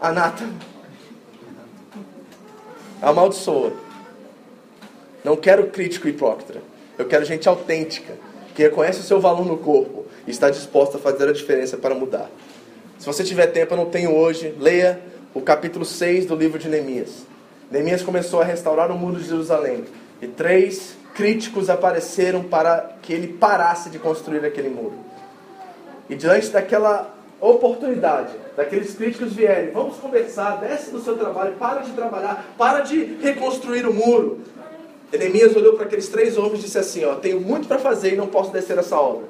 anata. 0.00 0.44
Amaldiçoa. 3.00 3.72
Não 5.24 5.36
quero 5.36 5.68
crítico 5.68 6.08
hipócrita. 6.08 6.71
Eu 6.98 7.06
quero 7.06 7.24
gente 7.24 7.48
autêntica, 7.48 8.14
que 8.54 8.62
reconhece 8.62 9.00
o 9.00 9.02
seu 9.02 9.20
valor 9.20 9.46
no 9.46 9.56
corpo 9.56 10.04
e 10.26 10.30
está 10.30 10.50
disposta 10.50 10.98
a 10.98 11.00
fazer 11.00 11.28
a 11.28 11.32
diferença 11.32 11.76
para 11.76 11.94
mudar. 11.94 12.30
Se 12.98 13.06
você 13.06 13.24
tiver 13.24 13.46
tempo, 13.46 13.72
eu 13.72 13.78
não 13.78 13.86
tenho 13.86 14.14
hoje, 14.14 14.54
leia 14.58 15.00
o 15.34 15.40
capítulo 15.40 15.84
6 15.84 16.26
do 16.26 16.36
livro 16.36 16.58
de 16.58 16.68
Neemias. 16.68 17.26
Neemias 17.70 18.02
começou 18.02 18.42
a 18.42 18.44
restaurar 18.44 18.90
o 18.90 18.94
muro 18.94 19.18
de 19.18 19.26
Jerusalém 19.26 19.84
e 20.20 20.26
três 20.26 20.94
críticos 21.14 21.70
apareceram 21.70 22.42
para 22.42 22.96
que 23.00 23.12
ele 23.12 23.28
parasse 23.28 23.90
de 23.90 23.98
construir 23.98 24.44
aquele 24.44 24.68
muro. 24.68 24.94
E 26.08 26.14
diante 26.14 26.48
daquela 26.48 27.14
oportunidade, 27.40 28.34
daqueles 28.56 28.94
críticos 28.94 29.32
vierem, 29.32 29.70
vamos 29.70 29.96
conversar, 29.96 30.60
desce 30.60 30.90
do 30.90 31.00
seu 31.00 31.16
trabalho, 31.16 31.54
para 31.54 31.80
de 31.80 31.92
trabalhar, 31.92 32.54
para 32.56 32.80
de 32.80 33.16
reconstruir 33.20 33.86
o 33.86 33.92
muro. 33.92 34.40
Neemias 35.18 35.54
olhou 35.54 35.74
para 35.74 35.84
aqueles 35.84 36.08
três 36.08 36.38
homens 36.38 36.60
e 36.60 36.62
disse 36.62 36.78
assim: 36.78 37.04
ó, 37.04 37.14
tenho 37.16 37.40
muito 37.40 37.68
para 37.68 37.78
fazer 37.78 38.14
e 38.14 38.16
não 38.16 38.26
posso 38.26 38.50
descer 38.52 38.78
essa 38.78 38.98
obra. 38.98 39.26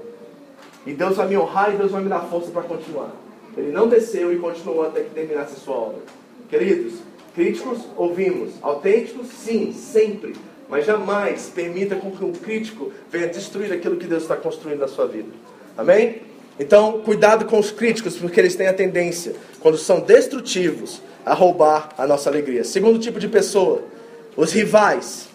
E 0.86 0.92
Deus 0.92 1.16
vai 1.16 1.28
me 1.28 1.36
honrar 1.36 1.74
e 1.74 1.76
Deus 1.76 1.90
vai 1.90 2.02
me 2.02 2.08
dar 2.08 2.20
força 2.20 2.50
para 2.50 2.62
continuar. 2.62 3.10
Ele 3.56 3.70
não 3.70 3.88
desceu 3.88 4.32
e 4.32 4.38
continuou 4.38 4.84
até 4.84 5.02
que 5.02 5.10
terminasse 5.10 5.54
a 5.54 5.56
sua 5.56 5.76
obra. 5.76 5.98
Queridos, 6.48 6.94
críticos 7.34 7.80
ouvimos, 7.96 8.54
autênticos 8.62 9.28
sim, 9.28 9.72
sempre. 9.72 10.34
Mas 10.68 10.86
jamais 10.86 11.50
permita 11.54 11.96
com 11.96 12.10
que 12.10 12.24
um 12.24 12.32
crítico 12.32 12.92
venha 13.10 13.28
destruir 13.28 13.72
aquilo 13.72 13.96
que 13.96 14.06
Deus 14.06 14.22
está 14.22 14.36
construindo 14.36 14.80
na 14.80 14.88
sua 14.88 15.06
vida. 15.06 15.28
Amém? 15.76 16.22
Então, 16.58 17.00
cuidado 17.02 17.44
com 17.46 17.58
os 17.58 17.70
críticos, 17.70 18.16
porque 18.16 18.38
eles 18.40 18.54
têm 18.54 18.68
a 18.68 18.72
tendência, 18.72 19.34
quando 19.60 19.76
são 19.76 20.00
destrutivos, 20.00 21.02
a 21.24 21.34
roubar 21.34 21.90
a 21.96 22.06
nossa 22.06 22.28
alegria. 22.28 22.64
Segundo 22.64 22.98
tipo 22.98 23.18
de 23.18 23.28
pessoa, 23.28 23.82
os 24.36 24.52
rivais. 24.52 25.31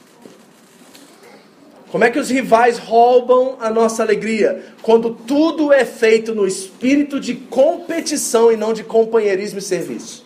Como 1.91 2.03
é 2.03 2.09
que 2.09 2.19
os 2.19 2.29
rivais 2.29 2.77
roubam 2.77 3.55
a 3.59 3.69
nossa 3.69 4.03
alegria? 4.03 4.65
Quando 4.81 5.11
tudo 5.11 5.71
é 5.71 5.85
feito 5.85 6.35
no 6.35 6.45
espírito 6.45 7.19
de 7.19 7.33
competição 7.33 8.51
e 8.51 8.57
não 8.57 8.73
de 8.73 8.83
companheirismo 8.83 9.59
e 9.59 9.61
serviço. 9.61 10.25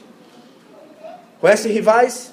Conhece 1.40 1.70
rivais? 1.70 2.32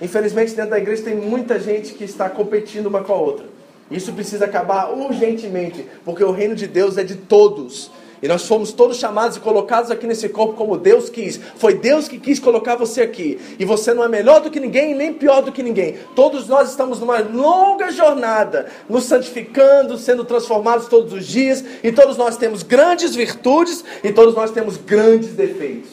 Infelizmente, 0.00 0.54
dentro 0.54 0.72
da 0.72 0.78
igreja 0.78 1.02
tem 1.02 1.14
muita 1.14 1.60
gente 1.60 1.94
que 1.94 2.04
está 2.04 2.28
competindo 2.28 2.86
uma 2.86 3.02
com 3.02 3.12
a 3.12 3.16
outra. 3.16 3.46
Isso 3.90 4.12
precisa 4.12 4.44
acabar 4.44 4.90
urgentemente, 4.92 5.86
porque 6.04 6.24
o 6.24 6.32
reino 6.32 6.56
de 6.56 6.66
Deus 6.66 6.98
é 6.98 7.04
de 7.04 7.14
todos. 7.14 7.90
E 8.22 8.28
nós 8.28 8.46
fomos 8.46 8.72
todos 8.72 8.96
chamados 8.96 9.36
e 9.36 9.40
colocados 9.40 9.90
aqui 9.90 10.06
nesse 10.06 10.28
corpo 10.28 10.54
como 10.54 10.78
Deus 10.78 11.10
quis. 11.10 11.38
Foi 11.56 11.74
Deus 11.74 12.08
que 12.08 12.18
quis 12.18 12.38
colocar 12.38 12.74
você 12.74 13.02
aqui. 13.02 13.38
E 13.58 13.64
você 13.64 13.92
não 13.92 14.02
é 14.02 14.08
melhor 14.08 14.40
do 14.40 14.50
que 14.50 14.58
ninguém, 14.58 14.94
nem 14.94 15.12
pior 15.12 15.42
do 15.42 15.52
que 15.52 15.62
ninguém. 15.62 15.96
Todos 16.14 16.48
nós 16.48 16.70
estamos 16.70 16.98
numa 16.98 17.18
longa 17.18 17.90
jornada, 17.90 18.66
nos 18.88 19.04
santificando, 19.04 19.98
sendo 19.98 20.24
transformados 20.24 20.86
todos 20.86 21.12
os 21.12 21.26
dias. 21.26 21.62
E 21.82 21.92
todos 21.92 22.16
nós 22.16 22.36
temos 22.36 22.62
grandes 22.62 23.14
virtudes 23.14 23.84
e 24.02 24.10
todos 24.10 24.34
nós 24.34 24.50
temos 24.50 24.78
grandes 24.78 25.30
defeitos. 25.30 25.90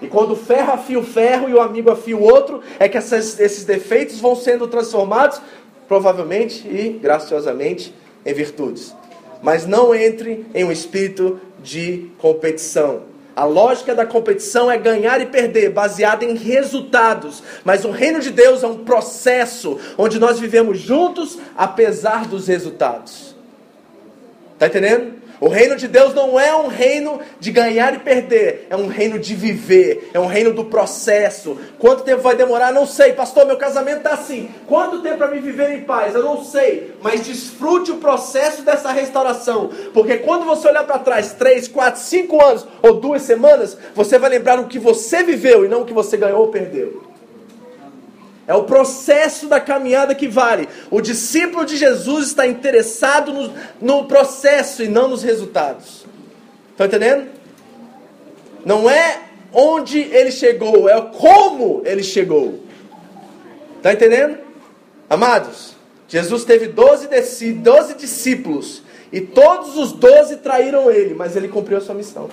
E 0.00 0.06
quando 0.06 0.32
o 0.32 0.36
ferro 0.36 0.72
afia 0.72 0.98
o 0.98 1.02
ferro 1.02 1.48
e 1.48 1.54
o 1.54 1.60
amigo 1.60 1.90
afia 1.90 2.16
o 2.16 2.22
outro, 2.22 2.62
é 2.78 2.88
que 2.88 2.96
essas, 2.96 3.38
esses 3.38 3.64
defeitos 3.64 4.20
vão 4.20 4.34
sendo 4.34 4.66
transformados, 4.68 5.40
provavelmente 5.88 6.66
e 6.68 6.98
graciosamente, 7.02 7.92
em 8.24 8.32
virtudes 8.32 8.94
mas 9.42 9.66
não 9.66 9.94
entre 9.94 10.46
em 10.54 10.64
um 10.64 10.72
espírito 10.72 11.40
de 11.62 12.10
competição. 12.18 13.02
A 13.38 13.44
lógica 13.44 13.94
da 13.94 14.04
competição 14.04 14.68
é 14.68 14.76
ganhar 14.76 15.20
e 15.20 15.26
perder, 15.26 15.70
baseada 15.70 16.24
em 16.24 16.34
resultados. 16.34 17.40
Mas 17.64 17.84
o 17.84 17.90
reino 17.92 18.18
de 18.18 18.32
Deus 18.32 18.64
é 18.64 18.66
um 18.66 18.78
processo 18.78 19.78
onde 19.96 20.18
nós 20.18 20.40
vivemos 20.40 20.80
juntos, 20.80 21.38
apesar 21.56 22.26
dos 22.26 22.48
resultados. 22.48 23.36
Está 24.54 24.66
entendendo? 24.66 25.17
O 25.40 25.48
reino 25.48 25.76
de 25.76 25.86
Deus 25.86 26.14
não 26.14 26.38
é 26.38 26.54
um 26.54 26.66
reino 26.66 27.20
de 27.38 27.52
ganhar 27.52 27.94
e 27.94 27.98
perder, 27.98 28.66
é 28.68 28.76
um 28.76 28.88
reino 28.88 29.18
de 29.18 29.34
viver, 29.34 30.10
é 30.12 30.18
um 30.18 30.26
reino 30.26 30.52
do 30.52 30.64
processo. 30.64 31.56
Quanto 31.78 32.02
tempo 32.02 32.22
vai 32.22 32.34
demorar? 32.34 32.72
Não 32.72 32.86
sei, 32.86 33.12
pastor. 33.12 33.46
Meu 33.46 33.56
casamento 33.56 33.98
está 33.98 34.10
assim. 34.10 34.48
Quanto 34.66 35.00
tempo 35.00 35.18
para 35.18 35.28
me 35.28 35.38
viver 35.38 35.70
em 35.70 35.82
paz? 35.82 36.14
Eu 36.14 36.22
não 36.22 36.44
sei, 36.44 36.94
mas 37.00 37.24
desfrute 37.24 37.92
o 37.92 37.98
processo 37.98 38.62
dessa 38.62 38.90
restauração, 38.90 39.70
porque 39.94 40.18
quando 40.18 40.44
você 40.44 40.68
olhar 40.68 40.84
para 40.84 40.98
trás, 40.98 41.32
três, 41.32 41.68
quatro, 41.68 42.00
cinco 42.00 42.42
anos 42.44 42.66
ou 42.82 42.94
duas 42.94 43.22
semanas, 43.22 43.76
você 43.94 44.18
vai 44.18 44.30
lembrar 44.30 44.58
o 44.58 44.66
que 44.66 44.78
você 44.78 45.22
viveu 45.22 45.64
e 45.64 45.68
não 45.68 45.82
o 45.82 45.84
que 45.84 45.92
você 45.92 46.16
ganhou 46.16 46.40
ou 46.40 46.48
perdeu. 46.48 47.07
É 48.48 48.54
o 48.54 48.64
processo 48.64 49.46
da 49.46 49.60
caminhada 49.60 50.14
que 50.14 50.26
vale. 50.26 50.66
O 50.90 51.02
discípulo 51.02 51.66
de 51.66 51.76
Jesus 51.76 52.28
está 52.28 52.46
interessado 52.46 53.30
no, 53.30 53.52
no 53.78 54.04
processo 54.06 54.82
e 54.82 54.88
não 54.88 55.06
nos 55.06 55.22
resultados. 55.22 56.06
Está 56.72 56.86
entendendo? 56.86 57.28
Não 58.64 58.88
é 58.88 59.20
onde 59.52 59.98
ele 59.98 60.30
chegou, 60.30 60.88
é 60.88 60.98
como 61.00 61.82
ele 61.84 62.02
chegou. 62.02 62.60
Está 63.76 63.92
entendendo? 63.92 64.38
Amados, 65.10 65.76
Jesus 66.08 66.42
teve 66.44 66.68
12, 66.68 67.08
12 67.52 67.94
discípulos 67.96 68.82
e 69.12 69.20
todos 69.20 69.76
os 69.76 69.92
12 69.92 70.38
traíram 70.38 70.90
ele, 70.90 71.12
mas 71.12 71.36
ele 71.36 71.48
cumpriu 71.48 71.76
a 71.76 71.80
sua 71.82 71.94
missão. 71.94 72.30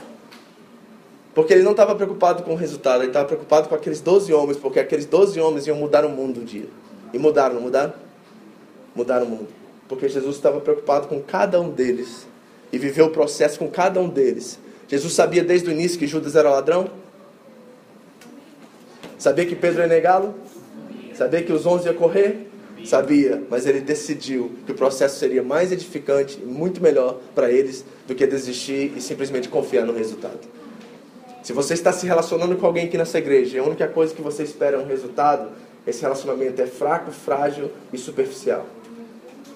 Porque 1.36 1.54
ele 1.54 1.64
não 1.64 1.72
estava 1.72 1.94
preocupado 1.94 2.44
com 2.44 2.54
o 2.54 2.56
resultado, 2.56 3.02
ele 3.02 3.10
estava 3.10 3.26
preocupado 3.26 3.68
com 3.68 3.76
aqueles 3.76 4.00
12 4.00 4.34
homens, 4.34 4.58
porque 4.58 4.80
aqueles 4.80 5.06
12 5.06 5.38
homens 5.42 5.68
iam 5.68 5.76
mudar 5.76 6.06
o 6.06 6.10
mundo 6.10 6.40
um 6.40 6.46
dia. 6.46 6.68
E 7.14 7.20
mudaram, 7.20 7.56
não 7.56 7.62
mudaram? 7.62 7.94
Mudaram 8.96 9.26
o 9.26 9.30
mundo. 9.30 9.48
Porque 9.90 10.08
Jesus 10.08 10.38
estava 10.38 10.62
preocupado 10.62 11.08
com 11.10 11.22
cada 11.22 11.60
um 11.60 11.70
deles. 11.70 12.26
E 12.72 12.78
viveu 12.78 13.08
o 13.08 13.10
processo 13.10 13.60
com 13.60 13.70
cada 13.70 14.00
um 14.00 14.08
deles. 14.08 14.58
Jesus 14.88 15.12
sabia 15.14 15.44
desde 15.44 15.68
o 15.68 15.74
início 15.74 16.00
que 16.00 16.08
Judas 16.08 16.38
era 16.38 16.50
ladrão? 16.50 16.90
Sabia 19.20 19.46
que 19.46 19.56
Pedro 19.56 19.82
ia 19.82 19.88
negá-lo? 19.88 20.36
Sabia 21.14 21.44
que 21.44 21.52
os 21.52 21.66
11 21.66 21.88
iam 21.88 21.96
correr? 21.96 22.50
Sabia, 22.86 23.44
mas 23.50 23.66
ele 23.66 23.82
decidiu 23.82 24.54
que 24.66 24.72
o 24.72 24.76
processo 24.76 25.20
seria 25.20 25.44
mais 25.44 25.72
edificante 25.72 26.40
e 26.42 26.46
muito 26.46 26.82
melhor 26.82 27.20
para 27.34 27.52
eles 27.52 27.84
do 28.08 28.16
que 28.16 28.26
desistir 28.26 28.94
e 28.96 29.02
simplesmente 29.02 29.50
confiar 29.50 29.86
no 29.86 29.94
resultado. 29.94 30.55
Se 31.46 31.54
você 31.54 31.76
está 31.76 31.94
se 31.94 32.08
relacionando 32.08 32.56
com 32.56 32.66
alguém 32.66 32.86
aqui 32.86 32.98
nessa 32.98 33.20
igreja 33.20 33.58
e 33.58 33.60
a 33.60 33.64
única 33.64 33.88
coisa 33.88 34.16
que 34.16 34.20
você 34.20 34.42
espera 34.42 34.78
é 34.78 34.80
um 34.80 34.88
resultado, 34.88 35.50
esse 35.86 36.02
relacionamento 36.02 36.60
é 36.60 36.66
fraco, 36.66 37.12
frágil 37.12 37.70
e 37.94 38.00
superficial. 38.00 38.66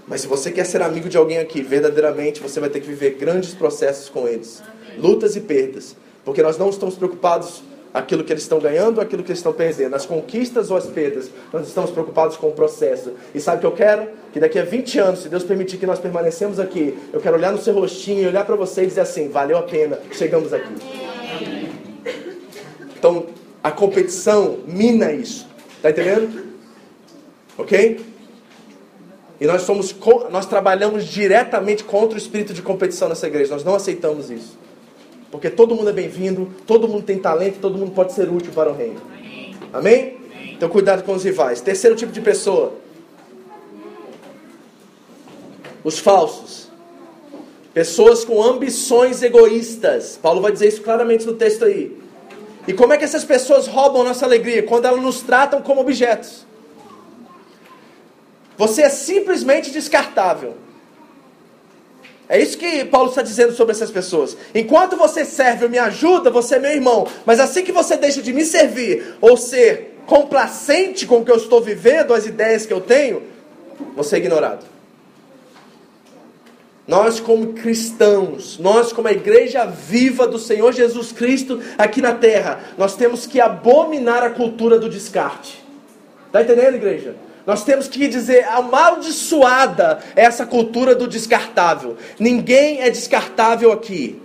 Mas 0.08 0.22
se 0.22 0.28
você 0.28 0.52
quer 0.52 0.68
ser 0.68 0.84
amigo 0.84 1.10
de 1.10 1.18
alguém 1.18 1.40
aqui, 1.40 1.64
verdadeiramente, 1.64 2.42
você 2.42 2.60
vai 2.60 2.70
ter 2.70 2.82
que 2.82 2.86
viver 2.86 3.16
grandes 3.16 3.56
processos 3.56 4.08
com 4.08 4.28
eles. 4.28 4.62
Lutas 5.00 5.36
e 5.36 5.40
perdas. 5.42 5.96
Porque 6.24 6.44
nós 6.44 6.60
não 6.60 6.70
estamos 6.70 6.94
preocupados 6.94 7.64
aquilo 7.92 8.24
que 8.24 8.32
eles 8.32 8.44
estão 8.44 8.60
ganhando, 8.60 9.02
aquilo 9.02 9.24
que 9.24 9.32
eles 9.32 9.40
estão 9.40 9.52
perdendo, 9.52 9.96
as 9.96 10.06
conquistas 10.06 10.70
ou 10.70 10.78
as 10.78 10.86
perdas. 10.86 11.32
Nós 11.52 11.68
estamos 11.68 11.90
preocupados 11.90 12.38
com 12.38 12.50
o 12.50 12.52
processo. 12.52 13.14
E 13.34 13.42
sabe 13.42 13.58
o 13.58 13.60
que 13.62 13.66
eu 13.66 13.72
quero? 13.72 14.08
Que 14.32 14.40
daqui 14.40 14.60
a 14.60 14.64
20 14.64 15.00
anos, 15.00 15.24
se 15.24 15.28
Deus 15.28 15.44
permitir 15.44 15.78
que 15.78 15.88
nós 15.88 15.98
permanecemos 15.98 16.60
aqui, 16.60 16.96
eu 17.12 17.20
quero 17.20 17.36
olhar 17.36 17.52
no 17.52 17.58
seu 17.58 17.74
rostinho 17.74 18.22
e 18.22 18.28
olhar 18.28 18.46
para 18.46 18.56
você 18.56 18.84
e 18.84 18.86
dizer 18.86 19.02
assim: 19.02 19.28
valeu 19.28 19.58
a 19.58 19.64
pena, 19.64 19.98
chegamos 20.12 20.54
aqui. 20.54 21.09
Então, 23.00 23.28
a 23.64 23.72
competição 23.72 24.60
mina 24.68 25.14
isso. 25.14 25.48
Está 25.78 25.90
entendendo? 25.90 26.50
Ok? 27.58 28.06
E 29.40 29.48
nós 29.48 29.62
somos 29.62 29.96
nós 30.30 30.46
trabalhamos 30.46 31.06
diretamente 31.06 31.86
contra 31.86 32.16
o 32.16 32.18
espírito 32.18 32.54
de 32.54 32.62
competição 32.62 33.08
nessa 33.08 33.26
igreja. 33.26 33.54
Nós 33.54 33.64
não 33.64 33.74
aceitamos 33.74 34.30
isso. 34.30 34.58
Porque 35.32 35.50
todo 35.50 35.74
mundo 35.74 35.90
é 35.90 35.94
bem-vindo, 35.94 36.50
todo 36.68 36.90
mundo 36.90 37.04
tem 37.04 37.18
talento, 37.18 37.60
todo 37.60 37.78
mundo 37.78 37.92
pode 37.92 38.12
ser 38.12 38.30
útil 38.30 38.52
para 38.52 38.70
o 38.70 38.76
reino. 38.76 39.00
Amém? 39.72 40.18
Então 40.52 40.68
cuidado 40.68 41.04
com 41.04 41.14
os 41.14 41.24
rivais. 41.24 41.62
Terceiro 41.62 41.96
tipo 41.96 42.12
de 42.12 42.20
pessoa. 42.20 42.74
Os 45.86 46.00
falsos. 46.00 46.68
Pessoas 47.74 48.26
com 48.26 48.44
ambições 48.44 49.24
egoístas. 49.24 50.20
Paulo 50.22 50.42
vai 50.42 50.52
dizer 50.52 50.68
isso 50.68 50.82
claramente 50.82 51.26
no 51.26 51.34
texto 51.34 51.64
aí. 51.64 52.09
E 52.68 52.74
como 52.74 52.94
é 52.94 52.98
que 52.98 53.04
essas 53.04 53.24
pessoas 53.24 53.68
roubam 53.68 54.04
nossa 54.04 54.26
alegria? 54.26 54.64
Quando 54.64 54.86
elas 54.86 55.02
nos 55.02 55.22
tratam 55.22 55.62
como 55.62 55.82
objetos. 55.82 56.46
Você 58.58 58.82
é 58.82 58.90
simplesmente 58.90 59.72
descartável. 59.72 60.58
É 62.28 62.40
isso 62.40 62.58
que 62.58 62.86
Paulo 62.86 63.10
está 63.10 63.24
dizendo 63.24 63.54
sobre 63.54 63.72
essas 63.72 63.90
pessoas. 63.90 64.38
Enquanto 64.54 64.96
você 64.96 65.26
serve 65.26 65.66
ou 65.66 65.72
me 65.72 65.80
ajuda, 65.80 66.30
você 66.30 66.56
é 66.56 66.60
meu 66.60 66.72
irmão. 66.72 67.08
Mas 67.26 67.40
assim 67.40 67.64
que 67.64 67.72
você 67.72 67.98
deixa 67.98 68.22
de 68.22 68.32
me 68.32 68.46
servir 68.46 69.16
ou 69.20 69.36
ser 69.36 69.98
complacente 70.06 71.08
com 71.08 71.18
o 71.18 71.26
que 71.26 71.32
eu 71.32 71.38
estou 71.38 71.62
vivendo, 71.62 72.14
as 72.14 72.28
ideias 72.28 72.66
que 72.66 72.74
eu 72.74 72.82
tenho, 72.82 73.24
você 73.96 74.18
é 74.18 74.20
ignorado. 74.20 74.66
Nós, 76.90 77.20
como 77.20 77.54
cristãos, 77.54 78.58
nós, 78.58 78.92
como 78.92 79.08
a 79.08 79.12
igreja 79.12 79.64
viva 79.64 80.28
do 80.28 80.40
Senhor 80.40 80.74
Jesus 80.74 81.12
Cristo 81.12 81.62
aqui 81.78 82.02
na 82.02 82.16
terra, 82.16 82.62
nós 82.80 82.96
temos 82.96 83.28
que 83.28 83.40
abominar 83.40 84.24
a 84.24 84.32
cultura 84.32 84.80
do 84.80 84.90
descarte. 84.90 85.64
Está 86.26 86.42
entendendo, 86.42 86.74
igreja? 86.74 87.16
Nós 87.46 87.64
temos 87.64 87.88
que 87.88 88.08
dizer, 88.08 88.44
amaldiçoada 88.46 90.00
é 90.16 90.24
essa 90.24 90.48
cultura 90.48 90.96
do 90.96 91.08
descartável. 91.08 91.96
Ninguém 92.18 92.82
é 92.82 92.90
descartável 92.90 93.72
aqui. 93.72 94.20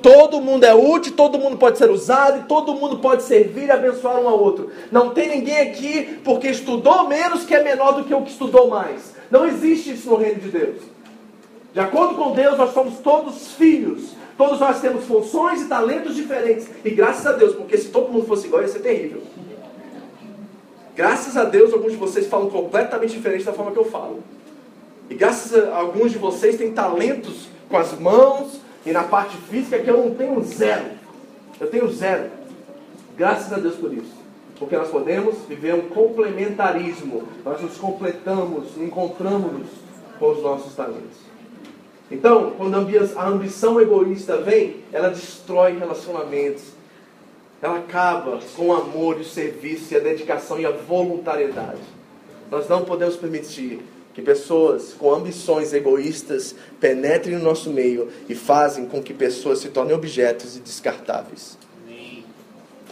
Todo 0.00 0.40
mundo 0.40 0.64
é 0.64 0.74
útil, 0.74 1.12
todo 1.12 1.38
mundo 1.38 1.58
pode 1.58 1.76
ser 1.76 1.90
usado 1.90 2.38
e 2.38 2.42
todo 2.44 2.74
mundo 2.74 3.00
pode 3.00 3.22
servir 3.22 3.66
e 3.66 3.70
abençoar 3.70 4.18
um 4.18 4.26
ao 4.26 4.42
outro. 4.42 4.70
Não 4.90 5.10
tem 5.10 5.28
ninguém 5.28 5.60
aqui 5.60 6.20
porque 6.24 6.48
estudou 6.48 7.06
menos 7.06 7.44
que 7.44 7.54
é 7.54 7.62
menor 7.62 7.92
do 7.92 8.04
que 8.04 8.14
o 8.14 8.22
que 8.22 8.30
estudou 8.30 8.70
mais. 8.70 9.14
Não 9.30 9.44
existe 9.46 9.92
isso 9.92 10.08
no 10.08 10.16
reino 10.16 10.40
de 10.40 10.48
Deus. 10.48 10.91
De 11.72 11.80
acordo 11.80 12.14
com 12.14 12.32
Deus, 12.32 12.58
nós 12.58 12.72
somos 12.72 12.98
todos 12.98 13.52
filhos. 13.52 14.14
Todos 14.36 14.60
nós 14.60 14.80
temos 14.80 15.04
funções 15.04 15.62
e 15.62 15.66
talentos 15.66 16.14
diferentes. 16.14 16.68
E 16.84 16.90
graças 16.90 17.26
a 17.26 17.32
Deus, 17.32 17.54
porque 17.54 17.78
se 17.78 17.88
todo 17.88 18.12
mundo 18.12 18.26
fosse 18.26 18.46
igual, 18.46 18.62
ia 18.62 18.68
ser 18.68 18.80
terrível. 18.80 19.22
Graças 20.94 21.36
a 21.36 21.44
Deus, 21.44 21.72
alguns 21.72 21.92
de 21.92 21.98
vocês 21.98 22.26
falam 22.26 22.50
completamente 22.50 23.14
diferente 23.14 23.44
da 23.44 23.52
forma 23.52 23.72
que 23.72 23.78
eu 23.78 23.84
falo. 23.84 24.22
E 25.08 25.14
graças 25.14 25.54
a 25.54 25.76
alguns 25.76 26.12
de 26.12 26.18
vocês 26.18 26.56
têm 26.56 26.72
talentos 26.72 27.48
com 27.68 27.76
as 27.78 27.98
mãos 27.98 28.60
e 28.84 28.92
na 28.92 29.04
parte 29.04 29.36
física 29.36 29.78
que 29.78 29.88
eu 29.88 29.96
não 29.96 30.14
tenho 30.14 30.42
zero. 30.42 30.84
Eu 31.58 31.68
tenho 31.68 31.90
zero. 31.90 32.30
Graças 33.16 33.52
a 33.52 33.56
Deus 33.56 33.76
por 33.76 33.92
isso. 33.92 34.12
Porque 34.58 34.76
nós 34.76 34.88
podemos 34.88 35.36
viver 35.48 35.74
um 35.74 35.88
complementarismo. 35.88 37.22
Nós 37.44 37.60
nos 37.60 37.76
completamos, 37.78 38.76
encontramos-nos 38.76 39.68
com 40.18 40.30
os 40.30 40.42
nossos 40.42 40.74
talentos. 40.74 41.21
Então, 42.12 42.50
quando 42.58 42.74
a 42.74 42.78
ambi- 42.78 42.98
a 43.16 43.26
ambição 43.26 43.80
egoísta 43.80 44.36
vem, 44.36 44.76
ela 44.92 45.08
destrói 45.08 45.78
relacionamentos. 45.78 46.62
Ela 47.62 47.78
acaba 47.78 48.38
com 48.54 48.66
o 48.68 48.72
amor 48.72 49.16
e 49.18 49.22
o 49.22 49.24
serviço 49.24 49.96
a 49.96 49.98
dedicação 50.00 50.60
e 50.60 50.66
a 50.66 50.70
voluntariedade. 50.70 51.80
Nós 52.50 52.68
não 52.68 52.84
podemos 52.84 53.16
permitir 53.16 53.80
que 54.12 54.20
pessoas 54.20 54.92
com 54.98 55.10
ambições 55.14 55.72
egoístas 55.72 56.54
penetrem 56.78 57.36
no 57.36 57.42
nosso 57.42 57.70
meio 57.70 58.10
e 58.28 58.34
fazem 58.34 58.84
com 58.84 59.02
que 59.02 59.14
pessoas 59.14 59.60
se 59.60 59.68
tornem 59.70 59.94
objetos 59.94 60.54
e 60.56 60.60
descartáveis. 60.60 61.56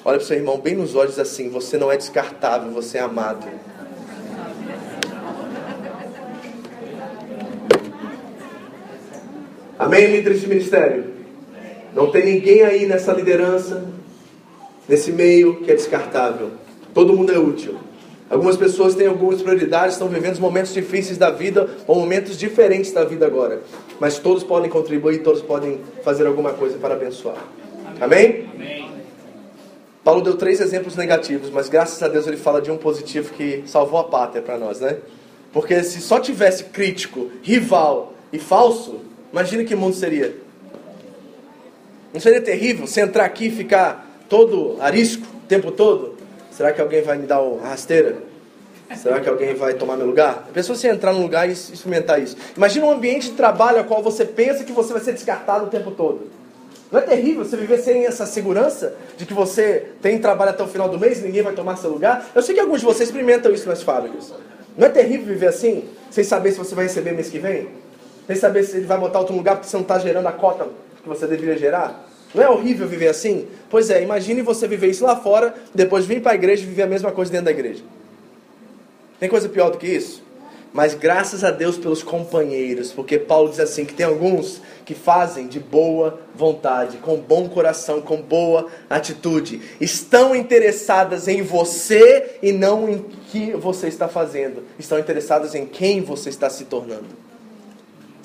Olha 0.02 0.16
para 0.16 0.24
o 0.24 0.26
seu 0.26 0.36
irmão 0.38 0.58
bem 0.58 0.74
nos 0.74 0.94
olhos 0.94 1.18
assim: 1.18 1.50
você 1.50 1.76
não 1.76 1.92
é 1.92 1.96
descartável, 1.98 2.70
você 2.72 2.96
é 2.96 3.02
amado. 3.02 3.46
Amém, 9.80 10.08
líderes 10.08 10.42
de 10.42 10.46
ministério? 10.46 11.06
Não 11.94 12.10
tem 12.10 12.22
ninguém 12.22 12.60
aí 12.60 12.84
nessa 12.84 13.14
liderança, 13.14 13.82
nesse 14.86 15.10
meio 15.10 15.56
que 15.62 15.72
é 15.72 15.74
descartável. 15.74 16.50
Todo 16.92 17.16
mundo 17.16 17.32
é 17.32 17.38
útil. 17.38 17.76
Algumas 18.28 18.58
pessoas 18.58 18.94
têm 18.94 19.06
algumas 19.06 19.40
prioridades, 19.40 19.94
estão 19.94 20.06
vivendo 20.06 20.34
os 20.34 20.38
momentos 20.38 20.74
difíceis 20.74 21.16
da 21.16 21.30
vida 21.30 21.66
ou 21.86 21.96
momentos 21.96 22.36
diferentes 22.36 22.92
da 22.92 23.06
vida 23.06 23.24
agora. 23.24 23.62
Mas 23.98 24.18
todos 24.18 24.44
podem 24.44 24.68
contribuir, 24.68 25.22
todos 25.22 25.40
podem 25.40 25.80
fazer 26.04 26.26
alguma 26.26 26.52
coisa 26.52 26.76
para 26.76 26.92
abençoar. 26.92 27.42
Amém? 27.98 28.50
Paulo 30.04 30.20
deu 30.20 30.36
três 30.36 30.60
exemplos 30.60 30.94
negativos, 30.94 31.48
mas 31.48 31.70
graças 31.70 32.02
a 32.02 32.08
Deus 32.08 32.26
ele 32.26 32.36
fala 32.36 32.60
de 32.60 32.70
um 32.70 32.76
positivo 32.76 33.32
que 33.32 33.62
salvou 33.64 33.98
a 33.98 34.04
pátria 34.04 34.42
para 34.42 34.58
nós, 34.58 34.78
né? 34.78 34.98
Porque 35.54 35.82
se 35.82 36.02
só 36.02 36.20
tivesse 36.20 36.64
crítico, 36.64 37.30
rival 37.42 38.12
e 38.30 38.38
falso, 38.38 39.08
imagina 39.32 39.64
que 39.64 39.74
mundo 39.74 39.94
seria. 39.94 40.34
Não 42.12 42.20
seria 42.20 42.40
terrível 42.40 42.86
você 42.86 43.00
entrar 43.00 43.24
aqui 43.24 43.46
e 43.46 43.50
ficar 43.50 44.24
todo 44.28 44.76
arisco 44.80 45.26
o 45.44 45.46
tempo 45.46 45.70
todo? 45.70 46.16
Será 46.50 46.72
que 46.72 46.80
alguém 46.80 47.02
vai 47.02 47.16
me 47.16 47.26
dar 47.26 47.40
uma 47.40 47.68
rasteira? 47.68 48.16
Será 48.96 49.20
que 49.20 49.28
alguém 49.28 49.54
vai 49.54 49.74
tomar 49.74 49.96
meu 49.96 50.06
lugar? 50.06 50.46
A 50.48 50.52
pessoa 50.52 50.76
se 50.76 50.88
entrar 50.88 51.12
num 51.12 51.22
lugar 51.22 51.48
e 51.48 51.52
experimentar 51.52 52.20
isso. 52.20 52.36
Imagina 52.56 52.86
um 52.86 52.90
ambiente 52.90 53.30
de 53.30 53.36
trabalho 53.36 53.78
ao 53.78 53.84
qual 53.84 54.02
você 54.02 54.24
pensa 54.24 54.64
que 54.64 54.72
você 54.72 54.92
vai 54.92 55.00
ser 55.00 55.12
descartado 55.12 55.66
o 55.66 55.68
tempo 55.68 55.92
todo. 55.92 56.28
Não 56.90 56.98
é 56.98 57.02
terrível 57.02 57.44
você 57.44 57.56
viver 57.56 57.78
sem 57.78 58.04
essa 58.04 58.26
segurança 58.26 58.94
de 59.16 59.24
que 59.24 59.32
você 59.32 59.86
tem 60.02 60.18
trabalho 60.18 60.50
até 60.50 60.62
o 60.64 60.66
final 60.66 60.88
do 60.88 60.98
mês 60.98 61.20
e 61.20 61.22
ninguém 61.22 61.42
vai 61.42 61.52
tomar 61.52 61.76
seu 61.76 61.88
lugar? 61.88 62.28
Eu 62.34 62.42
sei 62.42 62.52
que 62.52 62.60
alguns 62.60 62.80
de 62.80 62.86
vocês 62.86 63.08
experimentam 63.08 63.52
isso 63.52 63.68
nas 63.68 63.80
fábricas. 63.80 64.32
Não 64.76 64.88
é 64.88 64.90
terrível 64.90 65.26
viver 65.26 65.46
assim, 65.46 65.84
sem 66.10 66.24
saber 66.24 66.50
se 66.50 66.58
você 66.58 66.74
vai 66.74 66.86
receber 66.86 67.12
mês 67.12 67.28
que 67.30 67.38
vem? 67.38 67.68
Sem 68.26 68.36
saber 68.36 68.62
se 68.64 68.76
ele 68.76 68.86
vai 68.86 68.98
botar 68.98 69.18
outro 69.20 69.34
lugar 69.34 69.56
porque 69.56 69.68
você 69.68 69.76
não 69.76 69.82
está 69.82 69.98
gerando 69.98 70.26
a 70.26 70.32
cota 70.32 70.68
que 71.02 71.08
você 71.08 71.26
deveria 71.26 71.56
gerar? 71.56 72.06
Não 72.34 72.42
é 72.42 72.48
horrível 72.48 72.86
viver 72.86 73.08
assim? 73.08 73.48
Pois 73.68 73.90
é, 73.90 74.02
imagine 74.02 74.42
você 74.42 74.68
viver 74.68 74.88
isso 74.88 75.04
lá 75.04 75.16
fora, 75.16 75.54
depois 75.74 76.04
vir 76.04 76.22
para 76.22 76.32
a 76.32 76.34
igreja 76.34 76.62
e 76.62 76.66
viver 76.66 76.82
a 76.82 76.86
mesma 76.86 77.10
coisa 77.10 77.30
dentro 77.30 77.46
da 77.46 77.50
igreja. 77.50 77.82
Tem 79.18 79.28
coisa 79.28 79.48
pior 79.48 79.70
do 79.70 79.78
que 79.78 79.86
isso? 79.86 80.22
Mas 80.72 80.94
graças 80.94 81.42
a 81.42 81.50
Deus 81.50 81.76
pelos 81.76 82.02
companheiros, 82.02 82.92
porque 82.92 83.18
Paulo 83.18 83.50
diz 83.50 83.58
assim 83.58 83.84
que 83.84 83.92
tem 83.92 84.06
alguns 84.06 84.62
que 84.84 84.94
fazem 84.94 85.48
de 85.48 85.58
boa 85.58 86.20
vontade, 86.32 86.98
com 86.98 87.16
bom 87.16 87.48
coração, 87.48 88.00
com 88.00 88.22
boa 88.22 88.68
atitude, 88.88 89.60
estão 89.80 90.34
interessadas 90.34 91.26
em 91.26 91.42
você 91.42 92.38
e 92.40 92.52
não 92.52 92.88
em 92.88 93.04
que 93.32 93.50
você 93.52 93.88
está 93.88 94.06
fazendo, 94.06 94.62
estão 94.78 94.98
interessadas 94.98 95.56
em 95.56 95.66
quem 95.66 96.02
você 96.02 96.28
está 96.28 96.48
se 96.48 96.64
tornando. 96.66 97.29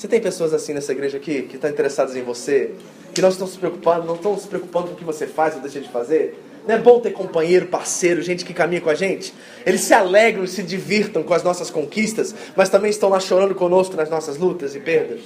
Você 0.06 0.10
tem 0.10 0.22
pessoas 0.22 0.54
assim 0.54 0.72
nessa 0.72 0.92
igreja 0.92 1.18
aqui 1.18 1.42
que 1.42 1.56
estão 1.56 1.68
interessadas 1.68 2.16
em 2.16 2.22
você, 2.22 2.76
que 3.12 3.24
não 3.24 3.30
estão 3.30 3.48
se 3.48 3.58
preocupando, 3.58 4.06
não 4.06 4.14
estão 4.14 4.38
se 4.38 4.48
preocupando 4.48 4.90
com 4.90 4.94
o 4.94 4.96
que 4.96 5.04
você 5.04 5.26
faz 5.26 5.56
ou 5.56 5.62
deixa 5.62 5.80
de 5.82 5.90
fazer? 5.90 6.40
Não 6.68 6.76
é 6.76 6.78
bom 6.78 7.00
ter 7.00 7.10
companheiro, 7.10 7.66
parceiro, 7.66 8.22
gente 8.22 8.46
que 8.46 8.54
caminha 8.54 8.80
com 8.82 8.92
a 8.92 8.94
gente? 8.94 9.34
Eles 9.66 9.82
se 9.82 9.96
alegram 9.96 10.44
e 10.44 10.48
se 10.48 10.62
divirtam 10.62 11.24
com 11.24 11.34
as 11.34 11.42
nossas 11.42 11.72
conquistas, 11.72 12.36
mas 12.56 12.70
também 12.70 12.92
estão 12.92 13.10
lá 13.10 13.20
chorando 13.20 13.56
conosco 13.56 13.96
nas 13.96 14.08
nossas 14.08 14.38
lutas 14.38 14.76
e 14.76 14.80
perdas. 14.80 15.22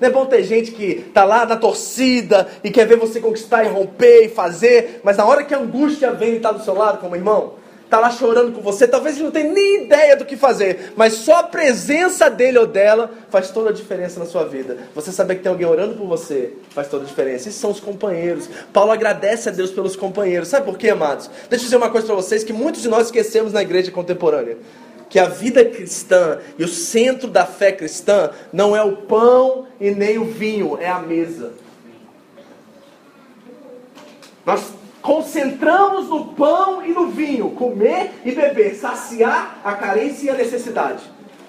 Não 0.00 0.06
é 0.06 0.10
bom 0.12 0.24
ter 0.24 0.44
gente 0.44 0.70
que 0.70 1.04
está 1.08 1.24
lá 1.24 1.44
na 1.44 1.56
torcida 1.56 2.46
e 2.62 2.70
quer 2.70 2.86
ver 2.86 2.98
você 2.98 3.18
conquistar 3.18 3.64
e 3.64 3.68
romper 3.70 4.26
e 4.26 4.28
fazer, 4.28 5.00
mas 5.02 5.16
na 5.16 5.26
hora 5.26 5.42
que 5.42 5.52
a 5.52 5.58
angústia 5.58 6.12
vem 6.12 6.34
e 6.34 6.36
está 6.36 6.52
do 6.52 6.62
seu 6.62 6.74
lado 6.74 6.98
como 6.98 7.16
irmão, 7.16 7.54
está 7.92 8.00
lá 8.00 8.10
chorando 8.10 8.52
com 8.52 8.62
você, 8.62 8.88
talvez 8.88 9.16
ele 9.16 9.26
não 9.26 9.30
tenha 9.30 9.52
nem 9.52 9.84
ideia 9.84 10.16
do 10.16 10.24
que 10.24 10.34
fazer, 10.34 10.94
mas 10.96 11.12
só 11.12 11.40
a 11.40 11.42
presença 11.42 12.30
dele 12.30 12.58
ou 12.58 12.66
dela 12.66 13.10
faz 13.28 13.50
toda 13.50 13.68
a 13.68 13.72
diferença 13.72 14.18
na 14.18 14.24
sua 14.24 14.46
vida. 14.46 14.78
Você 14.94 15.12
saber 15.12 15.34
que 15.34 15.42
tem 15.42 15.52
alguém 15.52 15.66
orando 15.66 15.96
por 15.96 16.06
você 16.06 16.54
faz 16.70 16.88
toda 16.88 17.04
a 17.04 17.06
diferença. 17.06 17.50
Esses 17.50 17.60
são 17.60 17.70
os 17.70 17.80
companheiros. 17.80 18.48
Paulo 18.72 18.92
agradece 18.92 19.50
a 19.50 19.52
Deus 19.52 19.70
pelos 19.70 19.94
companheiros. 19.94 20.48
Sabe 20.48 20.64
por 20.64 20.78
quê, 20.78 20.88
amados? 20.88 21.28
Deixa 21.50 21.64
eu 21.64 21.66
dizer 21.66 21.76
uma 21.76 21.90
coisa 21.90 22.06
para 22.06 22.16
vocês 22.16 22.42
que 22.42 22.52
muitos 22.52 22.80
de 22.80 22.88
nós 22.88 23.08
esquecemos 23.08 23.52
na 23.52 23.60
igreja 23.60 23.90
contemporânea. 23.90 24.56
Que 25.10 25.18
a 25.18 25.26
vida 25.26 25.62
cristã 25.62 26.38
e 26.58 26.64
o 26.64 26.68
centro 26.68 27.28
da 27.28 27.44
fé 27.44 27.72
cristã 27.72 28.30
não 28.50 28.74
é 28.74 28.82
o 28.82 29.02
pão 29.02 29.66
e 29.78 29.90
nem 29.90 30.16
o 30.16 30.24
vinho, 30.24 30.78
é 30.80 30.88
a 30.88 30.98
mesa. 30.98 31.52
Nós 34.46 34.62
concentramos 35.02 36.08
no 36.08 36.26
pão 36.26 36.86
e 36.86 36.92
no 36.92 37.08
vinho, 37.08 37.50
comer 37.50 38.12
e 38.24 38.30
beber, 38.30 38.74
saciar 38.76 39.60
a 39.64 39.74
carência 39.74 40.26
e 40.26 40.30
a 40.30 40.34
necessidade. 40.34 41.02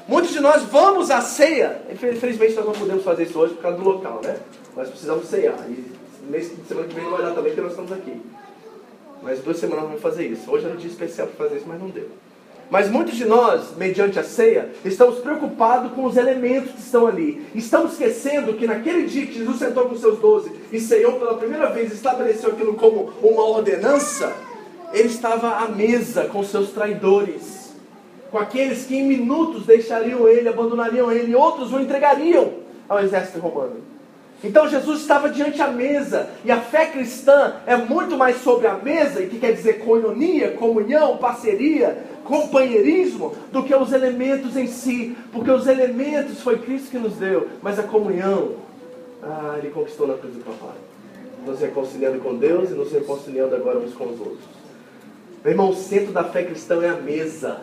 Muitos 0.08 0.32
de 0.32 0.42
nós 0.42 0.64
vamos 0.64 1.10
à 1.10 1.22
ceia, 1.22 1.82
infelizmente 1.90 2.56
nós 2.56 2.66
não 2.66 2.74
podemos 2.74 3.04
fazer 3.04 3.24
isso 3.24 3.40
hoje 3.40 3.54
por 3.54 3.62
causa 3.62 3.78
do 3.78 3.84
local, 3.84 4.20
né? 4.24 4.36
Nós 4.76 4.90
precisamos 4.90 5.28
ceiar. 5.28 5.56
E 5.70 5.94
mês 6.30 6.52
semana 6.68 6.88
que 6.88 6.96
vem 6.96 7.10
vai 7.10 7.22
dar 7.22 7.32
também, 7.32 7.52
porque 7.52 7.62
nós 7.62 7.72
estamos 7.72 7.92
aqui. 7.92 8.20
Mas 9.22 9.40
duas 9.40 9.58
semanas 9.58 9.86
vamos 9.86 10.02
fazer 10.02 10.28
isso. 10.28 10.52
Hoje 10.52 10.66
era 10.66 10.74
um 10.74 10.78
dia 10.78 10.90
especial 10.90 11.28
para 11.28 11.46
fazer 11.46 11.60
isso, 11.60 11.66
mas 11.68 11.80
não 11.80 11.90
deu. 11.90 12.10
Mas 12.70 12.90
muitos 12.90 13.16
de 13.16 13.26
nós, 13.26 13.78
mediante 13.78 14.18
a 14.18 14.24
ceia, 14.24 14.72
estamos 14.84 15.20
preocupados 15.20 15.92
com 15.94 16.06
os 16.06 16.18
elementos 16.18 16.72
que 16.72 16.80
estão 16.80 17.06
ali. 17.08 17.46
Estamos 17.54 17.94
esquecendo 17.94 18.54
que 18.56 18.66
naquele 18.66 19.06
dia 19.06 19.28
que 19.28 19.34
Jesus 19.36 19.60
sentou 19.60 19.88
com 19.88 19.96
seus 19.96 20.20
doze 20.20 20.50
e 20.74 20.80
ceiou 20.80 21.14
pela 21.14 21.36
primeira 21.36 21.70
vez, 21.70 21.94
estabeleceu 21.94 22.50
aquilo 22.50 22.74
como 22.74 23.14
uma 23.22 23.46
ordenança, 23.46 24.36
ele 24.92 25.08
estava 25.08 25.58
à 25.58 25.68
mesa 25.68 26.26
com 26.26 26.44
seus 26.44 26.72
traidores, 26.72 27.76
com 28.32 28.40
aqueles 28.40 28.84
que 28.84 28.96
em 28.96 29.08
minutos 29.08 29.68
deixariam 29.68 30.28
ele, 30.28 30.50
abandonariam 30.50 31.12
ele, 31.12 31.36
outros 31.36 31.72
o 31.72 31.80
entregariam 31.80 32.54
ao 32.90 33.00
exército 33.00 33.38
romano. 33.38 33.78
Então 34.44 34.68
Jesus 34.68 35.02
estava 35.02 35.30
diante 35.30 35.60
da 35.60 35.68
mesa, 35.68 36.28
e 36.44 36.52
a 36.52 36.60
fé 36.60 36.88
cristã 36.88 37.54
é 37.68 37.78
muito 37.78 38.18
mais 38.18 38.38
sobre 38.38 38.66
a 38.66 38.74
mesa, 38.74 39.22
e 39.22 39.28
que 39.28 39.38
quer 39.38 39.54
dizer 39.54 39.74
coinonia, 39.86 40.54
comunhão, 40.54 41.18
parceria, 41.18 42.04
companheirismo, 42.26 43.36
do 43.52 43.62
que 43.62 43.76
os 43.76 43.94
elementos 43.94 44.58
em 44.58 44.66
si, 44.66 45.16
porque 45.32 45.52
os 45.52 45.68
elementos 45.68 46.42
foi 46.42 46.58
Cristo 46.58 46.90
que 46.90 46.98
nos 46.98 47.14
deu, 47.14 47.48
mas 47.62 47.78
a 47.78 47.84
comunhão, 47.84 48.56
ah, 49.26 49.56
Ele 49.58 49.72
conquistou 49.72 50.08
na 50.08 50.16
cruz 50.16 50.34
do 50.36 50.44
Papai, 50.44 50.76
nos 51.46 51.60
reconciliando 51.60 52.20
com 52.20 52.36
Deus 52.36 52.72
e 52.72 52.74
nos 52.74 52.92
reconciliando 52.92 53.56
agora 53.56 53.80
uns 53.80 53.94
com 53.94 54.06
os 54.06 54.20
outros. 54.20 54.64
Meu 55.44 55.52
irmão, 55.52 55.70
o 55.70 55.76
centro 55.76 56.12
da 56.12 56.24
fé 56.24 56.44
cristã 56.44 56.82
é 56.84 56.90
a 56.90 56.96
mesa. 56.96 57.62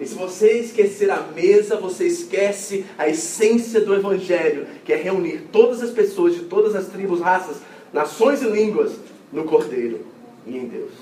E 0.00 0.06
se 0.06 0.14
você 0.14 0.60
esquecer 0.60 1.10
a 1.10 1.20
mesa, 1.20 1.76
você 1.76 2.06
esquece 2.06 2.86
a 2.96 3.08
essência 3.08 3.80
do 3.80 3.94
Evangelho, 3.94 4.66
que 4.84 4.92
é 4.92 4.96
reunir 4.96 5.48
todas 5.50 5.82
as 5.82 5.90
pessoas 5.90 6.34
de 6.34 6.44
todas 6.44 6.74
as 6.76 6.86
tribos, 6.86 7.20
raças, 7.20 7.58
nações 7.92 8.42
e 8.42 8.48
línguas 8.48 8.92
no 9.32 9.44
Cordeiro 9.44 10.06
e 10.46 10.56
em 10.56 10.66
Deus. 10.66 10.92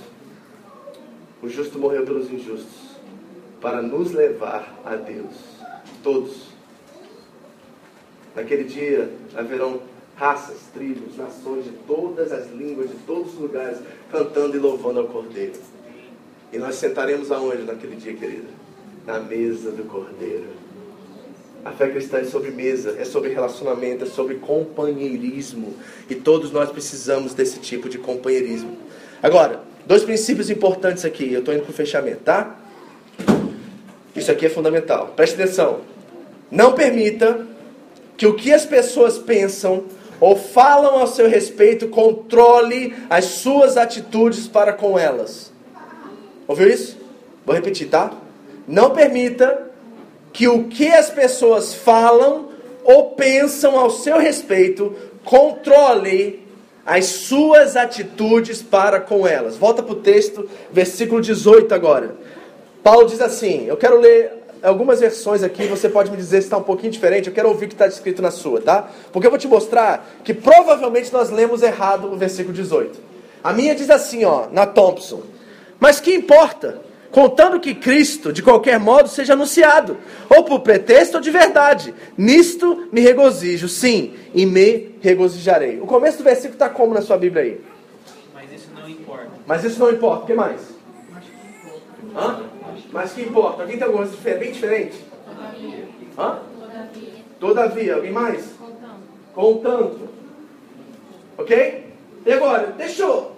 O 1.42 1.48
justo 1.48 1.78
morreu 1.78 2.04
pelos 2.04 2.30
injustos, 2.30 2.96
para 3.60 3.82
nos 3.82 4.12
levar 4.12 4.80
a 4.84 4.96
Deus. 4.96 5.34
Todos. 6.02 6.55
Naquele 8.36 8.64
dia 8.64 9.08
haverão 9.34 9.80
raças, 10.14 10.58
tribos, 10.72 11.16
nações 11.16 11.64
de 11.64 11.70
todas 11.86 12.30
as 12.32 12.50
línguas, 12.52 12.90
de 12.90 12.96
todos 13.06 13.32
os 13.32 13.40
lugares, 13.40 13.78
cantando 14.12 14.54
e 14.54 14.60
louvando 14.60 15.00
ao 15.00 15.06
Cordeiro. 15.06 15.54
E 16.52 16.58
nós 16.58 16.74
sentaremos 16.76 17.32
aonde 17.32 17.62
naquele 17.62 17.96
dia, 17.96 18.14
querida? 18.14 18.48
Na 19.06 19.18
mesa 19.18 19.70
do 19.70 19.84
Cordeiro. 19.84 20.66
A 21.64 21.72
fé 21.72 21.88
cristã 21.88 22.18
é 22.18 22.24
sobre 22.24 22.50
mesa, 22.50 22.94
é 22.98 23.04
sobre 23.04 23.30
relacionamento, 23.30 24.04
é 24.04 24.06
sobre 24.06 24.36
companheirismo. 24.36 25.74
E 26.08 26.14
todos 26.14 26.52
nós 26.52 26.70
precisamos 26.70 27.34
desse 27.34 27.58
tipo 27.58 27.88
de 27.88 27.98
companheirismo. 27.98 28.76
Agora, 29.22 29.62
dois 29.84 30.04
princípios 30.04 30.48
importantes 30.48 31.04
aqui. 31.04 31.32
Eu 31.32 31.40
estou 31.40 31.52
indo 31.52 31.64
para 31.64 31.70
o 31.70 31.74
fechamento, 31.74 32.20
tá? 32.20 32.56
Isso 34.14 34.30
aqui 34.30 34.46
é 34.46 34.48
fundamental. 34.48 35.12
Preste 35.16 35.34
atenção. 35.34 35.80
Não 36.50 36.72
permita 36.74 37.44
que 38.16 38.26
o 38.26 38.34
que 38.34 38.52
as 38.52 38.64
pessoas 38.64 39.18
pensam 39.18 39.84
ou 40.20 40.36
falam 40.36 40.98
ao 40.98 41.06
seu 41.06 41.28
respeito 41.28 41.88
controle 41.88 42.94
as 43.10 43.24
suas 43.26 43.76
atitudes 43.76 44.48
para 44.48 44.72
com 44.72 44.98
elas. 44.98 45.52
Ouviu 46.48 46.68
isso? 46.68 46.96
Vou 47.44 47.54
repetir, 47.54 47.88
tá? 47.88 48.12
Não 48.66 48.90
permita 48.90 49.70
que 50.32 50.48
o 50.48 50.64
que 50.64 50.88
as 50.88 51.10
pessoas 51.10 51.74
falam 51.74 52.48
ou 52.84 53.10
pensam 53.10 53.78
ao 53.78 53.90
seu 53.90 54.18
respeito 54.18 54.94
controle 55.24 56.46
as 56.84 57.06
suas 57.06 57.76
atitudes 57.76 58.62
para 58.62 59.00
com 59.00 59.26
elas. 59.26 59.56
Volta 59.56 59.82
para 59.82 59.92
o 59.92 59.96
texto, 59.96 60.48
versículo 60.70 61.20
18 61.20 61.74
agora. 61.74 62.14
Paulo 62.82 63.06
diz 63.06 63.20
assim: 63.20 63.66
Eu 63.66 63.76
quero 63.76 63.98
ler 63.98 64.45
algumas 64.68 65.00
versões 65.00 65.42
aqui, 65.42 65.66
você 65.66 65.88
pode 65.88 66.10
me 66.10 66.16
dizer 66.16 66.40
se 66.40 66.46
está 66.46 66.58
um 66.58 66.62
pouquinho 66.62 66.90
diferente, 66.92 67.28
eu 67.28 67.34
quero 67.34 67.48
ouvir 67.48 67.66
o 67.66 67.68
que 67.68 67.74
está 67.74 67.86
escrito 67.86 68.20
na 68.20 68.30
sua, 68.30 68.60
tá? 68.60 68.88
Porque 69.12 69.26
eu 69.26 69.30
vou 69.30 69.38
te 69.38 69.48
mostrar 69.48 70.06
que 70.24 70.34
provavelmente 70.34 71.12
nós 71.12 71.30
lemos 71.30 71.62
errado 71.62 72.12
o 72.12 72.16
versículo 72.16 72.54
18. 72.54 72.98
A 73.42 73.52
minha 73.52 73.74
diz 73.74 73.90
assim, 73.90 74.24
ó, 74.24 74.46
na 74.50 74.66
Thompson. 74.66 75.22
Mas 75.78 76.00
que 76.00 76.14
importa? 76.14 76.80
Contando 77.12 77.60
que 77.60 77.74
Cristo, 77.74 78.32
de 78.32 78.42
qualquer 78.42 78.78
modo, 78.78 79.08
seja 79.08 79.34
anunciado, 79.34 79.96
ou 80.28 80.44
por 80.44 80.60
pretexto 80.60 81.16
ou 81.16 81.20
de 81.20 81.30
verdade. 81.30 81.94
Nisto 82.18 82.88
me 82.92 83.00
regozijo, 83.00 83.68
sim, 83.68 84.14
e 84.34 84.44
me 84.44 84.96
regozijarei. 85.00 85.80
O 85.80 85.86
começo 85.86 86.18
do 86.18 86.24
versículo 86.24 86.54
está 86.54 86.68
como 86.68 86.92
na 86.92 87.02
sua 87.02 87.16
Bíblia 87.16 87.42
aí? 87.42 87.60
Mas 88.34 88.52
isso 88.52 88.68
não 88.74 88.88
importa. 88.88 89.30
Mas 89.46 89.64
isso 89.64 89.78
não 89.78 89.90
importa. 89.90 90.24
O 90.24 90.26
que 90.26 90.34
mais? 90.34 90.60
Hã? 92.14 92.55
Mas 92.96 93.12
que 93.12 93.20
importa? 93.20 93.60
Alguém 93.60 93.76
tem 93.76 93.86
alguma 93.86 94.06
coisa 94.06 94.38
bem 94.38 94.52
diferente? 94.52 95.04
Hã? 96.18 96.38
Todavia. 97.38 97.96
Alguém 97.96 98.10
mais? 98.10 98.54
Contanto. 99.34 100.08
Ok? 101.36 101.84
E 102.24 102.32
agora, 102.32 102.72
deixa 102.78 103.02
eu, 103.02 103.32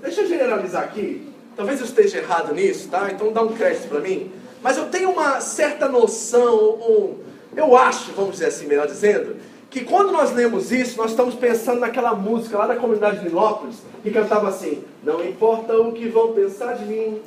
deixa 0.00 0.20
eu 0.20 0.28
generalizar 0.28 0.84
aqui. 0.84 1.28
Talvez 1.56 1.80
eu 1.80 1.86
esteja 1.86 2.18
errado 2.18 2.54
nisso, 2.54 2.88
tá? 2.90 3.10
Então 3.10 3.32
dá 3.32 3.42
um 3.42 3.52
crédito 3.52 3.88
para 3.88 3.98
mim. 3.98 4.30
Mas 4.62 4.76
eu 4.76 4.88
tenho 4.88 5.10
uma 5.10 5.40
certa 5.40 5.88
noção, 5.88 6.76
um, 6.76 7.18
eu 7.56 7.76
acho, 7.76 8.12
vamos 8.12 8.34
dizer 8.34 8.46
assim, 8.46 8.68
melhor 8.68 8.86
dizendo, 8.86 9.34
que 9.68 9.80
quando 9.80 10.12
nós 10.12 10.32
lemos 10.32 10.70
isso, 10.70 10.96
nós 10.96 11.10
estamos 11.10 11.34
pensando 11.34 11.80
naquela 11.80 12.14
música 12.14 12.56
lá 12.56 12.68
da 12.68 12.76
comunidade 12.76 13.18
de 13.18 13.24
Nilópolis, 13.24 13.78
que 14.00 14.12
cantava 14.12 14.48
assim: 14.48 14.84
Não 15.02 15.24
importa 15.24 15.76
o 15.76 15.92
que 15.92 16.06
vão 16.08 16.32
pensar 16.32 16.74
de 16.74 16.84
mim. 16.84 17.20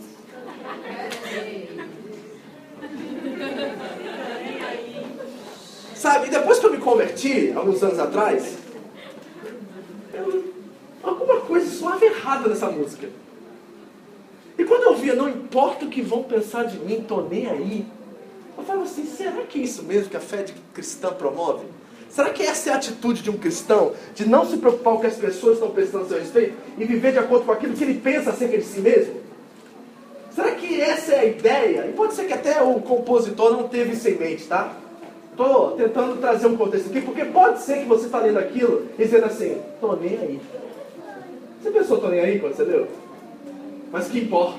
Sabe, 5.95 6.29
depois 6.29 6.59
que 6.59 6.65
eu 6.65 6.71
me 6.71 6.77
converti, 6.77 7.53
alguns 7.55 7.81
anos 7.81 7.97
atrás, 7.97 8.57
eu, 10.13 10.53
alguma 11.01 11.39
coisa 11.41 11.69
suave 11.69 12.05
errada 12.05 12.49
nessa 12.49 12.69
música. 12.69 13.07
E 14.57 14.63
quando 14.65 14.83
eu 14.83 14.95
via, 14.95 15.15
não 15.15 15.29
importa 15.29 15.85
o 15.85 15.89
que 15.89 16.01
vão 16.01 16.23
pensar 16.23 16.63
de 16.63 16.77
mim, 16.79 17.03
tô 17.07 17.21
nem 17.21 17.47
aí. 17.47 17.85
Eu 18.57 18.63
falo 18.63 18.83
assim, 18.83 19.05
será 19.05 19.43
que 19.43 19.59
é 19.59 19.63
isso 19.63 19.83
mesmo 19.83 20.09
que 20.09 20.17
a 20.17 20.21
fé 20.21 20.43
de 20.43 20.53
cristã 20.73 21.11
promove? 21.11 21.65
Será 22.09 22.29
que 22.29 22.43
essa 22.43 22.69
é 22.69 22.73
a 22.73 22.77
atitude 22.77 23.21
de 23.21 23.29
um 23.29 23.37
cristão? 23.37 23.93
De 24.13 24.25
não 24.27 24.45
se 24.45 24.57
preocupar 24.57 24.93
com 24.93 24.99
o 24.99 25.01
que 25.01 25.07
as 25.07 25.15
pessoas 25.15 25.55
estão 25.55 25.71
pensando 25.71 26.05
a 26.05 26.07
seu 26.07 26.19
respeito 26.19 26.57
e 26.77 26.85
viver 26.85 27.13
de 27.13 27.19
acordo 27.19 27.45
com 27.45 27.51
aquilo 27.51 27.73
que 27.73 27.83
ele 27.83 27.99
pensa 27.99 28.29
acerca 28.29 28.57
de 28.57 28.63
si 28.63 28.79
mesmo? 28.79 29.21
Será 30.33 30.51
que 30.51 30.79
essa 30.79 31.13
é 31.13 31.19
a 31.19 31.25
ideia? 31.25 31.87
E 31.87 31.93
pode 31.93 32.13
ser 32.13 32.25
que 32.25 32.33
até 32.33 32.61
o 32.61 32.81
compositor 32.81 33.51
não 33.51 33.67
teve 33.67 33.93
isso 33.93 34.07
em 34.07 34.15
mente, 34.15 34.45
tá? 34.45 34.73
Estou 35.35 35.71
tentando 35.71 36.15
trazer 36.21 36.47
um 36.47 36.55
contexto 36.55 36.87
aqui, 36.89 37.01
porque 37.01 37.25
pode 37.25 37.59
ser 37.59 37.79
que 37.79 37.85
você 37.85 38.05
está 38.05 38.19
lendo 38.19 38.39
aquilo 38.39 38.87
e 38.97 39.03
dizendo 39.03 39.25
assim, 39.25 39.57
tô 39.81 39.93
nem 39.97 40.17
aí. 40.17 40.39
Você 41.61 41.71
pensou, 41.71 41.97
tô 41.97 42.07
nem 42.07 42.21
aí 42.21 42.39
quando 42.39 42.55
você 42.55 42.63
leu? 42.63 42.87
Mas 43.91 44.07
que 44.07 44.19
importa? 44.19 44.57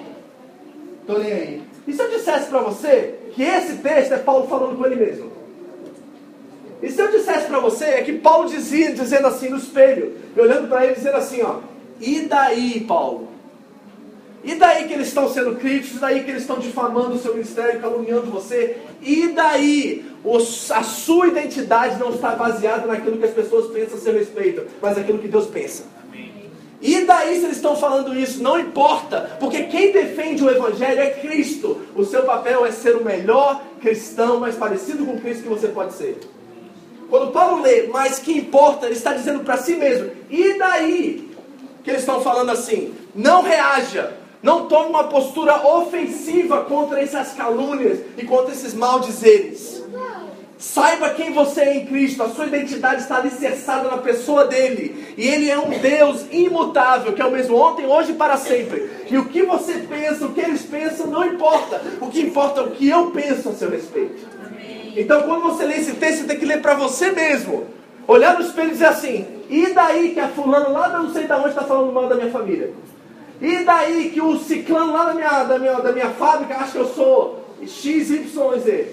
Tô 1.06 1.16
nem 1.16 1.32
aí. 1.32 1.62
E 1.88 1.92
se 1.94 2.02
eu 2.02 2.10
dissesse 2.10 2.50
para 2.50 2.60
você 2.60 3.14
que 3.32 3.42
esse 3.42 3.78
texto 3.78 4.12
é 4.12 4.18
Paulo 4.18 4.48
falando 4.48 4.76
com 4.76 4.84
ele 4.84 4.96
mesmo? 4.96 5.32
E 6.82 6.90
se 6.90 7.00
eu 7.00 7.10
dissesse 7.10 7.46
para 7.46 7.58
você 7.58 7.86
é 7.86 8.02
que 8.02 8.12
Paulo 8.18 8.46
dizia, 8.46 8.92
dizendo 8.92 9.28
assim 9.28 9.48
no 9.48 9.56
espelho, 9.56 10.14
olhando 10.36 10.68
para 10.68 10.84
ele 10.84 10.94
dizendo 10.94 11.16
assim, 11.16 11.40
ó, 11.40 11.60
e 11.98 12.20
daí, 12.22 12.84
Paulo? 12.86 13.28
E 14.44 14.54
daí 14.54 14.86
que 14.86 14.92
eles 14.92 15.08
estão 15.08 15.28
sendo 15.28 15.56
críticos, 15.56 15.96
e 15.96 16.00
daí 16.00 16.22
que 16.22 16.30
eles 16.30 16.42
estão 16.42 16.58
difamando 16.58 17.14
o 17.14 17.18
seu 17.18 17.32
ministério, 17.32 17.80
caluniando 17.80 18.30
você? 18.30 18.76
E 19.00 19.28
daí 19.28 20.04
a 20.74 20.82
sua 20.82 21.28
identidade 21.28 21.98
não 21.98 22.10
está 22.10 22.34
baseada 22.34 22.86
naquilo 22.86 23.18
que 23.18 23.24
as 23.24 23.30
pessoas 23.30 23.70
pensam 23.70 23.96
a 23.96 24.00
seu 24.00 24.12
respeito, 24.12 24.66
mas 24.80 24.96
naquilo 24.96 25.18
que 25.18 25.28
Deus 25.28 25.46
pensa. 25.46 25.84
E 26.80 27.04
daí 27.04 27.38
se 27.38 27.44
eles 27.44 27.56
estão 27.56 27.76
falando 27.76 28.14
isso? 28.14 28.42
Não 28.42 28.58
importa, 28.58 29.36
porque 29.40 29.64
quem 29.64 29.92
defende 29.92 30.44
o 30.44 30.50
Evangelho 30.50 31.00
é 31.00 31.10
Cristo. 31.10 31.80
O 31.94 32.04
seu 32.04 32.22
papel 32.24 32.66
é 32.66 32.70
ser 32.70 32.96
o 32.96 33.04
melhor 33.04 33.62
cristão, 33.80 34.40
mais 34.40 34.56
parecido 34.56 35.04
com 35.06 35.18
Cristo 35.18 35.44
que 35.44 35.48
você 35.48 35.68
pode 35.68 35.94
ser. 35.94 36.18
Quando 37.08 37.32
Paulo 37.32 37.62
lê, 37.62 37.86
mas 37.86 38.18
que 38.18 38.36
importa, 38.36 38.86
ele 38.86 38.94
está 38.94 39.12
dizendo 39.14 39.40
para 39.40 39.56
si 39.56 39.76
mesmo. 39.76 40.10
E 40.28 40.58
daí 40.58 41.30
que 41.86 41.90
eles 41.90 42.02
estão 42.02 42.20
falando 42.20 42.50
assim? 42.50 42.92
Não 43.14 43.42
reaja, 43.42 44.12
não 44.42 44.66
tome 44.66 44.90
uma 44.90 45.04
postura 45.04 45.66
ofensiva 45.66 46.64
contra 46.64 47.00
essas 47.00 47.32
calúnias 47.32 48.00
e 48.16 48.24
contra 48.24 48.52
esses 48.52 48.74
maldizeres. 48.74 49.84
Saiba 50.58 51.10
quem 51.10 51.34
você 51.34 51.60
é 51.60 51.76
em 51.76 51.86
Cristo, 51.86 52.22
a 52.22 52.30
sua 52.30 52.46
identidade 52.46 53.02
está 53.02 53.18
alicerçada 53.18 53.90
na 53.90 53.98
pessoa 53.98 54.46
dele. 54.46 55.14
E 55.16 55.28
ele 55.28 55.50
é 55.50 55.58
um 55.58 55.68
Deus 55.78 56.24
imutável, 56.30 57.12
que 57.12 57.20
é 57.20 57.26
o 57.26 57.30
mesmo 57.30 57.56
ontem, 57.56 57.86
hoje 57.86 58.12
e 58.12 58.14
para 58.14 58.38
sempre. 58.38 58.90
E 59.10 59.18
o 59.18 59.26
que 59.26 59.42
você 59.42 59.74
pensa, 59.74 60.24
o 60.24 60.32
que 60.32 60.40
eles 60.40 60.62
pensam, 60.62 61.08
não 61.08 61.26
importa. 61.26 61.82
O 62.00 62.08
que 62.08 62.22
importa 62.22 62.60
é 62.60 62.64
o 62.64 62.70
que 62.70 62.88
eu 62.88 63.10
penso 63.10 63.50
a 63.50 63.52
seu 63.52 63.68
respeito. 63.68 64.26
Então, 64.96 65.22
quando 65.22 65.42
você 65.42 65.64
lê 65.64 65.74
esse 65.74 65.92
texto, 65.92 66.20
você 66.20 66.24
tem 66.24 66.38
que 66.38 66.46
ler 66.46 66.62
para 66.62 66.74
você 66.74 67.10
mesmo. 67.10 67.66
Olhar 68.08 68.38
no 68.38 68.46
espelho 68.46 68.68
e 68.68 68.72
dizer 68.72 68.86
assim: 68.86 69.26
e 69.50 69.74
daí 69.74 70.14
que 70.14 70.20
a 70.20 70.28
fulano 70.28 70.72
lá 70.72 70.88
não 70.88 71.12
sei 71.12 71.24
de 71.24 71.32
onde 71.32 71.48
está 71.50 71.62
falando 71.62 71.92
mal 71.92 72.08
da 72.08 72.14
minha 72.14 72.30
família? 72.30 72.72
E 73.40 73.64
daí 73.64 74.10
que 74.10 74.20
o 74.20 74.38
ciclano 74.38 74.92
lá 74.92 75.04
da 75.04 75.14
minha, 75.14 75.44
da 75.44 75.58
minha, 75.58 75.74
da 75.74 75.92
minha 75.92 76.10
fábrica 76.10 76.56
acha 76.56 76.72
que 76.72 76.78
eu 76.78 76.88
sou 76.94 77.44
XYZ? 77.66 78.88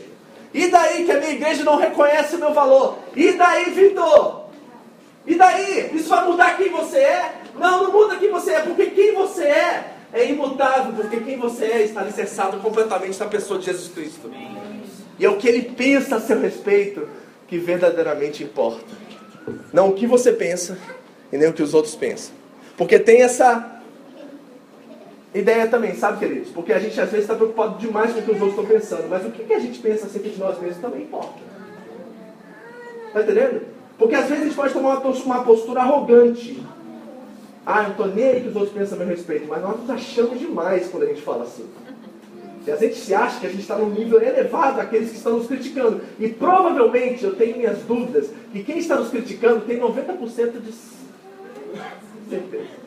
E 0.53 0.67
daí 0.67 1.05
que 1.05 1.11
a 1.11 1.19
minha 1.19 1.31
igreja 1.31 1.63
não 1.63 1.77
reconhece 1.77 2.35
o 2.35 2.39
meu 2.39 2.53
valor? 2.53 2.99
E 3.15 3.31
daí, 3.33 3.71
Vitor? 3.71 4.43
E 5.25 5.35
daí? 5.35 5.91
Isso 5.93 6.09
vai 6.09 6.25
mudar 6.25 6.57
quem 6.57 6.69
você 6.69 6.97
é? 6.97 7.35
Não, 7.57 7.83
não 7.83 7.91
muda 7.91 8.17
quem 8.17 8.29
você 8.29 8.51
é, 8.51 8.59
porque 8.61 8.87
quem 8.87 9.13
você 9.13 9.43
é 9.45 9.93
é 10.13 10.29
imutável, 10.29 10.93
porque 10.93 11.19
quem 11.21 11.37
você 11.37 11.65
é 11.65 11.83
está 11.83 12.01
alicerçado 12.01 12.57
completamente 12.57 13.19
na 13.19 13.25
pessoa 13.25 13.59
de 13.59 13.65
Jesus 13.65 13.91
Cristo. 13.91 14.31
E 15.17 15.25
é 15.25 15.29
o 15.29 15.37
que 15.37 15.47
ele 15.47 15.63
pensa 15.63 16.17
a 16.17 16.21
seu 16.21 16.39
respeito 16.39 17.09
que 17.47 17.57
verdadeiramente 17.57 18.43
importa. 18.43 18.85
Não 19.73 19.89
o 19.89 19.93
que 19.93 20.05
você 20.05 20.31
pensa 20.31 20.77
e 21.31 21.37
nem 21.37 21.49
o 21.49 21.53
que 21.53 21.63
os 21.63 21.73
outros 21.73 21.95
pensam. 21.95 22.33
Porque 22.77 22.99
tem 22.99 23.23
essa 23.23 23.81
ideia 25.39 25.67
também, 25.67 25.95
sabe, 25.95 26.19
queridos? 26.19 26.49
Porque 26.49 26.71
a 26.71 26.79
gente 26.79 26.99
às 26.99 27.09
vezes 27.09 27.23
está 27.23 27.35
preocupado 27.35 27.77
demais 27.79 28.13
com 28.13 28.19
o 28.19 28.23
que 28.23 28.31
os 28.31 28.41
outros 28.41 28.59
estão 28.59 28.65
pensando, 28.65 29.09
mas 29.09 29.25
o 29.25 29.31
que, 29.31 29.43
que 29.43 29.53
a 29.53 29.59
gente 29.59 29.79
pensa 29.79 30.05
acerca 30.05 30.29
de 30.29 30.39
nós 30.39 30.59
mesmos 30.59 30.77
também 30.77 31.03
importa. 31.03 31.39
Está 33.07 33.21
entendendo? 33.21 33.61
Porque 33.97 34.15
às 34.15 34.27
vezes 34.27 34.41
a 34.41 34.45
gente 34.45 34.55
pode 34.55 34.73
tomar 34.73 34.99
uma 34.99 35.43
postura 35.43 35.81
arrogante. 35.81 36.63
Ah, 37.65 37.83
eu 37.83 37.91
estou 37.91 38.07
nem 38.07 38.27
aí 38.27 38.41
que 38.41 38.49
os 38.49 38.55
outros 38.55 38.73
pensam 38.73 38.95
a 38.95 38.99
meu 38.99 39.07
respeito, 39.07 39.47
mas 39.47 39.61
nós 39.61 39.79
nos 39.79 39.89
achamos 39.89 40.39
demais 40.39 40.87
quando 40.89 41.03
a 41.03 41.07
gente 41.07 41.21
fala 41.21 41.43
assim. 41.43 41.65
E 42.65 42.71
a 42.71 42.75
gente 42.75 42.95
se 42.95 43.13
acha 43.13 43.39
que 43.39 43.47
a 43.47 43.49
gente 43.49 43.61
está 43.61 43.77
num 43.77 43.89
nível 43.89 44.21
elevado 44.21 44.77
daqueles 44.77 45.09
que 45.09 45.17
estão 45.17 45.37
nos 45.37 45.47
criticando. 45.47 46.01
E 46.19 46.29
provavelmente, 46.29 47.23
eu 47.23 47.35
tenho 47.35 47.57
minhas 47.57 47.79
dúvidas, 47.79 48.29
que 48.51 48.63
quem 48.63 48.77
está 48.77 48.95
nos 48.95 49.09
criticando 49.09 49.61
tem 49.61 49.79
90% 49.79 50.61
de 50.61 50.73
certeza 52.29 52.82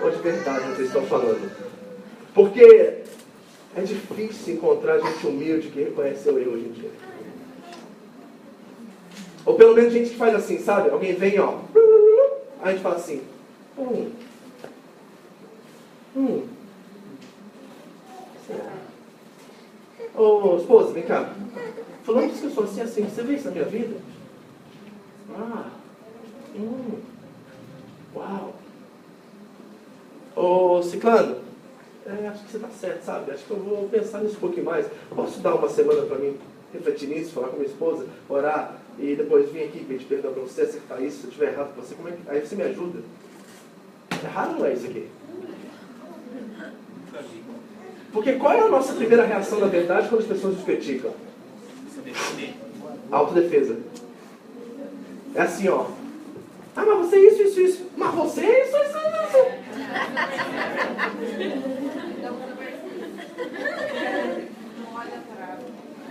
ou 0.00 0.10
de 0.10 0.18
verdade 0.18 0.66
vocês 0.74 0.88
estão 0.88 1.04
falando. 1.06 1.50
Porque 2.34 3.02
é 3.76 3.80
difícil 3.82 4.54
encontrar 4.54 4.98
gente 4.98 5.26
humilde 5.26 5.68
que 5.68 5.82
reconhece 5.82 6.28
o 6.28 6.38
erro 6.38 6.52
hoje 6.52 6.66
em 6.66 6.72
dia. 6.72 6.90
Ou 9.44 9.54
pelo 9.54 9.74
menos 9.74 9.92
gente 9.92 10.10
que 10.10 10.16
faz 10.16 10.34
assim, 10.34 10.58
sabe? 10.58 10.90
Alguém 10.90 11.14
vem, 11.14 11.38
ó. 11.40 11.58
Aí 12.60 12.68
a 12.68 12.70
gente 12.72 12.82
fala 12.82 12.96
assim. 12.96 13.22
Hum. 13.78 14.10
Hum. 16.16 16.42
Ô, 20.14 20.56
esposa, 20.56 20.92
vem 20.92 21.04
cá. 21.04 21.32
Falando 22.02 22.32
que 22.32 22.44
eu 22.44 22.50
sou 22.50 22.64
assim, 22.64 22.80
assim, 22.80 23.04
você 23.04 23.22
vê 23.22 23.34
isso 23.34 23.44
na 23.46 23.52
minha 23.52 23.64
vida? 23.64 23.96
Ah. 25.34 25.70
Hum. 26.56 26.98
Uau. 28.16 28.54
Ô, 30.38 30.80
Ciclano, 30.84 31.38
é, 32.06 32.28
acho 32.28 32.44
que 32.44 32.52
você 32.52 32.58
está 32.58 32.68
certo, 32.68 33.02
sabe? 33.02 33.32
Acho 33.32 33.44
que 33.44 33.50
eu 33.50 33.56
vou 33.56 33.88
pensar 33.88 34.20
nisso 34.20 34.36
um 34.36 34.40
pouquinho 34.40 34.66
mais. 34.66 34.86
Posso 35.10 35.40
dar 35.40 35.56
uma 35.56 35.68
semana 35.68 36.02
para 36.02 36.16
mim 36.16 36.36
refletir 36.72 37.08
nisso, 37.08 37.32
falar 37.32 37.48
com 37.48 37.56
minha 37.56 37.68
esposa, 37.68 38.06
orar 38.28 38.76
e 39.00 39.16
depois 39.16 39.50
vir 39.50 39.64
aqui 39.64 39.84
pedir 39.84 40.04
perdão 40.04 40.32
para 40.32 40.42
você, 40.42 40.62
acertar 40.62 41.02
isso, 41.02 41.18
se 41.18 41.24
eu 41.24 41.30
estiver 41.30 41.52
errado 41.52 41.74
com 41.74 41.82
você, 41.82 41.94
como 41.96 42.08
é 42.08 42.12
que... 42.12 42.18
aí 42.28 42.40
você 42.40 42.54
me 42.54 42.62
ajuda? 42.62 43.00
Errado 44.22 44.58
não 44.58 44.66
é 44.66 44.74
isso 44.74 44.86
aqui? 44.86 45.08
Porque 48.12 48.32
qual 48.34 48.52
é 48.52 48.60
a 48.60 48.68
nossa 48.68 48.92
primeira 48.94 49.26
reação, 49.26 49.58
na 49.58 49.66
verdade, 49.66 50.08
quando 50.08 50.20
as 50.20 50.28
pessoas 50.28 50.54
nos 50.54 50.64
criticam? 50.64 51.12
Autodefesa. 53.10 53.76
É 55.34 55.42
assim, 55.42 55.68
ó. 55.68 55.86
Ah, 56.76 56.84
mas 56.86 56.98
você 56.98 57.16
é 57.16 57.26
isso, 57.26 57.42
isso, 57.42 57.60
isso. 57.60 57.86
Mas 57.96 58.14
você 58.14 58.40
é 58.42 58.62
isso, 58.62 58.76
isso, 58.76 58.98
isso. 58.98 59.67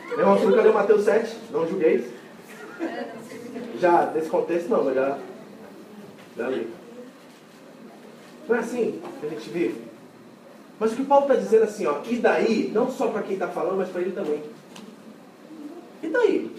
Meu 0.09 0.19
irmão, 0.19 0.37
você 0.37 0.45
nunca 0.45 0.61
leu 0.61 0.73
Mateus 0.73 1.03
7? 1.03 1.37
Não 1.51 1.67
julgueis? 1.67 2.05
Já, 3.79 4.11
nesse 4.11 4.29
contexto 4.29 4.69
não, 4.69 4.83
mas 4.83 4.95
já, 4.95 5.17
já 6.35 6.49
li. 6.49 6.67
Não 8.47 8.55
é 8.55 8.59
assim 8.59 9.01
que 9.19 9.25
a 9.25 9.29
gente 9.29 9.49
vive? 9.49 9.81
Mas 10.79 10.93
o 10.93 10.95
que 10.95 11.05
Paulo 11.05 11.25
está 11.25 11.35
dizendo 11.35 11.63
assim, 11.63 11.85
ó, 11.85 12.01
e 12.05 12.17
daí, 12.17 12.71
não 12.73 12.89
só 12.89 13.07
para 13.07 13.23
quem 13.23 13.33
está 13.33 13.47
falando, 13.47 13.77
mas 13.77 13.89
para 13.89 14.01
ele 14.01 14.11
também. 14.11 14.41
E 16.01 16.07
daí? 16.07 16.55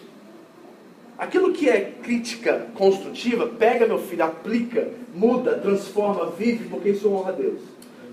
Aquilo 1.19 1.53
que 1.53 1.69
é 1.69 1.95
crítica 2.01 2.69
construtiva, 2.75 3.49
pega 3.49 3.89
meu 3.89 3.99
filho, 3.99 4.23
aplica, 4.23 4.89
muda, 5.12 5.59
transforma, 5.59 6.31
vive, 6.31 6.69
porque 6.69 6.91
isso 6.91 7.12
honra 7.12 7.31
a 7.31 7.33
Deus. 7.33 7.61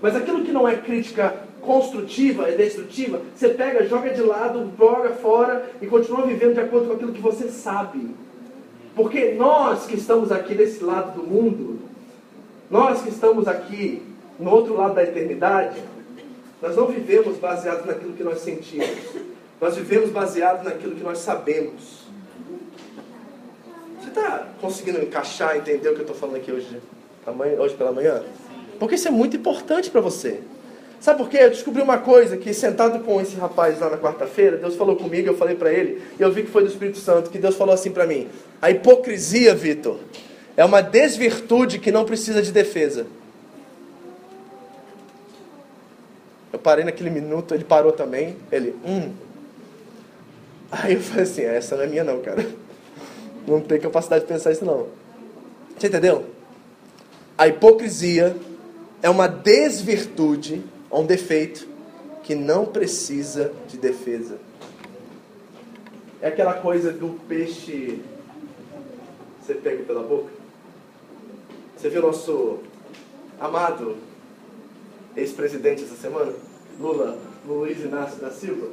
Mas 0.02 0.16
aquilo 0.16 0.44
que 0.44 0.50
não 0.50 0.66
é 0.66 0.74
crítica 0.74 1.32
construtiva, 1.60 2.48
é 2.48 2.56
destrutiva, 2.56 3.20
você 3.34 3.50
pega, 3.50 3.86
joga 3.86 4.10
de 4.10 4.20
lado, 4.22 4.72
joga 4.76 5.10
fora 5.10 5.70
e 5.80 5.86
continua 5.86 6.26
vivendo 6.26 6.54
de 6.54 6.60
acordo 6.60 6.88
com 6.88 6.94
aquilo 6.94 7.12
que 7.12 7.20
você 7.20 7.48
sabe. 7.48 8.10
Porque 8.96 9.32
nós 9.32 9.86
que 9.86 9.96
estamos 9.96 10.32
aqui 10.32 10.54
desse 10.54 10.82
lado 10.82 11.20
do 11.20 11.26
mundo, 11.26 11.78
nós 12.68 13.02
que 13.02 13.10
estamos 13.10 13.46
aqui 13.46 14.02
no 14.38 14.50
outro 14.50 14.74
lado 14.74 14.96
da 14.96 15.04
eternidade, 15.04 15.80
nós 16.60 16.74
não 16.74 16.88
vivemos 16.88 17.36
baseados 17.36 17.86
naquilo 17.86 18.14
que 18.14 18.24
nós 18.24 18.40
sentimos. 18.40 18.88
Nós 19.60 19.76
vivemos 19.76 20.10
baseados 20.10 20.64
naquilo 20.64 20.96
que 20.96 21.04
nós 21.04 21.18
sabemos 21.18 22.06
está 24.08 24.48
conseguindo 24.60 25.02
encaixar, 25.02 25.56
entender 25.56 25.88
o 25.88 25.92
que 25.92 26.00
eu 26.00 26.02
estou 26.02 26.16
falando 26.16 26.36
aqui 26.36 26.52
hoje, 26.52 26.80
hoje 27.58 27.74
pela 27.74 27.92
manhã? 27.92 28.22
Porque 28.78 28.94
isso 28.94 29.08
é 29.08 29.10
muito 29.10 29.36
importante 29.36 29.90
para 29.90 30.00
você. 30.00 30.40
Sabe 31.00 31.18
por 31.18 31.28
quê? 31.28 31.38
Eu 31.40 31.50
descobri 31.50 31.82
uma 31.82 31.98
coisa 31.98 32.36
que 32.36 32.52
sentado 32.54 33.04
com 33.04 33.20
esse 33.20 33.36
rapaz 33.36 33.78
lá 33.78 33.90
na 33.90 33.98
quarta-feira, 33.98 34.56
Deus 34.56 34.74
falou 34.76 34.96
comigo, 34.96 35.28
eu 35.28 35.36
falei 35.36 35.54
para 35.54 35.72
ele, 35.72 36.02
e 36.18 36.22
eu 36.22 36.32
vi 36.32 36.42
que 36.42 36.50
foi 36.50 36.62
do 36.62 36.68
Espírito 36.68 36.98
Santo, 36.98 37.30
que 37.30 37.38
Deus 37.38 37.54
falou 37.54 37.74
assim 37.74 37.90
para 37.90 38.06
mim: 38.06 38.28
a 38.60 38.70
hipocrisia, 38.70 39.54
Vitor, 39.54 39.98
é 40.56 40.64
uma 40.64 40.80
desvirtude 40.80 41.78
que 41.78 41.92
não 41.92 42.04
precisa 42.04 42.42
de 42.42 42.50
defesa. 42.50 43.06
Eu 46.52 46.58
parei 46.58 46.84
naquele 46.84 47.10
minuto, 47.10 47.54
ele 47.54 47.64
parou 47.64 47.92
também, 47.92 48.36
ele, 48.50 48.74
hum. 48.84 49.12
Aí 50.72 50.94
eu 50.94 51.00
falei 51.00 51.24
assim: 51.24 51.42
essa 51.42 51.76
não 51.76 51.84
é 51.84 51.86
minha 51.86 52.04
não, 52.04 52.20
cara. 52.20 52.44
Não 53.46 53.60
tem 53.60 53.78
capacidade 53.78 54.24
de 54.24 54.28
pensar 54.28 54.52
isso 54.52 54.64
não. 54.64 54.88
Você 55.78 55.86
entendeu? 55.86 56.24
A 57.38 57.46
hipocrisia 57.46 58.36
é 59.02 59.10
uma 59.10 59.28
desvirtude, 59.28 60.64
um 60.90 61.04
defeito 61.04 61.68
que 62.22 62.34
não 62.34 62.64
precisa 62.64 63.52
de 63.68 63.76
defesa. 63.76 64.38
É 66.20 66.28
aquela 66.28 66.54
coisa 66.54 66.92
do 66.92 67.20
peixe 67.28 68.02
você 69.46 69.54
pega 69.54 69.84
pela 69.84 70.02
boca. 70.02 70.30
Você 71.76 71.88
viu 71.88 72.02
nosso 72.02 72.58
amado 73.38 73.96
ex-presidente 75.14 75.84
essa 75.84 75.94
semana? 75.94 76.32
Lula, 76.80 77.16
Luiz 77.46 77.78
Inácio 77.80 78.20
da 78.20 78.30
Silva. 78.30 78.68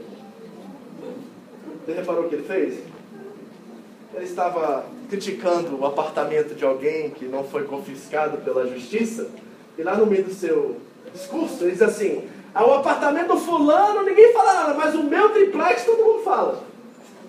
Você 1.86 1.93
reparou 1.93 2.26
o 2.26 2.30
que 2.30 2.36
ele 2.36 2.47
fez? 2.47 2.80
Ele 4.14 4.26
estava 4.26 4.86
criticando 5.09 5.80
o 5.80 5.86
apartamento 5.86 6.55
de 6.55 6.64
alguém 6.64 7.09
que 7.11 7.26
não 7.26 7.43
foi 7.43 7.64
confiscado 7.64 8.38
pela 8.39 8.68
justiça, 8.68 9.30
e 9.78 9.84
lá 9.84 9.95
no 9.95 10.05
meio 10.05 10.24
do 10.24 10.34
seu 10.34 10.78
discurso 11.11 11.64
ele 11.64 11.72
diz 11.72 11.82
assim: 11.82 12.28
ah, 12.53 12.66
o 12.66 12.74
apartamento 12.74 13.36
fulano 13.38 14.03
ninguém 14.03 14.32
fala 14.32 14.53
nada, 14.53 14.74
mas 14.76 14.93
o 14.93 15.03
meu 15.03 15.30
triplex 15.30 15.86
todo 15.86 16.03
mundo 16.03 16.24
fala. 16.24 16.64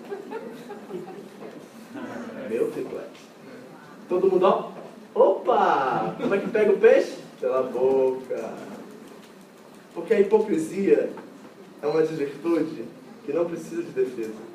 meu 2.49 2.71
triplex. 2.71 3.05
Todo 4.07 4.29
mundo, 4.29 4.45
ó, 4.45 4.69
opa! 5.19 6.15
Como 6.21 6.35
é 6.35 6.37
que 6.37 6.49
pega 6.49 6.71
o 6.71 6.77
peixe? 6.77 7.17
Pela 7.41 7.63
boca. 7.63 8.53
Porque 9.95 10.13
a 10.13 10.19
hipocrisia 10.19 11.09
é 11.81 11.87
uma 11.87 12.01
desvirtude 12.01 12.85
que 13.25 13.33
não 13.33 13.45
precisa 13.45 13.81
de 13.81 13.89
defesa. 13.89 14.54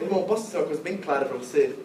Irmão, 0.00 0.22
posso 0.24 0.46
dizer 0.46 0.58
uma 0.58 0.66
coisa 0.66 0.82
bem 0.82 0.96
clara 0.96 1.26
para 1.26 1.36
você? 1.36 1.76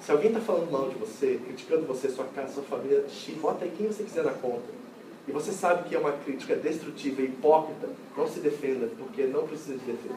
Se 0.00 0.10
alguém 0.10 0.28
está 0.28 0.40
falando 0.40 0.70
mal 0.70 0.88
de 0.88 0.96
você, 0.96 1.40
criticando 1.44 1.86
você, 1.86 2.08
sua 2.10 2.24
casa, 2.26 2.54
sua 2.54 2.62
família, 2.64 3.04
bota 3.40 3.64
aí 3.64 3.72
quem 3.76 3.86
você 3.86 4.02
quiser 4.02 4.24
na 4.24 4.32
conta. 4.32 4.82
E 5.26 5.32
você 5.32 5.52
sabe 5.52 5.88
que 5.88 5.94
é 5.94 5.98
uma 5.98 6.12
crítica 6.12 6.56
destrutiva 6.56 7.22
e 7.22 7.26
hipócrita, 7.26 7.88
não 8.16 8.26
se 8.26 8.40
defenda, 8.40 8.88
porque 8.98 9.22
não 9.24 9.46
precisa 9.46 9.78
de 9.78 9.84
defesa. 9.84 10.14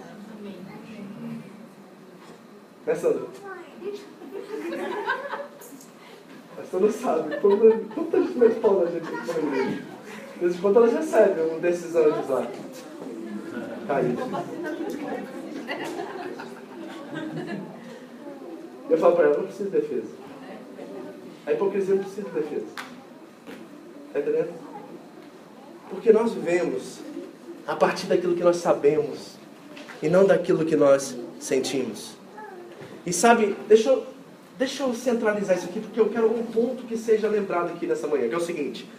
Né, 2.85 2.95
Sandra? 2.95 3.27
A 6.57 6.63
Sandra 6.63 6.91
sabe, 6.91 7.35
quanta 7.39 8.21
gente 8.23 8.37
na 8.37 8.85
gente. 8.85 9.05
De 10.33 10.39
vez 10.39 10.59
quando 10.59 10.77
elas 10.77 10.93
recebem 10.93 11.55
um 11.55 11.59
desses 11.59 11.95
anjos 11.95 12.27
lá. 12.27 12.47
Caído. 13.87 14.21
Eu 18.89 18.97
falo 18.97 19.15
para 19.15 19.25
ela, 19.25 19.37
não 19.37 19.45
precisa 19.45 19.69
de 19.69 19.79
defesa. 19.81 20.13
A 21.45 21.53
hipocrisia 21.53 21.95
não 21.95 22.03
precisa 22.03 22.27
de 22.29 22.35
defesa. 22.35 22.65
Está 24.07 24.19
entendendo? 24.19 24.53
Porque 25.89 26.11
nós 26.11 26.33
vivemos 26.33 26.99
a 27.67 27.75
partir 27.75 28.07
daquilo 28.07 28.35
que 28.35 28.43
nós 28.43 28.57
sabemos 28.57 29.35
e 30.01 30.09
não 30.09 30.25
daquilo 30.25 30.65
que 30.65 30.75
nós 30.75 31.17
sentimos. 31.39 32.15
E 33.05 33.13
sabe, 33.13 33.55
deixa 33.67 33.89
eu, 33.89 34.03
deixa 34.57 34.83
eu 34.83 34.93
centralizar 34.93 35.57
isso 35.57 35.67
aqui, 35.67 35.79
porque 35.79 35.99
eu 35.99 36.09
quero 36.09 36.31
um 36.31 36.43
ponto 36.43 36.83
que 36.83 36.97
seja 36.97 37.27
lembrado 37.27 37.71
aqui 37.71 37.85
nessa 37.85 38.07
manhã, 38.07 38.27
que 38.27 38.33
é 38.33 38.37
o 38.37 38.41
seguinte: 38.41 38.89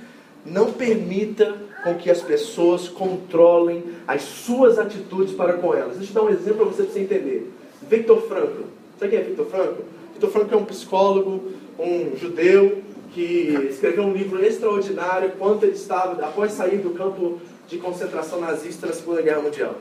não 0.44 0.72
permita 0.72 1.56
com 1.82 1.94
que 1.94 2.10
as 2.10 2.22
pessoas 2.22 2.88
controlem 2.88 3.82
as 4.06 4.22
suas 4.22 4.78
atitudes 4.78 5.34
para 5.34 5.54
com 5.54 5.74
elas. 5.74 5.96
Deixa 5.96 6.10
eu 6.10 6.14
dar 6.14 6.22
um 6.22 6.32
exemplo 6.32 6.66
para 6.66 6.84
você, 6.84 7.00
entender. 7.00 7.52
Victor 7.88 8.22
Frankl. 8.28 8.62
Sabe 8.98 9.10
quem 9.10 9.20
é 9.20 9.22
Victor 9.22 9.46
Frankl? 9.46 9.82
Victor 10.12 10.30
Frankl 10.30 10.54
é 10.54 10.58
um 10.58 10.64
psicólogo, 10.64 11.52
um 11.78 12.16
judeu, 12.16 12.82
que 13.12 13.68
escreveu 13.70 14.04
um 14.04 14.12
livro 14.12 14.44
extraordinário 14.44 15.32
quando 15.38 15.64
ele 15.64 15.72
estava, 15.72 16.22
após 16.24 16.52
sair 16.52 16.78
do 16.78 16.90
campo 16.90 17.40
de 17.68 17.78
concentração 17.78 18.40
nazista 18.40 18.86
na 18.86 18.92
Segunda 18.92 19.22
Guerra 19.22 19.40
Mundial. 19.40 19.74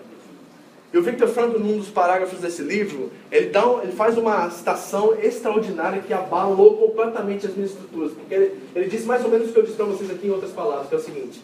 E 0.94 0.98
o 0.98 1.02
Victor 1.02 1.28
Frankl, 1.28 1.60
num 1.60 1.78
dos 1.78 1.90
parágrafos 1.90 2.40
desse 2.40 2.62
livro, 2.62 3.12
ele, 3.30 3.50
dá 3.50 3.70
um, 3.70 3.82
ele 3.82 3.92
faz 3.92 4.18
uma 4.18 4.50
citação 4.50 5.14
extraordinária 5.22 6.02
que 6.02 6.14
abalou 6.14 6.78
completamente 6.78 7.46
as 7.46 7.54
minhas 7.54 7.72
estruturas. 7.72 8.14
Porque 8.14 8.34
ele, 8.34 8.52
ele 8.74 8.88
disse 8.88 9.06
mais 9.06 9.24
ou 9.26 9.30
menos 9.30 9.50
o 9.50 9.52
que 9.52 9.60
eu 9.60 9.64
disse 9.64 9.76
para 9.76 9.86
vocês 9.86 10.10
aqui 10.10 10.28
em 10.28 10.32
outras 10.32 10.52
palavras, 10.52 10.88
que 10.88 10.96
é 10.96 10.98
o 10.98 11.02
seguinte. 11.02 11.42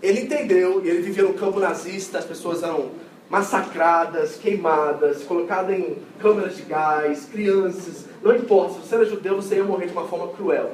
Ele 0.00 0.20
entendeu, 0.20 0.80
e 0.84 0.88
ele 0.88 1.02
vivia 1.02 1.24
no 1.24 1.34
campo 1.34 1.58
nazista, 1.58 2.18
as 2.18 2.24
pessoas 2.24 2.62
eram 2.62 2.90
massacradas, 3.30 4.36
queimadas, 4.36 5.22
colocadas 5.22 5.78
em 5.78 5.96
câmeras 6.18 6.56
de 6.56 6.62
gás, 6.62 7.26
crianças, 7.30 8.06
não 8.22 8.34
importa, 8.34 8.74
se 8.74 8.88
você 8.88 8.94
era 8.96 9.04
judeu, 9.04 9.36
você 9.36 9.56
ia 9.56 9.64
morrer 9.64 9.86
de 9.86 9.92
uma 9.92 10.06
forma 10.06 10.28
cruel. 10.28 10.72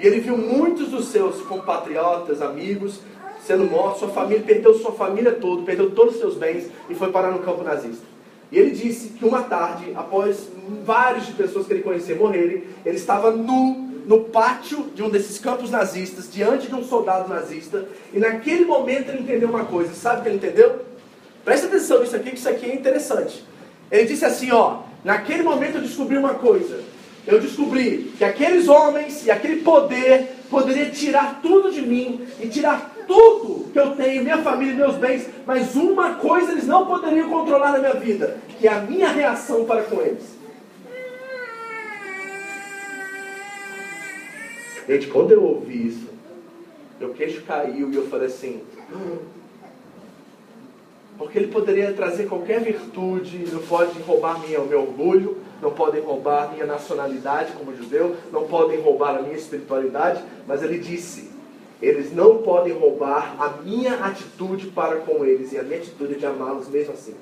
E 0.00 0.06
ele 0.06 0.20
viu 0.20 0.36
muitos 0.36 0.88
dos 0.88 1.08
seus 1.08 1.42
compatriotas, 1.42 2.40
amigos, 2.40 3.00
sendo 3.44 3.64
mortos, 3.64 4.00
sua 4.00 4.08
família, 4.08 4.42
perdeu 4.42 4.74
sua 4.74 4.92
família 4.92 5.32
toda, 5.32 5.62
perdeu 5.62 5.90
todos 5.90 6.14
os 6.14 6.20
seus 6.20 6.34
bens 6.34 6.70
e 6.88 6.94
foi 6.94 7.12
parar 7.12 7.30
no 7.30 7.40
campo 7.40 7.62
nazista. 7.62 8.06
E 8.50 8.58
ele 8.58 8.70
disse 8.70 9.10
que 9.10 9.24
uma 9.26 9.42
tarde, 9.42 9.92
após 9.94 10.48
várias 10.84 11.26
pessoas 11.26 11.66
que 11.66 11.74
ele 11.74 11.82
conhecia 11.82 12.16
morrerem, 12.16 12.64
ele 12.86 12.96
estava 12.96 13.30
nu 13.30 13.86
no 14.06 14.20
pátio 14.20 14.86
de 14.94 15.02
um 15.02 15.10
desses 15.10 15.38
campos 15.38 15.70
nazistas, 15.70 16.32
diante 16.32 16.66
de 16.68 16.74
um 16.74 16.82
soldado 16.82 17.28
nazista, 17.28 17.86
e 18.14 18.18
naquele 18.18 18.64
momento 18.64 19.10
ele 19.10 19.20
entendeu 19.20 19.50
uma 19.50 19.66
coisa. 19.66 19.92
Sabe 19.92 20.20
o 20.20 20.22
que 20.22 20.28
ele 20.30 20.36
entendeu? 20.36 20.80
Presta 21.44 21.66
atenção 21.66 22.00
nisso 22.00 22.16
aqui, 22.16 22.30
que 22.30 22.36
isso 22.36 22.48
aqui 22.48 22.70
é 22.70 22.74
interessante. 22.74 23.44
Ele 23.90 24.04
disse 24.04 24.24
assim, 24.24 24.50
ó, 24.50 24.80
naquele 25.04 25.42
momento 25.42 25.76
eu 25.76 25.82
descobri 25.82 26.16
uma 26.16 26.34
coisa. 26.34 26.80
Eu 27.26 27.40
descobri 27.40 28.12
que 28.16 28.24
aqueles 28.24 28.68
homens 28.68 29.26
e 29.26 29.30
aquele 29.30 29.62
poder 29.62 30.28
poderia 30.50 30.90
tirar 30.90 31.40
tudo 31.42 31.70
de 31.70 31.82
mim 31.82 32.26
e 32.40 32.48
tirar 32.48 32.94
tudo 33.06 33.70
que 33.70 33.78
eu 33.78 33.96
tenho, 33.96 34.22
minha 34.22 34.38
família, 34.38 34.74
meus 34.74 34.96
bens, 34.96 35.26
mas 35.46 35.74
uma 35.74 36.14
coisa 36.14 36.52
eles 36.52 36.66
não 36.66 36.86
poderiam 36.86 37.28
controlar 37.28 37.72
na 37.72 37.78
minha 37.78 37.94
vida, 37.94 38.38
que 38.58 38.66
é 38.66 38.72
a 38.72 38.80
minha 38.80 39.08
reação 39.08 39.64
para 39.64 39.82
com 39.82 40.00
eles. 40.00 40.38
Gente, 44.86 45.06
quando 45.08 45.32
eu 45.32 45.42
ouvi 45.42 45.88
isso, 45.88 46.08
meu 46.98 47.10
queixo 47.10 47.42
caiu 47.42 47.90
e 47.90 47.94
eu 47.94 48.06
falei 48.08 48.26
assim. 48.26 48.62
Porque 51.18 51.36
ele 51.36 51.48
poderia 51.48 51.92
trazer 51.92 52.26
qualquer 52.26 52.60
virtude, 52.60 53.44
não 53.52 53.60
pode 53.62 54.00
roubar 54.02 54.40
minha, 54.40 54.60
o 54.60 54.66
meu 54.66 54.82
orgulho, 54.82 55.38
não 55.60 55.72
podem 55.72 56.00
roubar 56.00 56.52
minha 56.52 56.64
nacionalidade 56.64 57.52
como 57.52 57.76
judeu, 57.76 58.16
não 58.32 58.44
podem 58.46 58.80
roubar 58.80 59.16
a 59.16 59.22
minha 59.22 59.36
espiritualidade, 59.36 60.22
mas 60.46 60.62
ele 60.62 60.78
disse: 60.78 61.28
eles 61.82 62.14
não 62.14 62.38
podem 62.38 62.72
roubar 62.72 63.36
a 63.38 63.62
minha 63.62 63.94
atitude 64.04 64.68
para 64.68 64.96
com 64.96 65.24
eles, 65.24 65.52
e 65.52 65.58
a 65.58 65.62
minha 65.62 65.78
atitude 65.78 66.14
é 66.14 66.18
de 66.18 66.26
amá-los 66.26 66.68
mesmo 66.68 66.92
assim. 66.92 67.14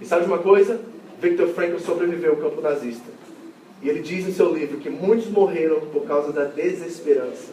E 0.00 0.04
sabe 0.04 0.24
de 0.24 0.28
uma 0.28 0.38
coisa? 0.38 0.80
Viktor 1.20 1.48
Frankl 1.48 1.78
sobreviveu 1.78 2.32
ao 2.32 2.36
campo 2.36 2.60
nazista. 2.60 3.16
E 3.82 3.88
ele 3.88 4.00
diz 4.00 4.26
em 4.26 4.32
seu 4.32 4.54
livro 4.54 4.78
que 4.78 4.90
muitos 4.90 5.28
morreram 5.28 5.80
por 5.92 6.04
causa 6.04 6.32
da 6.32 6.44
desesperança, 6.44 7.52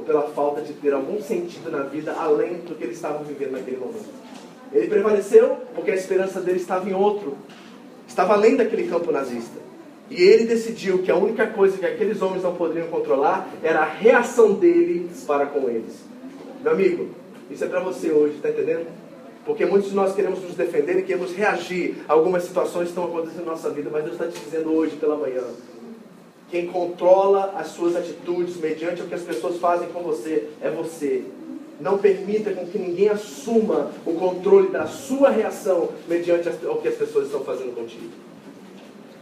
ou 0.00 0.04
pela 0.04 0.22
falta 0.22 0.62
de 0.62 0.72
ter 0.72 0.92
algum 0.92 1.20
sentido 1.20 1.70
na 1.70 1.82
vida 1.82 2.12
além 2.12 2.54
do 2.58 2.74
que 2.74 2.84
eles 2.84 2.96
estavam 2.96 3.22
vivendo 3.22 3.52
naquele 3.52 3.76
momento. 3.76 4.08
Ele 4.72 4.88
prevaleceu 4.88 5.58
porque 5.74 5.90
a 5.90 5.94
esperança 5.94 6.40
dele 6.40 6.58
estava 6.58 6.88
em 6.88 6.94
outro, 6.94 7.36
estava 8.08 8.32
além 8.32 8.56
daquele 8.56 8.88
campo 8.88 9.12
nazista. 9.12 9.60
E 10.08 10.22
ele 10.22 10.44
decidiu 10.44 11.02
que 11.02 11.10
a 11.10 11.16
única 11.16 11.46
coisa 11.46 11.78
que 11.78 11.86
aqueles 11.86 12.20
homens 12.20 12.42
não 12.42 12.54
poderiam 12.54 12.88
controlar 12.88 13.48
era 13.62 13.80
a 13.80 13.84
reação 13.84 14.54
dele 14.54 15.08
para 15.26 15.46
com 15.46 15.68
eles. 15.68 16.04
Meu 16.62 16.72
amigo, 16.72 17.08
isso 17.50 17.62
é 17.62 17.68
para 17.68 17.80
você 17.80 18.10
hoje, 18.10 18.36
está 18.36 18.50
entendendo? 18.50 18.86
Porque 19.44 19.64
muitos 19.64 19.90
de 19.90 19.96
nós 19.96 20.14
queremos 20.14 20.42
nos 20.42 20.54
defender 20.54 20.98
e 20.98 21.02
queremos 21.02 21.32
reagir 21.32 21.96
a 22.08 22.12
algumas 22.12 22.44
situações 22.44 22.84
que 22.84 22.90
estão 22.90 23.04
acontecendo 23.04 23.44
na 23.44 23.52
nossa 23.52 23.70
vida, 23.70 23.88
mas 23.90 24.04
Deus 24.04 24.14
está 24.14 24.26
te 24.26 24.38
dizendo 24.44 24.72
hoje 24.72 24.96
pela 24.96 25.16
manhã. 25.16 25.42
Quem 26.50 26.66
controla 26.66 27.54
as 27.56 27.68
suas 27.68 27.94
atitudes 27.94 28.56
mediante 28.56 29.02
o 29.02 29.06
que 29.06 29.14
as 29.14 29.22
pessoas 29.22 29.58
fazem 29.58 29.88
com 29.88 30.02
você 30.02 30.48
é 30.60 30.68
você. 30.68 31.22
Não 31.80 31.96
permita 31.96 32.50
com 32.52 32.66
que 32.66 32.78
ninguém 32.78 33.08
assuma 33.08 33.90
o 34.04 34.14
controle 34.14 34.68
da 34.68 34.86
sua 34.86 35.30
reação 35.30 35.90
mediante 36.08 36.48
o 36.48 36.76
que 36.76 36.88
as 36.88 36.96
pessoas 36.96 37.26
estão 37.26 37.44
fazendo 37.44 37.74
contigo. 37.74 38.10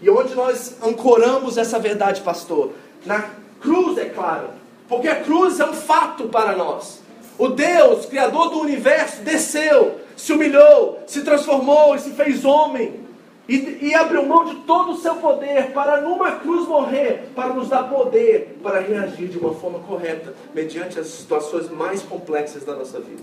E 0.01 0.09
onde 0.09 0.35
nós 0.35 0.76
ancoramos 0.83 1.59
essa 1.59 1.79
verdade, 1.79 2.22
pastor? 2.22 2.72
Na 3.05 3.31
cruz, 3.61 3.99
é 3.99 4.07
claro. 4.07 4.49
Porque 4.89 5.09
a 5.09 5.16
cruz 5.22 5.61
é 5.61 5.66
um 5.66 5.74
fato 5.74 6.29
para 6.29 6.57
nós. 6.57 7.01
O 7.39 7.49
Deus, 7.49 8.07
Criador 8.07 8.51
do 8.51 8.61
universo, 8.61 9.22
desceu, 9.22 10.01
se 10.16 10.33
humilhou, 10.33 11.01
se 11.07 11.22
transformou 11.22 11.95
e 11.95 11.99
se 11.99 12.11
fez 12.11 12.45
homem. 12.45 13.08
E, 13.49 13.79
e, 13.81 13.95
abriu 13.95 14.27
mão 14.27 14.45
de 14.45 14.57
todo 14.57 14.93
o 14.93 14.97
seu 14.99 15.15
poder 15.17 15.73
para 15.73 16.03
numa 16.03 16.33
cruz 16.33 16.69
morrer, 16.69 17.31
para 17.35 17.55
nos 17.55 17.71
dar 17.71 17.85
poder 17.85 18.59
para 18.63 18.81
reagir 18.81 19.29
de 19.29 19.39
uma 19.39 19.55
forma 19.55 19.79
correta, 19.79 20.35
mediante 20.55 21.01
as 21.01 21.07
situações 21.07 21.71
mais 21.71 22.03
complexas 22.03 22.63
da 22.63 22.77
nossa 22.77 23.01
vida. 23.01 23.23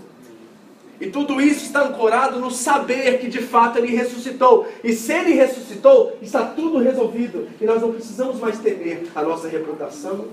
E 1.00 1.10
tudo 1.10 1.40
isso 1.40 1.66
está 1.66 1.82
ancorado 1.84 2.40
no 2.40 2.50
saber 2.50 3.20
que 3.20 3.28
de 3.28 3.40
fato 3.42 3.78
ele 3.78 3.94
ressuscitou. 3.94 4.66
E 4.82 4.94
se 4.94 5.12
ele 5.12 5.32
ressuscitou, 5.32 6.16
está 6.20 6.44
tudo 6.44 6.78
resolvido. 6.78 7.48
E 7.60 7.64
nós 7.64 7.80
não 7.80 7.92
precisamos 7.92 8.40
mais 8.40 8.58
temer 8.58 9.06
a 9.14 9.22
nossa 9.22 9.46
reputação. 9.46 10.26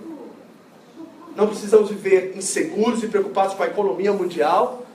Não 1.35 1.47
precisamos 1.47 1.89
viver 1.89 2.33
inseguros 2.35 3.03
e 3.03 3.07
preocupados 3.07 3.55
com 3.55 3.63
a 3.63 3.67
economia 3.67 4.13
mundial, 4.13 4.85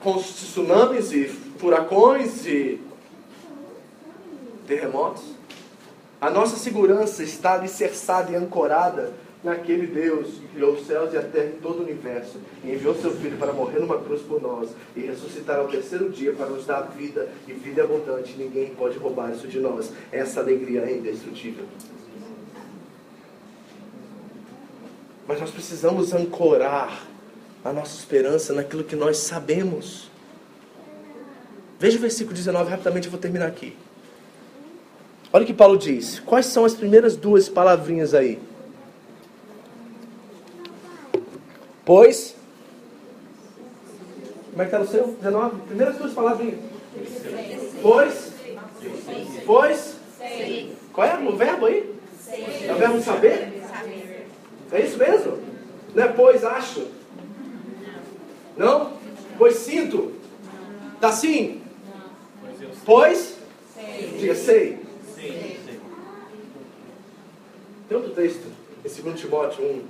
com 0.00 0.16
os 0.16 0.26
tsunamis 0.26 1.12
e 1.12 1.24
furacões 1.58 2.46
e 2.46 2.80
terremotos. 4.66 5.22
A 6.20 6.30
nossa 6.30 6.56
segurança 6.56 7.22
está 7.22 7.54
alicerçada 7.54 8.32
e 8.32 8.34
ancorada 8.34 9.12
naquele 9.44 9.86
Deus 9.86 10.34
que 10.34 10.48
criou 10.48 10.72
os 10.72 10.86
céus 10.86 11.12
e 11.12 11.16
a 11.16 11.22
terra 11.22 11.52
e 11.56 11.60
todo 11.62 11.78
o 11.78 11.82
universo, 11.82 12.38
e 12.64 12.72
enviou 12.72 12.94
seu 12.94 13.12
Filho 13.12 13.36
para 13.36 13.52
morrer 13.52 13.78
numa 13.78 13.98
cruz 13.98 14.22
por 14.22 14.42
nós 14.42 14.70
e 14.96 15.00
ressuscitar 15.00 15.58
ao 15.58 15.68
terceiro 15.68 16.10
dia 16.10 16.32
para 16.32 16.46
nos 16.46 16.66
dar 16.66 16.82
vida 16.82 17.28
e 17.46 17.52
vida 17.52 17.84
abundante. 17.84 18.34
Ninguém 18.36 18.74
pode 18.74 18.98
roubar 18.98 19.30
isso 19.30 19.46
de 19.46 19.60
nós. 19.60 19.92
Essa 20.10 20.40
alegria 20.40 20.80
é 20.80 20.96
indestrutível. 20.96 21.64
Mas 25.28 25.40
nós 25.40 25.50
precisamos 25.50 26.12
ancorar 26.12 27.06
a 27.64 27.72
nossa 27.72 27.98
esperança 27.98 28.52
naquilo 28.52 28.84
que 28.84 28.96
nós 28.96 29.18
sabemos. 29.18 30.10
Veja 31.78 31.98
o 31.98 32.00
versículo 32.00 32.34
19, 32.34 32.70
rapidamente 32.70 33.06
eu 33.06 33.10
vou 33.10 33.20
terminar 33.20 33.46
aqui. 33.46 33.76
Olha 35.36 35.42
o 35.42 35.46
que 35.46 35.52
Paulo 35.52 35.76
diz. 35.76 36.18
Quais 36.20 36.46
são 36.46 36.64
as 36.64 36.72
primeiras 36.72 37.14
duas 37.14 37.46
palavrinhas 37.46 38.14
aí? 38.14 38.38
Pois. 41.84 42.34
Como 44.50 44.62
é 44.62 44.64
que 44.64 44.74
está 44.74 44.78
no 44.78 44.86
seu? 44.86 45.08
19? 45.08 45.60
Primeiras 45.66 45.98
duas 45.98 46.14
palavrinhas. 46.14 46.58
Pois. 47.82 48.32
Pois. 49.44 49.96
Qual 50.94 51.06
é 51.06 51.18
o 51.18 51.36
verbo 51.36 51.66
aí? 51.66 51.94
É 52.66 52.72
o 52.72 52.76
verbo 52.76 53.02
saber? 53.02 53.62
É 54.72 54.80
isso 54.80 54.96
mesmo? 54.96 55.38
Não 55.94 56.02
é 56.02 56.08
pois 56.08 56.44
acho? 56.44 56.88
Não? 58.56 58.94
Pois 59.36 59.56
sinto? 59.56 60.14
Tá 60.98 61.08
assim? 61.08 61.60
Pois? 62.86 63.36
Diga 64.18 64.34
sei. 64.34 64.85
Tem 67.88 67.96
outro 67.96 68.12
texto, 68.12 68.46
em 68.84 69.02
2 69.02 69.20
Timóteo 69.20 69.64
1, 69.64 69.82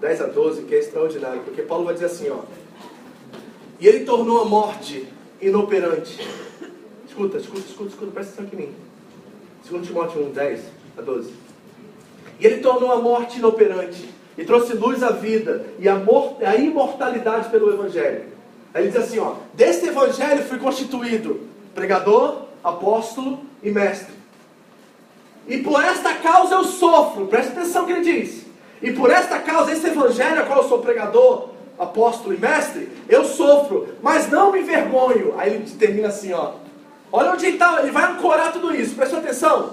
10 0.00 0.20
a 0.20 0.26
12, 0.26 0.62
que 0.62 0.74
é 0.74 0.78
extraordinário, 0.78 1.42
porque 1.42 1.62
Paulo 1.62 1.84
vai 1.84 1.94
dizer 1.94 2.06
assim, 2.06 2.28
ó. 2.30 2.40
E 3.78 3.86
ele 3.86 4.04
tornou 4.04 4.42
a 4.42 4.44
morte 4.44 5.06
inoperante. 5.40 6.18
Escuta, 7.06 7.38
escuta, 7.38 7.60
escuta, 7.60 7.90
escuta, 7.90 8.12
presta 8.12 8.32
atenção 8.32 8.46
aqui 8.46 8.56
em 8.56 8.66
mim. 8.68 8.74
2 9.68 9.86
Timóteo 9.86 10.26
1, 10.26 10.32
10 10.32 10.60
a 10.98 11.02
12. 11.02 11.32
E 12.38 12.46
ele 12.46 12.60
tornou 12.60 12.90
a 12.90 12.96
morte 12.96 13.38
inoperante, 13.38 14.08
e 14.40 14.44
trouxe 14.44 14.72
luz 14.74 15.02
à 15.02 15.10
vida 15.10 15.66
e 15.78 15.86
a, 15.86 16.00
a 16.46 16.56
imortalidade 16.56 17.50
pelo 17.50 17.72
Evangelho. 17.72 18.24
Aí 18.72 18.84
ele 18.84 18.90
diz 18.90 19.00
assim: 19.00 19.18
ó, 19.18 19.34
deste 19.52 19.86
Evangelho 19.86 20.42
fui 20.44 20.58
constituído 20.58 21.40
pregador, 21.74 22.46
apóstolo 22.64 23.40
e 23.62 23.70
mestre. 23.70 24.14
E 25.50 25.58
por 25.58 25.84
esta 25.84 26.14
causa 26.14 26.54
eu 26.54 26.64
sofro, 26.64 27.26
presta 27.26 27.50
atenção 27.50 27.82
no 27.82 27.88
que 27.88 27.94
ele 27.94 28.20
diz. 28.20 28.46
E 28.80 28.92
por 28.92 29.10
esta 29.10 29.40
causa, 29.40 29.72
esse 29.72 29.84
evangelho 29.84 30.40
a 30.40 30.44
qual 30.44 30.62
eu 30.62 30.68
sou 30.68 30.78
pregador, 30.78 31.48
apóstolo 31.76 32.32
e 32.32 32.38
mestre, 32.38 32.88
eu 33.08 33.24
sofro, 33.24 33.88
mas 34.00 34.30
não 34.30 34.52
me 34.52 34.60
envergonho. 34.60 35.34
Aí 35.36 35.54
ele 35.54 35.68
termina 35.72 36.06
assim, 36.06 36.32
ó. 36.32 36.52
Olha 37.10 37.32
onde 37.32 37.46
ele 37.46 37.56
está, 37.56 37.82
ele 37.82 37.90
vai 37.90 38.12
ancorar 38.12 38.52
tudo 38.52 38.72
isso, 38.72 38.94
presta 38.94 39.16
atenção. 39.16 39.70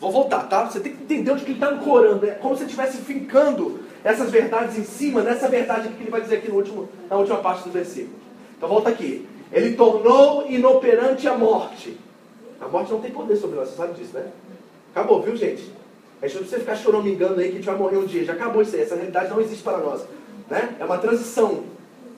Vou 0.00 0.10
voltar, 0.10 0.40
tá? 0.48 0.64
Você 0.64 0.80
tem 0.80 0.92
que 0.92 1.04
entender 1.04 1.30
onde 1.30 1.44
que 1.44 1.52
ele 1.52 1.58
está 1.58 1.72
ancorando. 1.72 2.26
É 2.26 2.32
como 2.32 2.56
se 2.56 2.62
ele 2.62 2.70
estivesse 2.70 2.98
fincando 2.98 3.78
essas 4.02 4.28
verdades 4.28 4.76
em 4.76 4.84
cima 4.84 5.22
dessa 5.22 5.48
verdade 5.48 5.88
que 5.88 6.02
ele 6.02 6.10
vai 6.10 6.20
dizer 6.20 6.38
aqui 6.38 6.48
no 6.48 6.56
último, 6.56 6.88
na 7.08 7.16
última 7.16 7.38
parte 7.38 7.62
do 7.62 7.70
versículo. 7.70 8.16
Então 8.56 8.68
volta 8.68 8.90
aqui. 8.90 9.24
Ele 9.52 9.76
tornou 9.76 10.50
inoperante 10.50 11.28
a 11.28 11.38
morte. 11.38 11.96
A 12.60 12.66
morte 12.66 12.90
não 12.90 13.00
tem 13.00 13.12
poder 13.12 13.36
sobre 13.36 13.56
nós, 13.56 13.68
você 13.68 13.76
sabe 13.76 13.94
disso, 13.94 14.12
né? 14.12 14.26
Acabou, 14.96 15.20
viu, 15.20 15.36
gente? 15.36 15.70
A 16.22 16.26
gente 16.26 16.36
não 16.36 16.42
precisa 16.44 16.60
ficar 16.60 16.74
choramingando 16.74 17.38
aí 17.38 17.48
que 17.48 17.52
a 17.52 17.56
gente 17.56 17.66
vai 17.66 17.76
morrer 17.76 17.98
um 17.98 18.06
dia. 18.06 18.24
Já 18.24 18.32
acabou 18.32 18.62
isso 18.62 18.74
aí. 18.74 18.80
Essa 18.80 18.94
realidade 18.94 19.28
não 19.28 19.38
existe 19.42 19.62
para 19.62 19.76
nós. 19.76 20.00
Né? 20.48 20.74
É 20.80 20.84
uma 20.86 20.96
transição. 20.96 21.64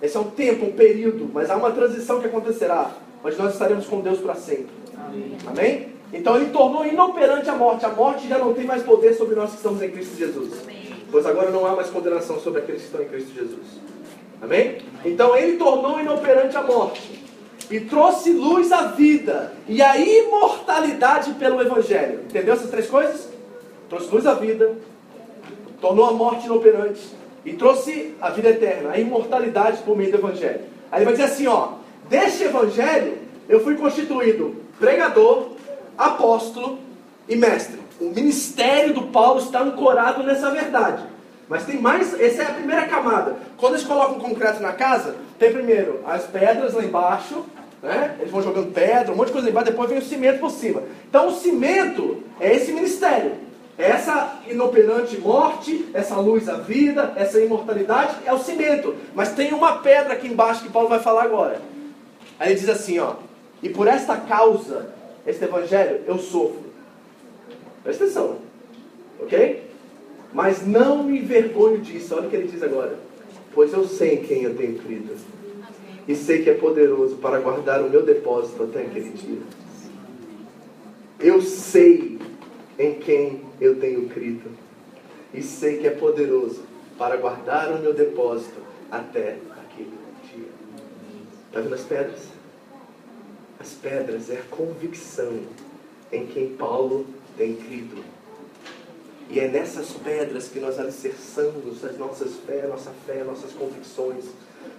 Esse 0.01 0.17
é 0.17 0.21
um 0.21 0.31
tempo, 0.31 0.67
um 0.67 0.71
período. 0.71 1.29
Mas 1.35 1.51
há 1.51 1.57
uma 1.57 1.73
transição 1.73 2.21
que 2.21 2.27
acontecerá. 2.27 2.93
Onde 3.25 3.37
nós 3.37 3.55
estaremos 3.55 3.85
com 3.89 4.01
Deus 4.01 4.21
para 4.21 4.37
sempre. 4.37 4.69
Amém? 5.45 5.89
Então 6.13 6.37
ele 6.37 6.51
tornou 6.51 6.87
inoperante 6.87 7.51
a 7.51 7.57
morte. 7.57 7.85
A 7.85 7.89
morte 7.89 8.29
já 8.29 8.39
não 8.39 8.55
tem 8.55 8.65
mais 8.65 8.85
poder 8.85 9.13
sobre 9.15 9.35
nós 9.35 9.51
que 9.51 9.57
estamos 9.57 9.83
em 9.83 9.91
Cristo 9.91 10.17
Jesus. 10.17 10.53
Pois 11.11 11.27
agora 11.27 11.51
não 11.51 11.67
há 11.67 11.75
mais 11.75 11.91
condenação 11.91 12.39
sobre 12.39 12.61
aqueles 12.61 12.83
que 12.83 12.87
estão 12.87 13.03
em 13.03 13.09
Cristo 13.09 13.35
Jesus. 13.35 13.67
Amém? 14.41 14.79
Então 15.05 15.37
ele 15.37 15.57
tornou 15.57 15.99
inoperante 15.99 16.57
a 16.57 16.63
morte 16.63 17.28
e 17.71 17.81
trouxe 17.81 18.33
luz 18.33 18.73
à 18.73 18.89
vida 18.89 19.53
e 19.69 19.83
a 19.83 19.97
imortalidade 19.99 21.33
pelo 21.35 21.61
Evangelho. 21.61 22.21
Entendeu 22.29 22.55
essas 22.55 22.71
três 22.71 22.87
coisas? 22.87 23.29
Trouxe 23.89 24.11
luz 24.11 24.27
à 24.27 24.35
vida, 24.35 24.77
tornou 25.81 26.07
a 26.07 26.13
morte 26.13 26.47
inoperante 26.47 27.01
e 27.45 27.53
trouxe 27.53 28.15
a 28.21 28.31
vida 28.31 28.51
eterna, 28.51 28.93
a 28.93 28.99
imortalidade 28.99 29.83
por 29.83 29.97
meio 29.97 30.11
do 30.11 30.19
Evangelho. 30.19 30.61
Aí 30.91 30.99
ele 30.99 31.05
vai 31.05 31.15
dizer 31.15 31.25
assim: 31.25 31.47
ó, 31.47 31.73
deste 32.09 32.45
Evangelho 32.45 33.19
eu 33.49 33.63
fui 33.63 33.77
constituído 33.77 34.57
pregador, 34.79 35.51
apóstolo 35.97 36.79
e 37.29 37.37
mestre. 37.37 37.79
O 38.01 38.11
ministério 38.11 38.95
do 38.95 39.03
Paulo 39.09 39.41
está 39.41 39.61
ancorado 39.63 40.23
nessa 40.23 40.51
verdade. 40.51 41.03
Mas 41.49 41.65
tem 41.65 41.81
mais, 41.81 42.19
essa 42.21 42.43
é 42.43 42.47
a 42.47 42.53
primeira 42.53 42.87
camada. 42.87 43.37
Quando 43.57 43.75
eles 43.75 43.87
colocam 43.87 44.19
concreto 44.19 44.61
na 44.61 44.73
casa, 44.73 45.17
tem 45.39 45.53
primeiro 45.53 46.01
as 46.07 46.25
pedras 46.25 46.75
lá 46.75 46.85
embaixo, 46.85 47.45
né? 47.83 48.17
Eles 48.19 48.31
vão 48.31 48.43
jogando 48.43 48.73
pedra, 48.73 49.13
um 49.13 49.17
monte 49.17 49.29
de 49.29 49.33
coisa 49.33 49.47
lá 49.47 49.51
embaixo, 49.51 49.71
depois 49.71 49.89
vem 49.89 49.99
o 49.99 50.03
cimento 50.03 50.41
por 50.41 50.51
cima. 50.51 50.83
Então 51.09 51.29
o 51.29 51.33
cimento 51.33 52.23
é 52.39 52.55
esse 52.55 52.73
ministério. 52.73 53.33
Essa 53.79 54.41
inoperante 54.49 55.17
morte, 55.19 55.89
essa 55.95 56.17
luz 56.17 56.49
à 56.49 56.57
vida, 56.57 57.13
essa 57.17 57.41
imortalidade 57.41 58.17
é 58.27 58.33
o 58.33 58.39
cimento. 58.39 58.95
Mas 59.15 59.33
tem 59.33 59.55
uma 59.55 59.79
pedra 59.79 60.15
aqui 60.15 60.27
embaixo 60.27 60.65
que 60.65 60.69
Paulo 60.69 60.89
vai 60.89 60.99
falar 60.99 61.23
agora. 61.23 61.61
Aí 62.41 62.51
ele 62.51 62.59
diz 62.59 62.69
assim, 62.69 62.99
ó. 62.99 63.15
E 63.63 63.69
por 63.69 63.87
esta 63.87 64.17
causa, 64.17 64.91
este 65.25 65.45
evangelho, 65.45 66.03
eu 66.07 66.19
sofro. 66.19 66.65
Presta 67.85 68.05
atenção. 68.05 68.37
Ok? 69.21 69.68
Mas 70.33 70.67
não 70.67 71.03
me 71.03 71.21
envergonho 71.21 71.79
disso. 71.81 72.15
Olha 72.15 72.27
o 72.27 72.31
que 72.31 72.37
ele 72.37 72.49
diz 72.49 72.63
agora. 72.63 72.99
Pois 73.55 73.73
eu 73.73 73.87
sei 73.87 74.15
em 74.15 74.23
quem 74.23 74.43
eu 74.43 74.55
tenho 74.55 74.79
crido. 74.79 75.17
E 76.07 76.15
sei 76.15 76.43
que 76.43 76.51
é 76.51 76.55
poderoso 76.55 77.17
para 77.17 77.39
guardar 77.41 77.83
o 77.83 77.91
meu 77.91 78.03
depósito 78.03 78.63
até 78.63 78.83
aquele 78.83 79.11
dia. 79.11 79.41
Eu 81.21 81.43
sei 81.43 82.19
em 82.79 82.95
quem 82.95 83.43
eu 83.61 83.79
tenho 83.79 84.09
crido. 84.09 84.51
E 85.35 85.43
sei 85.43 85.79
que 85.79 85.87
é 85.87 85.91
poderoso 85.91 86.63
para 86.97 87.17
guardar 87.17 87.73
o 87.73 87.79
meu 87.79 87.93
depósito 87.93 88.61
até 88.91 89.37
aquele 89.51 89.93
dia. 90.33 90.49
Está 91.49 91.61
vendo 91.61 91.75
as 91.75 91.83
pedras? 91.83 92.29
As 93.61 93.73
pedras 93.73 94.31
é 94.31 94.37
a 94.37 94.57
convicção 94.57 95.41
em 96.13 96.27
quem 96.27 96.55
Paulo 96.55 97.05
tem 97.37 97.57
crido. 97.57 98.03
E 99.31 99.39
é 99.41 99.49
nessas 99.49 99.91
pedras 99.91 100.49
que 100.49 100.59
nós 100.59 100.79
alicerçamos 100.79 101.85
as 101.85 101.99
nossas 101.99 102.35
fé, 102.47 102.67
nossa 102.67 102.91
fé, 103.07 103.23
nossas 103.25 103.53
convicções. 103.53 104.25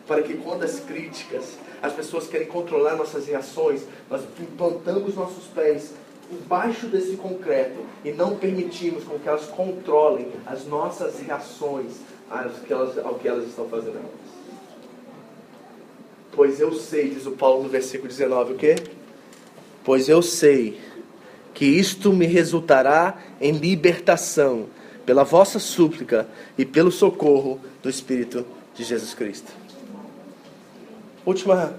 Para 0.08 0.24
que 0.24 0.36
quando 0.38 0.64
as 0.64 0.80
críticas, 0.80 1.58
as 1.82 1.94
pessoas 1.94 2.28
querem 2.28 2.48
controlar 2.48 2.96
nossas 2.96 3.28
reações, 3.28 3.84
nós 4.10 4.24
implantamos 4.40 5.16
nossos 5.16 5.46
pés 5.54 5.94
embaixo 6.32 6.88
desse 6.88 7.16
concreto 7.16 7.80
e 8.04 8.12
não 8.12 8.36
permitimos 8.36 9.04
com 9.04 9.20
que 9.20 9.28
elas 9.28 9.46
controlem 9.46 10.32
as 10.46 10.66
nossas 10.66 11.20
reações 11.20 11.94
ao 12.30 12.50
que 12.50 12.74
elas, 12.74 12.98
ao 12.98 13.16
que 13.16 13.28
elas 13.28 13.48
estão 13.48 13.68
fazendo. 13.68 14.00
Pois 16.32 16.60
eu 16.60 16.74
sei, 16.74 17.10
diz 17.10 17.26
o 17.26 17.32
Paulo 17.32 17.64
no 17.64 17.70
versículo 17.70 18.08
19, 18.08 18.54
o 18.54 18.56
quê? 18.56 18.76
Pois 19.84 20.08
eu 20.08 20.22
sei 20.22 20.80
que 21.60 21.66
isto 21.66 22.14
me 22.14 22.26
resultará 22.26 23.18
em 23.42 23.52
libertação 23.52 24.68
pela 25.06 25.26
vossa 25.26 25.60
súplica 25.60 26.26
e 26.58 26.64
pelo 26.64 26.90
socorro 26.90 27.60
do 27.84 27.90
Espírito 27.90 28.46
de 28.74 28.86
Jesus 28.86 29.14
Cristo. 29.14 29.52
Última 31.26 31.76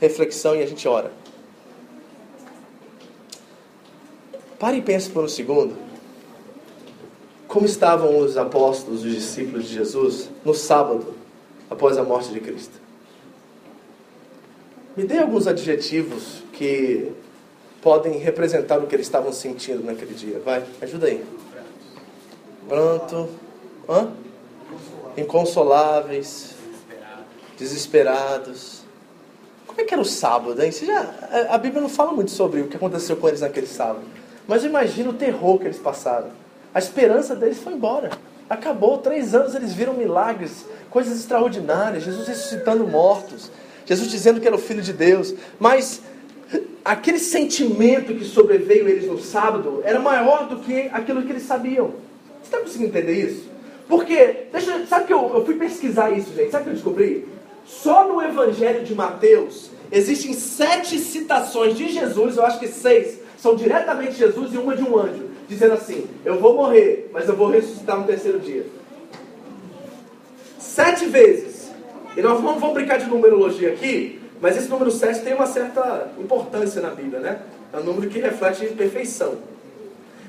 reflexão 0.00 0.56
e 0.56 0.62
a 0.64 0.66
gente 0.66 0.88
ora. 0.88 1.12
Pare 4.58 4.78
e 4.78 4.82
pense 4.82 5.08
por 5.08 5.22
um 5.22 5.28
segundo. 5.28 5.76
Como 7.46 7.64
estavam 7.64 8.18
os 8.18 8.36
apóstolos, 8.36 9.04
os 9.04 9.14
discípulos 9.14 9.68
de 9.68 9.74
Jesus, 9.74 10.28
no 10.44 10.52
sábado, 10.52 11.14
após 11.70 11.96
a 11.96 12.02
morte 12.02 12.32
de 12.32 12.40
Cristo? 12.40 12.74
Me 14.96 15.04
dê 15.04 15.18
alguns 15.18 15.46
adjetivos 15.46 16.42
que 16.52 17.12
podem 17.86 18.18
representar 18.18 18.80
o 18.80 18.88
que 18.88 18.96
eles 18.96 19.06
estavam 19.06 19.32
sentindo 19.32 19.84
naquele 19.84 20.12
dia. 20.12 20.40
Vai, 20.44 20.64
ajuda 20.82 21.06
aí. 21.06 21.24
Pronto. 22.68 23.28
Hã? 23.88 24.08
Inconsoláveis. 25.16 26.56
Desesperados. 27.56 28.80
Como 29.68 29.80
é 29.80 29.84
que 29.84 29.94
era 29.94 30.02
o 30.02 30.04
sábado, 30.04 30.60
hein? 30.60 30.72
Você 30.72 30.84
já, 30.84 31.46
a- 31.48 31.56
Bíblia 31.58 31.80
não 31.80 31.88
fala 31.88 32.10
muito 32.10 32.32
sobre 32.32 32.60
o 32.60 32.66
que 32.66 32.76
aconteceu 32.76 33.16
com 33.18 33.28
eles 33.28 33.40
naquele 33.40 33.68
sábado. 33.68 34.02
Mas 34.48 34.64
imagina 34.64 35.10
o 35.10 35.14
terror 35.14 35.56
que 35.60 35.66
eles 35.66 35.78
passaram. 35.78 36.30
A 36.74 36.80
esperança 36.80 37.36
deles 37.36 37.58
foi 37.58 37.72
embora. 37.74 38.10
Acabou. 38.50 38.98
Três 38.98 39.32
anos 39.32 39.54
eles 39.54 39.72
viram 39.72 39.94
milagres, 39.94 40.64
coisas 40.90 41.16
extraordinárias. 41.20 42.02
Jesus 42.02 42.26
ressuscitando 42.26 42.84
mortos. 42.88 43.48
Jesus 43.84 44.10
dizendo 44.10 44.40
que 44.40 44.46
era 44.48 44.56
o 44.56 44.58
Filho 44.58 44.82
de 44.82 44.92
Deus. 44.92 45.32
Mas 45.60 46.02
aquele 46.84 47.18
sentimento 47.18 48.14
que 48.14 48.24
sobreveio 48.24 48.88
eles 48.88 49.06
no 49.06 49.18
sábado 49.18 49.82
era 49.84 49.98
maior 49.98 50.48
do 50.48 50.58
que 50.58 50.88
aquilo 50.92 51.22
que 51.22 51.32
eles 51.32 51.42
sabiam. 51.42 51.94
Você 52.40 52.44
está 52.44 52.58
conseguindo 52.58 52.90
entender 52.90 53.12
isso? 53.12 53.48
Porque, 53.88 54.46
deixa, 54.52 54.86
sabe 54.86 55.06
que 55.06 55.12
eu, 55.12 55.32
eu 55.34 55.44
fui 55.44 55.56
pesquisar 55.56 56.10
isso, 56.10 56.32
gente? 56.34 56.50
Sabe 56.50 56.62
o 56.62 56.64
que 56.64 56.70
eu 56.70 56.74
descobri? 56.74 57.28
Só 57.66 58.06
no 58.06 58.22
Evangelho 58.22 58.84
de 58.84 58.94
Mateus 58.94 59.70
existem 59.90 60.32
sete 60.32 60.98
citações 60.98 61.76
de 61.76 61.88
Jesus, 61.88 62.36
eu 62.36 62.44
acho 62.44 62.58
que 62.60 62.68
seis, 62.68 63.18
são 63.36 63.54
diretamente 63.56 64.14
Jesus 64.14 64.52
e 64.54 64.58
uma 64.58 64.76
de 64.76 64.82
um 64.82 64.98
anjo, 64.98 65.24
dizendo 65.48 65.74
assim: 65.74 66.06
Eu 66.24 66.38
vou 66.40 66.54
morrer, 66.54 67.10
mas 67.12 67.28
eu 67.28 67.36
vou 67.36 67.48
ressuscitar 67.48 67.98
no 67.98 68.06
terceiro 68.06 68.38
dia. 68.38 68.66
Sete 70.58 71.06
vezes. 71.06 71.70
E 72.16 72.22
nós 72.22 72.42
não 72.42 72.58
vamos 72.58 72.74
brincar 72.74 72.98
de 72.98 73.06
numerologia 73.06 73.72
aqui, 73.72 74.20
mas 74.40 74.56
esse 74.56 74.68
número 74.68 74.90
7 74.90 75.20
tem 75.20 75.34
uma 75.34 75.46
certa 75.46 76.10
importância 76.18 76.80
na 76.80 76.90
Bíblia, 76.90 77.20
né? 77.20 77.40
É 77.72 77.78
um 77.78 77.84
número 77.84 78.08
que 78.08 78.18
reflete 78.18 78.66
perfeição. 78.66 79.36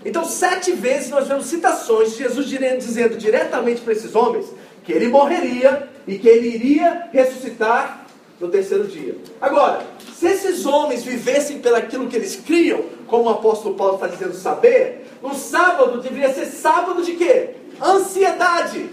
Então, 0.06 0.24
sete 0.24 0.72
vezes 0.72 1.10
nós 1.10 1.28
vemos 1.28 1.48
citações 1.48 2.12
de 2.12 2.20
Jesus 2.20 2.48
dizendo 2.48 3.18
diretamente 3.18 3.82
para 3.82 3.94
esses 3.94 4.16
homens 4.16 4.46
que 4.84 4.94
ele 4.94 5.08
morreria 5.08 5.90
e 6.08 6.18
que 6.18 6.28
ele 6.28 6.48
iria 6.48 7.10
ressuscitar 7.12 8.06
no 8.40 8.48
terceiro 8.48 8.86
dia. 8.86 9.18
Agora, 9.42 9.82
se 10.16 10.28
esses 10.28 10.66
homens 10.66 11.04
vivessem 11.04 11.60
pelaquilo 11.60 12.08
que 12.08 12.16
eles 12.16 12.36
criam, 12.38 12.84
como 13.08 13.26
o 13.26 13.30
apóstolo 13.30 13.76
Paulo 13.76 13.96
está 13.96 14.08
dizendo 14.08 14.34
saber, 14.34 15.08
no 15.22 15.34
sábado 15.34 16.00
deveria 16.00 16.34
ser 16.34 16.46
sábado 16.46 17.02
de 17.02 17.14
quê? 17.14 17.56
Ansiedade. 17.82 18.90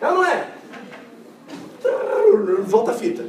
É 0.00 0.08
ou 0.08 0.14
não 0.14 0.24
é? 0.24 0.46
Volta 2.64 2.92
a 2.92 2.94
fita. 2.94 3.26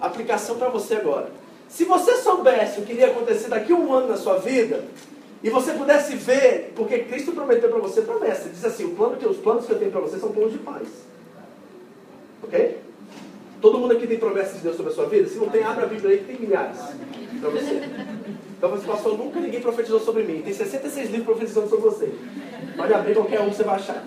Aplicação 0.00 0.56
para 0.56 0.68
você 0.68 0.94
agora. 0.94 1.30
Se 1.68 1.84
você 1.84 2.16
soubesse 2.16 2.80
o 2.80 2.84
que 2.84 2.92
iria 2.92 3.08
acontecer 3.08 3.48
daqui 3.48 3.72
a 3.72 3.76
um 3.76 3.92
ano 3.92 4.08
na 4.08 4.16
sua 4.16 4.38
vida, 4.38 4.84
e 5.42 5.50
você 5.50 5.72
pudesse 5.72 6.16
ver, 6.16 6.72
porque 6.74 7.00
Cristo 7.00 7.32
prometeu 7.32 7.68
para 7.68 7.78
você 7.78 8.02
promessa. 8.02 8.48
Diz 8.48 8.64
assim: 8.64 8.84
o 8.84 8.94
plano 8.94 9.16
que, 9.16 9.26
os 9.26 9.36
planos 9.36 9.66
que 9.66 9.72
eu 9.72 9.78
tenho 9.78 9.90
para 9.90 10.00
você 10.00 10.18
são 10.18 10.32
planos 10.32 10.52
de 10.52 10.58
paz. 10.58 10.88
Ok? 12.42 12.78
Todo 13.60 13.78
mundo 13.78 13.92
aqui 13.92 14.06
tem 14.06 14.18
promessas 14.18 14.56
de 14.56 14.60
Deus 14.60 14.76
sobre 14.76 14.92
a 14.92 14.94
sua 14.94 15.06
vida? 15.06 15.28
Se 15.28 15.36
não 15.36 15.48
tem, 15.48 15.62
abre 15.62 15.84
a 15.84 15.88
Bíblia 15.88 16.10
aí 16.10 16.18
que 16.18 16.24
tem 16.24 16.40
milhares 16.40 16.78
para 17.40 17.50
você. 17.50 17.82
Então 18.56 18.70
você 18.70 18.86
passou, 18.86 19.16
nunca 19.16 19.40
ninguém 19.40 19.60
profetizou 19.60 20.00
sobre 20.00 20.22
mim. 20.22 20.42
Tem 20.42 20.52
66 20.52 21.10
livros 21.10 21.26
profetizando 21.26 21.68
sobre 21.68 21.84
você. 21.90 22.12
Pode 22.76 22.94
abrir 22.94 23.14
qualquer 23.14 23.40
um 23.40 23.52
você 23.52 23.64
vai 23.64 23.76
achar. 23.76 24.04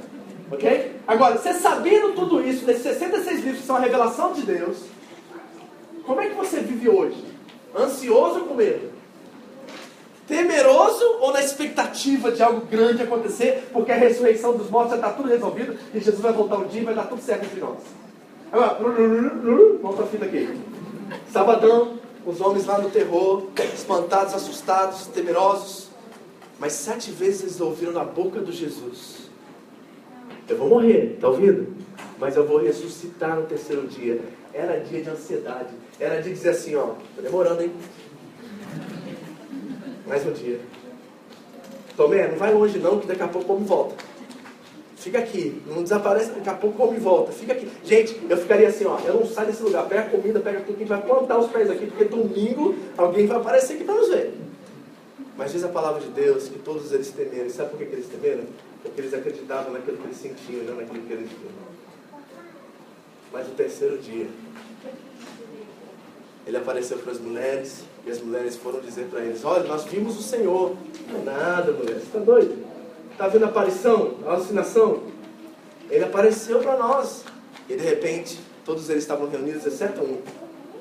Ok? 0.52 0.96
Agora, 1.08 1.38
você 1.38 1.54
sabendo 1.54 2.14
tudo 2.14 2.46
isso, 2.46 2.66
desses 2.66 2.84
66 2.84 3.38
livros 3.38 3.62
que 3.62 3.68
são 3.68 3.78
a 3.78 3.80
revelação 3.80 4.34
de 4.34 4.42
Deus, 4.42 4.78
como 6.06 6.20
é 6.20 6.28
que 6.28 6.36
você 6.36 6.60
vive 6.60 6.90
hoje? 6.90 7.24
Ansioso 7.76 8.40
ou 8.40 8.46
com 8.48 8.56
medo? 8.56 8.92
Temeroso 10.28 11.06
ou 11.20 11.32
na 11.32 11.42
expectativa 11.42 12.32
de 12.32 12.44
algo 12.44 12.66
grande 12.66 13.04
acontecer, 13.04 13.70
porque 13.72 13.92
a 13.92 13.96
ressurreição 13.96 14.58
dos 14.58 14.70
mortos 14.70 14.92
já 14.92 14.96
está 14.98 15.10
tudo 15.12 15.30
resolvido 15.30 15.78
e 15.94 16.00
Jesus 16.00 16.22
vai 16.22 16.34
voltar 16.34 16.58
um 16.58 16.68
dia 16.68 16.82
e 16.82 16.86
vai 16.86 16.96
dar 16.96 17.08
tudo 17.08 17.22
certo 17.22 17.46
entre 17.46 17.60
nós. 17.60 17.80
Agora, 18.52 18.76
para 18.76 20.04
a 20.04 20.08
fita 20.08 20.26
aqui. 20.26 20.60
Sabadão, 21.32 22.00
os 22.26 22.42
homens 22.42 22.66
lá 22.66 22.78
no 22.78 22.90
terror, 22.90 23.48
espantados, 23.74 24.34
assustados, 24.34 25.08
temerosos. 25.08 25.90
Mas 26.60 26.74
sete 26.74 27.12
vezes 27.12 27.42
eles 27.42 27.62
ouviram 27.62 27.94
na 27.94 28.04
boca 28.04 28.40
do 28.40 28.52
Jesus: 28.52 29.21
Eu 30.52 30.58
vou 30.58 30.68
morrer, 30.68 31.18
tá 31.22 31.30
ouvindo? 31.30 31.66
Mas 32.20 32.36
eu 32.36 32.46
vou 32.46 32.58
ressuscitar 32.58 33.38
no 33.38 33.44
terceiro 33.44 33.88
dia. 33.88 34.20
Era 34.54 34.82
dia 34.82 35.02
de 35.02 35.10
ansiedade. 35.10 35.70
Era 35.98 36.16
dia 36.16 36.24
de 36.24 36.34
dizer 36.34 36.50
assim: 36.50 36.76
Ó, 36.76 36.96
tô 37.16 37.22
demorando, 37.22 37.64
hein? 37.64 37.72
Mais 40.06 40.26
um 40.28 40.34
dia. 40.34 40.60
Tomé, 41.96 42.28
não 42.28 42.38
vai 42.38 42.54
longe 42.54 42.78
não, 42.80 43.00
que 43.00 43.08
daqui 43.08 43.24
a 43.24 43.30
pouco 43.30 43.48
como 43.48 43.66
volta. 43.66 43.96
Fica 44.98 45.20
aqui, 45.20 45.62
não 45.66 45.84
desaparece, 45.84 46.32
daqui 46.32 46.50
a 46.50 46.54
pouco 46.54 46.78
come 46.78 46.98
e 46.98 47.00
volta. 47.00 47.32
Fica 47.32 47.54
aqui. 47.54 47.70
Gente, 47.86 48.20
eu 48.30 48.38
ficaria 48.38 48.68
assim, 48.68 48.86
ó, 48.86 49.00
eu 49.06 49.16
não 49.16 49.26
saio 49.26 49.48
desse 49.48 49.64
lugar, 49.64 49.88
pega 49.88 50.10
comida, 50.10 50.42
pega 50.42 50.60
tudo, 50.60 50.76
que 50.78 50.84
a 50.84 50.86
gente 50.86 50.90
vai 50.90 51.02
plantar 51.02 51.40
os 51.40 51.50
pés 51.50 51.70
aqui, 51.72 51.88
porque 51.88 52.06
domingo 52.06 52.76
alguém 52.98 53.26
vai 53.26 53.38
aparecer 53.38 53.76
aqui 53.76 53.84
para 53.86 53.96
nos 53.96 54.10
ver. 54.10 54.34
Mas 55.38 55.54
diz 55.54 55.64
a 55.64 55.70
palavra 55.70 56.02
de 56.02 56.10
Deus 56.10 56.50
que 56.50 56.60
todos 56.60 56.92
eles 56.92 57.10
temeram. 57.10 57.50
Sabe 57.50 57.70
por 57.70 57.80
que 57.80 57.86
eles 57.86 58.08
temeram? 58.08 58.44
Porque 58.82 59.02
eles 59.02 59.14
acreditavam 59.14 59.74
naquilo 59.74 59.98
que 59.98 60.04
eles 60.06 60.18
sentiam, 60.18 60.64
não 60.64 60.76
naquilo 60.76 61.06
que 61.06 61.14
eles 61.14 61.30
viam. 61.30 61.52
Mas 63.32 63.48
o 63.48 63.52
terceiro 63.52 63.98
dia, 63.98 64.28
ele 66.46 66.58
apareceu 66.58 66.98
para 66.98 67.12
as 67.12 67.20
mulheres, 67.20 67.84
e 68.06 68.12
as 68.12 68.20
mulheres 68.20 68.56
foram 68.56 68.80
dizer 68.80 69.06
para 69.06 69.22
eles: 69.22 69.46
Olha, 69.46 69.64
nós 69.64 69.86
vimos 69.86 70.18
o 70.18 70.24
Senhor. 70.24 70.76
Não 71.10 71.22
é 71.22 71.24
nada, 71.24 71.72
mulher, 71.72 71.94
você 71.94 72.06
está 72.06 72.20
doido? 72.20 72.66
Está 73.12 73.28
vendo 73.28 73.46
a 73.46 73.48
aparição, 73.48 74.16
a 74.26 74.34
alucinação? 74.34 75.04
Ele 75.90 76.04
apareceu 76.04 76.60
para 76.60 76.78
nós. 76.78 77.24
E 77.70 77.76
de 77.76 77.84
repente, 77.84 78.40
todos 78.66 78.90
eles 78.90 79.04
estavam 79.04 79.30
reunidos, 79.30 79.66
exceto 79.66 80.02
um. 80.02 80.20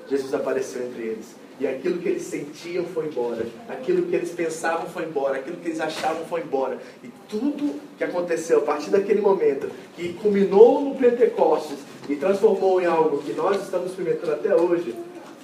Jesus 0.09 0.33
apareceu 0.35 0.87
entre 0.87 1.03
eles. 1.03 1.27
E 1.61 1.67
aquilo 1.67 1.99
que 1.99 2.09
eles 2.09 2.23
sentiam 2.23 2.87
foi 2.87 3.07
embora. 3.09 3.47
Aquilo 3.69 4.07
que 4.07 4.17
eles 4.17 4.31
pensavam 4.31 4.87
foi 4.89 5.05
embora. 5.05 5.37
Aquilo 5.37 5.59
que 5.59 5.69
eles 5.69 5.79
achavam 5.79 6.25
foi 6.25 6.41
embora. 6.41 6.79
E 7.05 7.09
tudo 7.29 7.79
que 7.99 8.03
aconteceu 8.03 8.61
a 8.61 8.63
partir 8.63 8.89
daquele 8.89 9.21
momento, 9.21 9.71
que 9.95 10.15
culminou 10.15 10.81
no 10.81 10.95
Pentecostes 10.95 11.77
e 12.09 12.17
transformou 12.17 12.81
em 12.81 12.87
algo 12.87 13.19
que 13.19 13.35
nós 13.35 13.63
estamos 13.63 13.91
experimentando 13.91 14.33
até 14.33 14.57
hoje, 14.57 14.95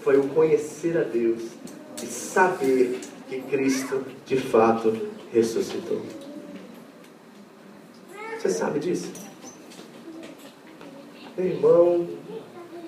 foi 0.02 0.16
o 0.16 0.26
conhecer 0.28 0.96
a 0.96 1.02
Deus 1.02 1.42
e 2.02 2.06
saber 2.06 2.98
que 3.28 3.42
Cristo 3.42 4.02
de 4.24 4.38
fato 4.38 4.96
ressuscitou. 5.30 6.00
Você 8.38 8.48
sabe 8.48 8.78
disso? 8.78 9.12
Meu 11.36 11.46
irmão, 11.46 12.08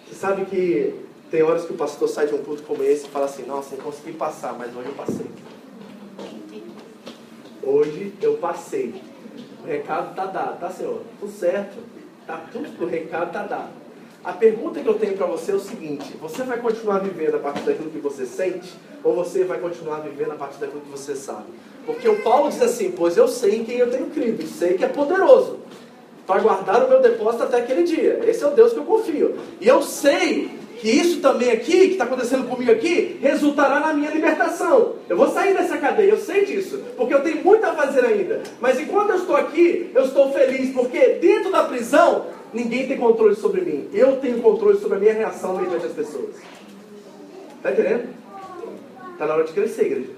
você 0.06 0.14
sabe 0.14 0.46
que 0.46 1.07
tem 1.30 1.42
horas 1.42 1.64
que 1.64 1.72
o 1.72 1.76
pastor 1.76 2.08
sai 2.08 2.26
de 2.26 2.34
um 2.34 2.38
culto 2.38 2.62
como 2.62 2.82
esse 2.82 3.06
e 3.06 3.10
fala 3.10 3.26
assim: 3.26 3.44
Nossa, 3.44 3.74
eu 3.74 3.82
consegui 3.82 4.12
passar, 4.12 4.54
mas 4.54 4.74
hoje 4.74 4.88
eu 4.88 4.94
passei. 4.94 5.26
Hoje 7.62 8.14
eu 8.22 8.36
passei. 8.38 9.02
O 9.62 9.66
recado 9.66 10.10
está 10.10 10.24
dado, 10.26 10.58
tá, 10.58 10.70
Senhor? 10.70 11.02
Tudo 11.20 11.32
certo. 11.32 11.76
Tá 12.26 12.42
tudo, 12.50 12.84
o 12.84 12.86
recado 12.86 13.28
está 13.28 13.42
dado. 13.42 13.70
A 14.24 14.32
pergunta 14.32 14.80
que 14.80 14.88
eu 14.88 14.94
tenho 14.94 15.16
para 15.16 15.26
você 15.26 15.52
é 15.52 15.54
o 15.54 15.60
seguinte: 15.60 16.16
você 16.18 16.42
vai 16.42 16.58
continuar 16.58 17.00
vivendo 17.00 17.34
a 17.34 17.38
partir 17.38 17.62
daquilo 17.62 17.90
que 17.90 17.98
você 17.98 18.24
sente? 18.24 18.72
Ou 19.04 19.14
você 19.14 19.44
vai 19.44 19.58
continuar 19.58 20.00
vivendo 20.00 20.32
a 20.32 20.36
partir 20.36 20.58
daquilo 20.58 20.80
que 20.80 20.90
você 20.90 21.14
sabe? 21.14 21.46
Porque 21.84 22.08
o 22.08 22.22
Paulo 22.22 22.48
diz 22.48 22.62
assim: 22.62 22.90
Pois 22.92 23.16
eu 23.16 23.28
sei 23.28 23.56
em 23.56 23.64
quem 23.64 23.76
eu 23.76 23.90
tenho 23.90 24.06
crido, 24.10 24.46
sei 24.46 24.78
que 24.78 24.84
é 24.84 24.88
poderoso 24.88 25.58
para 26.26 26.40
guardar 26.40 26.84
o 26.84 26.88
meu 26.88 27.00
depósito 27.00 27.44
até 27.44 27.58
aquele 27.58 27.84
dia. 27.84 28.20
Esse 28.26 28.44
é 28.44 28.46
o 28.46 28.50
Deus 28.50 28.74
que 28.74 28.78
eu 28.78 28.84
confio. 28.84 29.38
E 29.60 29.66
eu 29.66 29.82
sei 29.82 30.57
que 30.80 30.88
isso 30.88 31.20
também 31.20 31.50
aqui, 31.50 31.72
que 31.72 31.92
está 31.92 32.04
acontecendo 32.04 32.48
comigo 32.48 32.70
aqui, 32.70 33.18
resultará 33.20 33.80
na 33.80 33.92
minha 33.92 34.10
libertação. 34.10 34.94
Eu 35.08 35.16
vou 35.16 35.28
sair 35.28 35.52
dessa 35.52 35.76
cadeia, 35.76 36.10
eu 36.10 36.18
sei 36.18 36.44
disso, 36.44 36.80
porque 36.96 37.12
eu 37.12 37.22
tenho 37.22 37.42
muito 37.44 37.64
a 37.64 37.72
fazer 37.72 38.04
ainda. 38.04 38.42
Mas 38.60 38.78
enquanto 38.78 39.10
eu 39.10 39.16
estou 39.16 39.36
aqui, 39.36 39.90
eu 39.94 40.04
estou 40.04 40.32
feliz, 40.32 40.72
porque 40.72 41.18
dentro 41.20 41.50
da 41.50 41.64
prisão, 41.64 42.26
ninguém 42.52 42.86
tem 42.86 42.96
controle 42.96 43.34
sobre 43.34 43.60
mim. 43.62 43.88
Eu 43.92 44.16
tenho 44.18 44.40
controle 44.40 44.78
sobre 44.78 44.96
a 44.96 45.00
minha 45.00 45.12
reação 45.12 45.58
mediante 45.58 45.86
as 45.86 45.92
pessoas. 45.92 46.36
Está 47.56 47.72
entendendo? 47.72 48.08
Está 49.12 49.26
na 49.26 49.34
hora 49.34 49.44
de 49.44 49.52
crescer, 49.52 49.86
igreja. 49.86 50.10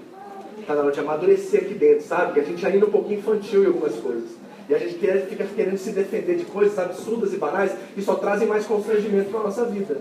Está 0.59 0.75
na 0.75 0.81
hora 0.83 0.91
de 0.91 0.99
amadurecer 0.99 1.61
aqui 1.61 1.73
dentro, 1.73 2.05
sabe? 2.05 2.33
Que 2.33 2.39
a 2.39 2.43
gente 2.43 2.63
ainda 2.63 2.85
é 2.85 2.87
um 2.87 2.91
pouquinho 2.91 3.17
infantil 3.17 3.63
em 3.63 3.67
algumas 3.67 3.95
coisas. 3.95 4.29
E 4.69 4.75
a 4.75 4.77
gente 4.77 4.93
quer, 4.99 5.25
fica 5.27 5.43
querendo 5.55 5.77
se 5.77 5.91
defender 5.91 6.37
de 6.37 6.45
coisas 6.45 6.77
absurdas 6.77 7.33
e 7.33 7.37
banais 7.37 7.71
que 7.95 8.01
só 8.01 8.13
trazem 8.13 8.47
mais 8.47 8.65
constrangimento 8.65 9.31
para 9.31 9.39
a 9.39 9.43
nossa 9.43 9.65
vida. 9.65 9.99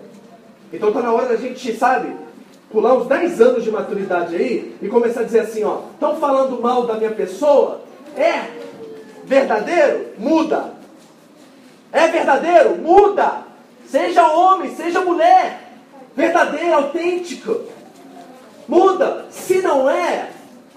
Então 0.72 0.88
está 0.88 1.02
na 1.02 1.12
hora 1.12 1.26
da 1.26 1.36
gente, 1.36 1.74
sabe, 1.76 2.14
pular 2.70 2.94
uns 2.94 3.06
10 3.06 3.40
anos 3.40 3.64
de 3.64 3.70
maturidade 3.70 4.36
aí 4.36 4.76
e 4.80 4.88
começar 4.88 5.20
a 5.20 5.24
dizer 5.24 5.40
assim, 5.40 5.64
ó, 5.64 5.80
estão 5.92 6.16
falando 6.16 6.60
mal 6.60 6.86
da 6.86 6.94
minha 6.94 7.10
pessoa? 7.10 7.82
É 8.16 8.44
verdadeiro? 9.24 10.06
Muda. 10.18 10.72
É 11.92 12.08
verdadeiro? 12.08 12.76
Muda. 12.76 13.44
Seja 13.86 14.30
homem, 14.32 14.74
seja 14.74 15.00
mulher. 15.00 15.72
Verdadeiro, 16.14 16.74
autêntico. 16.74 17.62
Muda. 18.68 19.26
Se 19.30 19.60
não 19.60 19.90
é, 19.90 20.30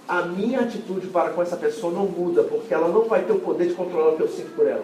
a 0.08 0.24
minha 0.24 0.62
atitude 0.62 1.08
para 1.08 1.30
com 1.30 1.42
essa 1.42 1.56
pessoa 1.56 1.94
não 1.94 2.06
muda, 2.06 2.44
porque 2.44 2.74
ela 2.74 2.88
não 2.88 3.04
vai 3.04 3.22
ter 3.22 3.34
o 3.34 3.40
poder 3.40 3.68
de 3.68 3.74
controlar 3.74 4.10
o 4.10 4.16
que 4.16 4.24
eu 4.24 4.28
sinto 4.28 4.56
por 4.56 4.68
ela. 4.68 4.84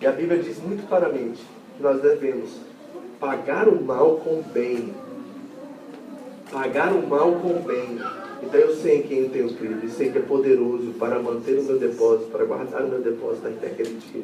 E 0.00 0.06
a 0.06 0.12
Bíblia 0.12 0.42
diz 0.42 0.58
muito 0.58 0.86
claramente 0.86 1.42
que 1.76 1.82
nós 1.82 2.00
devemos 2.00 2.50
pagar 3.24 3.66
o 3.68 3.82
mal 3.82 4.16
com 4.16 4.40
o 4.40 4.42
bem. 4.42 4.94
Pagar 6.52 6.92
o 6.92 7.06
mal 7.06 7.32
com 7.36 7.56
o 7.56 7.60
bem. 7.60 7.98
Então 8.42 8.60
eu 8.60 8.76
sei 8.76 8.98
em 8.98 9.02
quem 9.02 9.18
eu 9.20 9.30
tenho 9.30 9.54
crido 9.54 9.86
e 9.86 9.88
sei 9.88 10.12
que 10.12 10.18
é 10.18 10.20
poderoso 10.20 10.92
para 10.98 11.18
manter 11.18 11.58
o 11.58 11.62
meu 11.62 11.78
depósito, 11.78 12.30
para 12.30 12.44
guardar 12.44 12.84
o 12.84 12.88
meu 12.88 13.00
depósito 13.00 13.48
até 13.48 13.68
aquele 13.68 13.98
dia. 13.98 14.22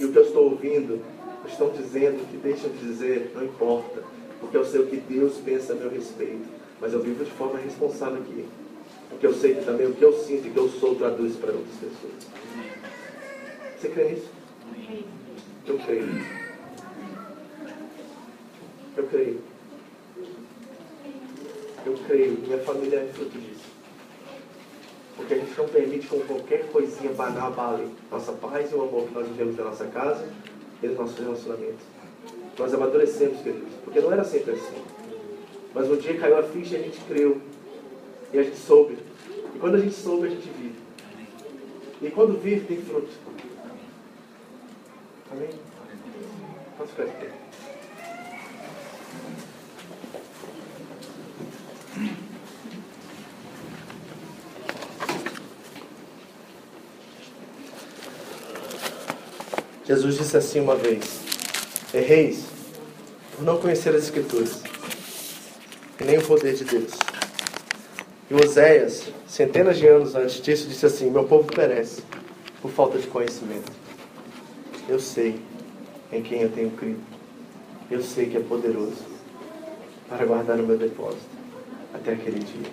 E 0.00 0.04
o 0.04 0.10
que 0.10 0.18
eu 0.18 0.24
estou 0.24 0.50
ouvindo, 0.50 1.00
estão 1.46 1.70
dizendo 1.70 2.28
que 2.28 2.36
deixam 2.38 2.70
de 2.70 2.78
dizer, 2.78 3.30
não 3.36 3.44
importa, 3.44 4.02
porque 4.40 4.56
eu 4.56 4.64
sei 4.64 4.80
o 4.80 4.86
que 4.86 4.96
Deus 4.96 5.36
pensa 5.36 5.72
a 5.72 5.76
meu 5.76 5.90
respeito, 5.90 6.48
mas 6.80 6.92
eu 6.92 7.00
vivo 7.00 7.24
de 7.24 7.30
forma 7.30 7.60
responsável 7.60 8.18
aqui. 8.20 8.46
Porque 9.10 9.26
eu 9.26 9.34
sei 9.34 9.54
que 9.54 9.64
também 9.64 9.86
o 9.86 9.94
que 9.94 10.04
eu 10.04 10.12
sinto 10.12 10.48
e 10.48 10.50
que 10.50 10.56
eu 10.56 10.68
sou 10.68 10.96
traduz 10.96 11.36
para 11.36 11.52
outras 11.52 11.76
pessoas. 11.76 12.26
Você 13.78 13.88
crê 13.88 14.10
nisso? 14.10 14.28
Eu 15.66 15.78
creio. 15.78 16.39
Eu 19.00 19.06
creio. 19.06 19.40
Eu 21.86 21.94
creio. 22.06 22.38
Minha 22.38 22.58
família 22.58 22.98
é 22.98 23.06
fruto 23.06 23.38
disso. 23.38 23.70
Porque 25.16 25.34
a 25.34 25.36
gente 25.38 25.56
não 25.56 25.68
permite 25.68 26.06
que 26.06 26.20
qualquer 26.20 26.70
coisinha 26.70 27.10
banal 27.14 27.48
abale 27.48 27.88
nossa 28.10 28.32
paz 28.32 28.70
e 28.70 28.74
o 28.74 28.82
amor 28.82 29.08
que 29.08 29.14
nós 29.14 29.26
vivemos 29.26 29.56
na 29.56 29.64
nossa 29.64 29.86
casa 29.86 30.28
e 30.82 30.86
nos 30.86 30.98
nossos 30.98 31.18
relacionamentos. 31.18 31.80
Nós 32.58 32.74
amadurecemos, 32.74 33.40
queridos. 33.40 33.72
Porque 33.84 34.00
não 34.00 34.12
era 34.12 34.22
sempre 34.22 34.52
assim. 34.52 34.84
Mas 35.74 35.90
um 35.90 35.96
dia 35.96 36.18
caiu 36.18 36.38
a 36.38 36.42
ficha 36.42 36.76
e 36.76 36.80
a 36.80 36.82
gente 36.82 37.00
creu. 37.04 37.40
E 38.34 38.38
a 38.38 38.42
gente 38.42 38.58
soube. 38.58 38.98
E 39.54 39.58
quando 39.58 39.76
a 39.76 39.80
gente 39.80 39.94
soube, 39.94 40.26
a 40.26 40.30
gente 40.30 40.48
vive. 40.58 40.78
E 42.02 42.10
quando 42.10 42.38
vive, 42.38 42.66
tem 42.66 42.82
fruto. 42.82 43.08
Amém? 45.32 45.48
Vamos 46.76 46.90
ficar 46.90 47.04
de 47.04 47.12
pé. 47.12 47.39
Jesus 59.90 60.18
disse 60.18 60.36
assim 60.36 60.60
uma 60.60 60.76
vez: 60.76 61.20
Erreis 61.92 62.44
por 63.34 63.44
não 63.44 63.58
conhecer 63.58 63.92
as 63.92 64.04
Escrituras 64.04 64.62
e 66.00 66.04
nem 66.04 66.16
o 66.18 66.22
poder 66.22 66.54
de 66.54 66.64
Deus. 66.64 66.92
E 68.30 68.34
Oséias, 68.34 69.08
centenas 69.26 69.78
de 69.78 69.88
anos 69.88 70.14
antes 70.14 70.40
disso, 70.40 70.68
disse 70.68 70.86
assim: 70.86 71.10
Meu 71.10 71.24
povo 71.24 71.52
perece 71.52 72.02
por 72.62 72.70
falta 72.70 73.00
de 73.00 73.08
conhecimento. 73.08 73.72
Eu 74.88 75.00
sei 75.00 75.40
em 76.12 76.22
quem 76.22 76.42
eu 76.42 76.52
tenho 76.52 76.70
crido. 76.70 77.09
Eu 77.90 78.02
sei 78.02 78.30
que 78.30 78.36
é 78.36 78.40
poderoso 78.40 79.02
para 80.08 80.24
guardar 80.24 80.56
no 80.56 80.64
meu 80.64 80.78
depósito 80.78 81.26
até 81.92 82.12
aquele 82.12 82.38
dia. 82.38 82.70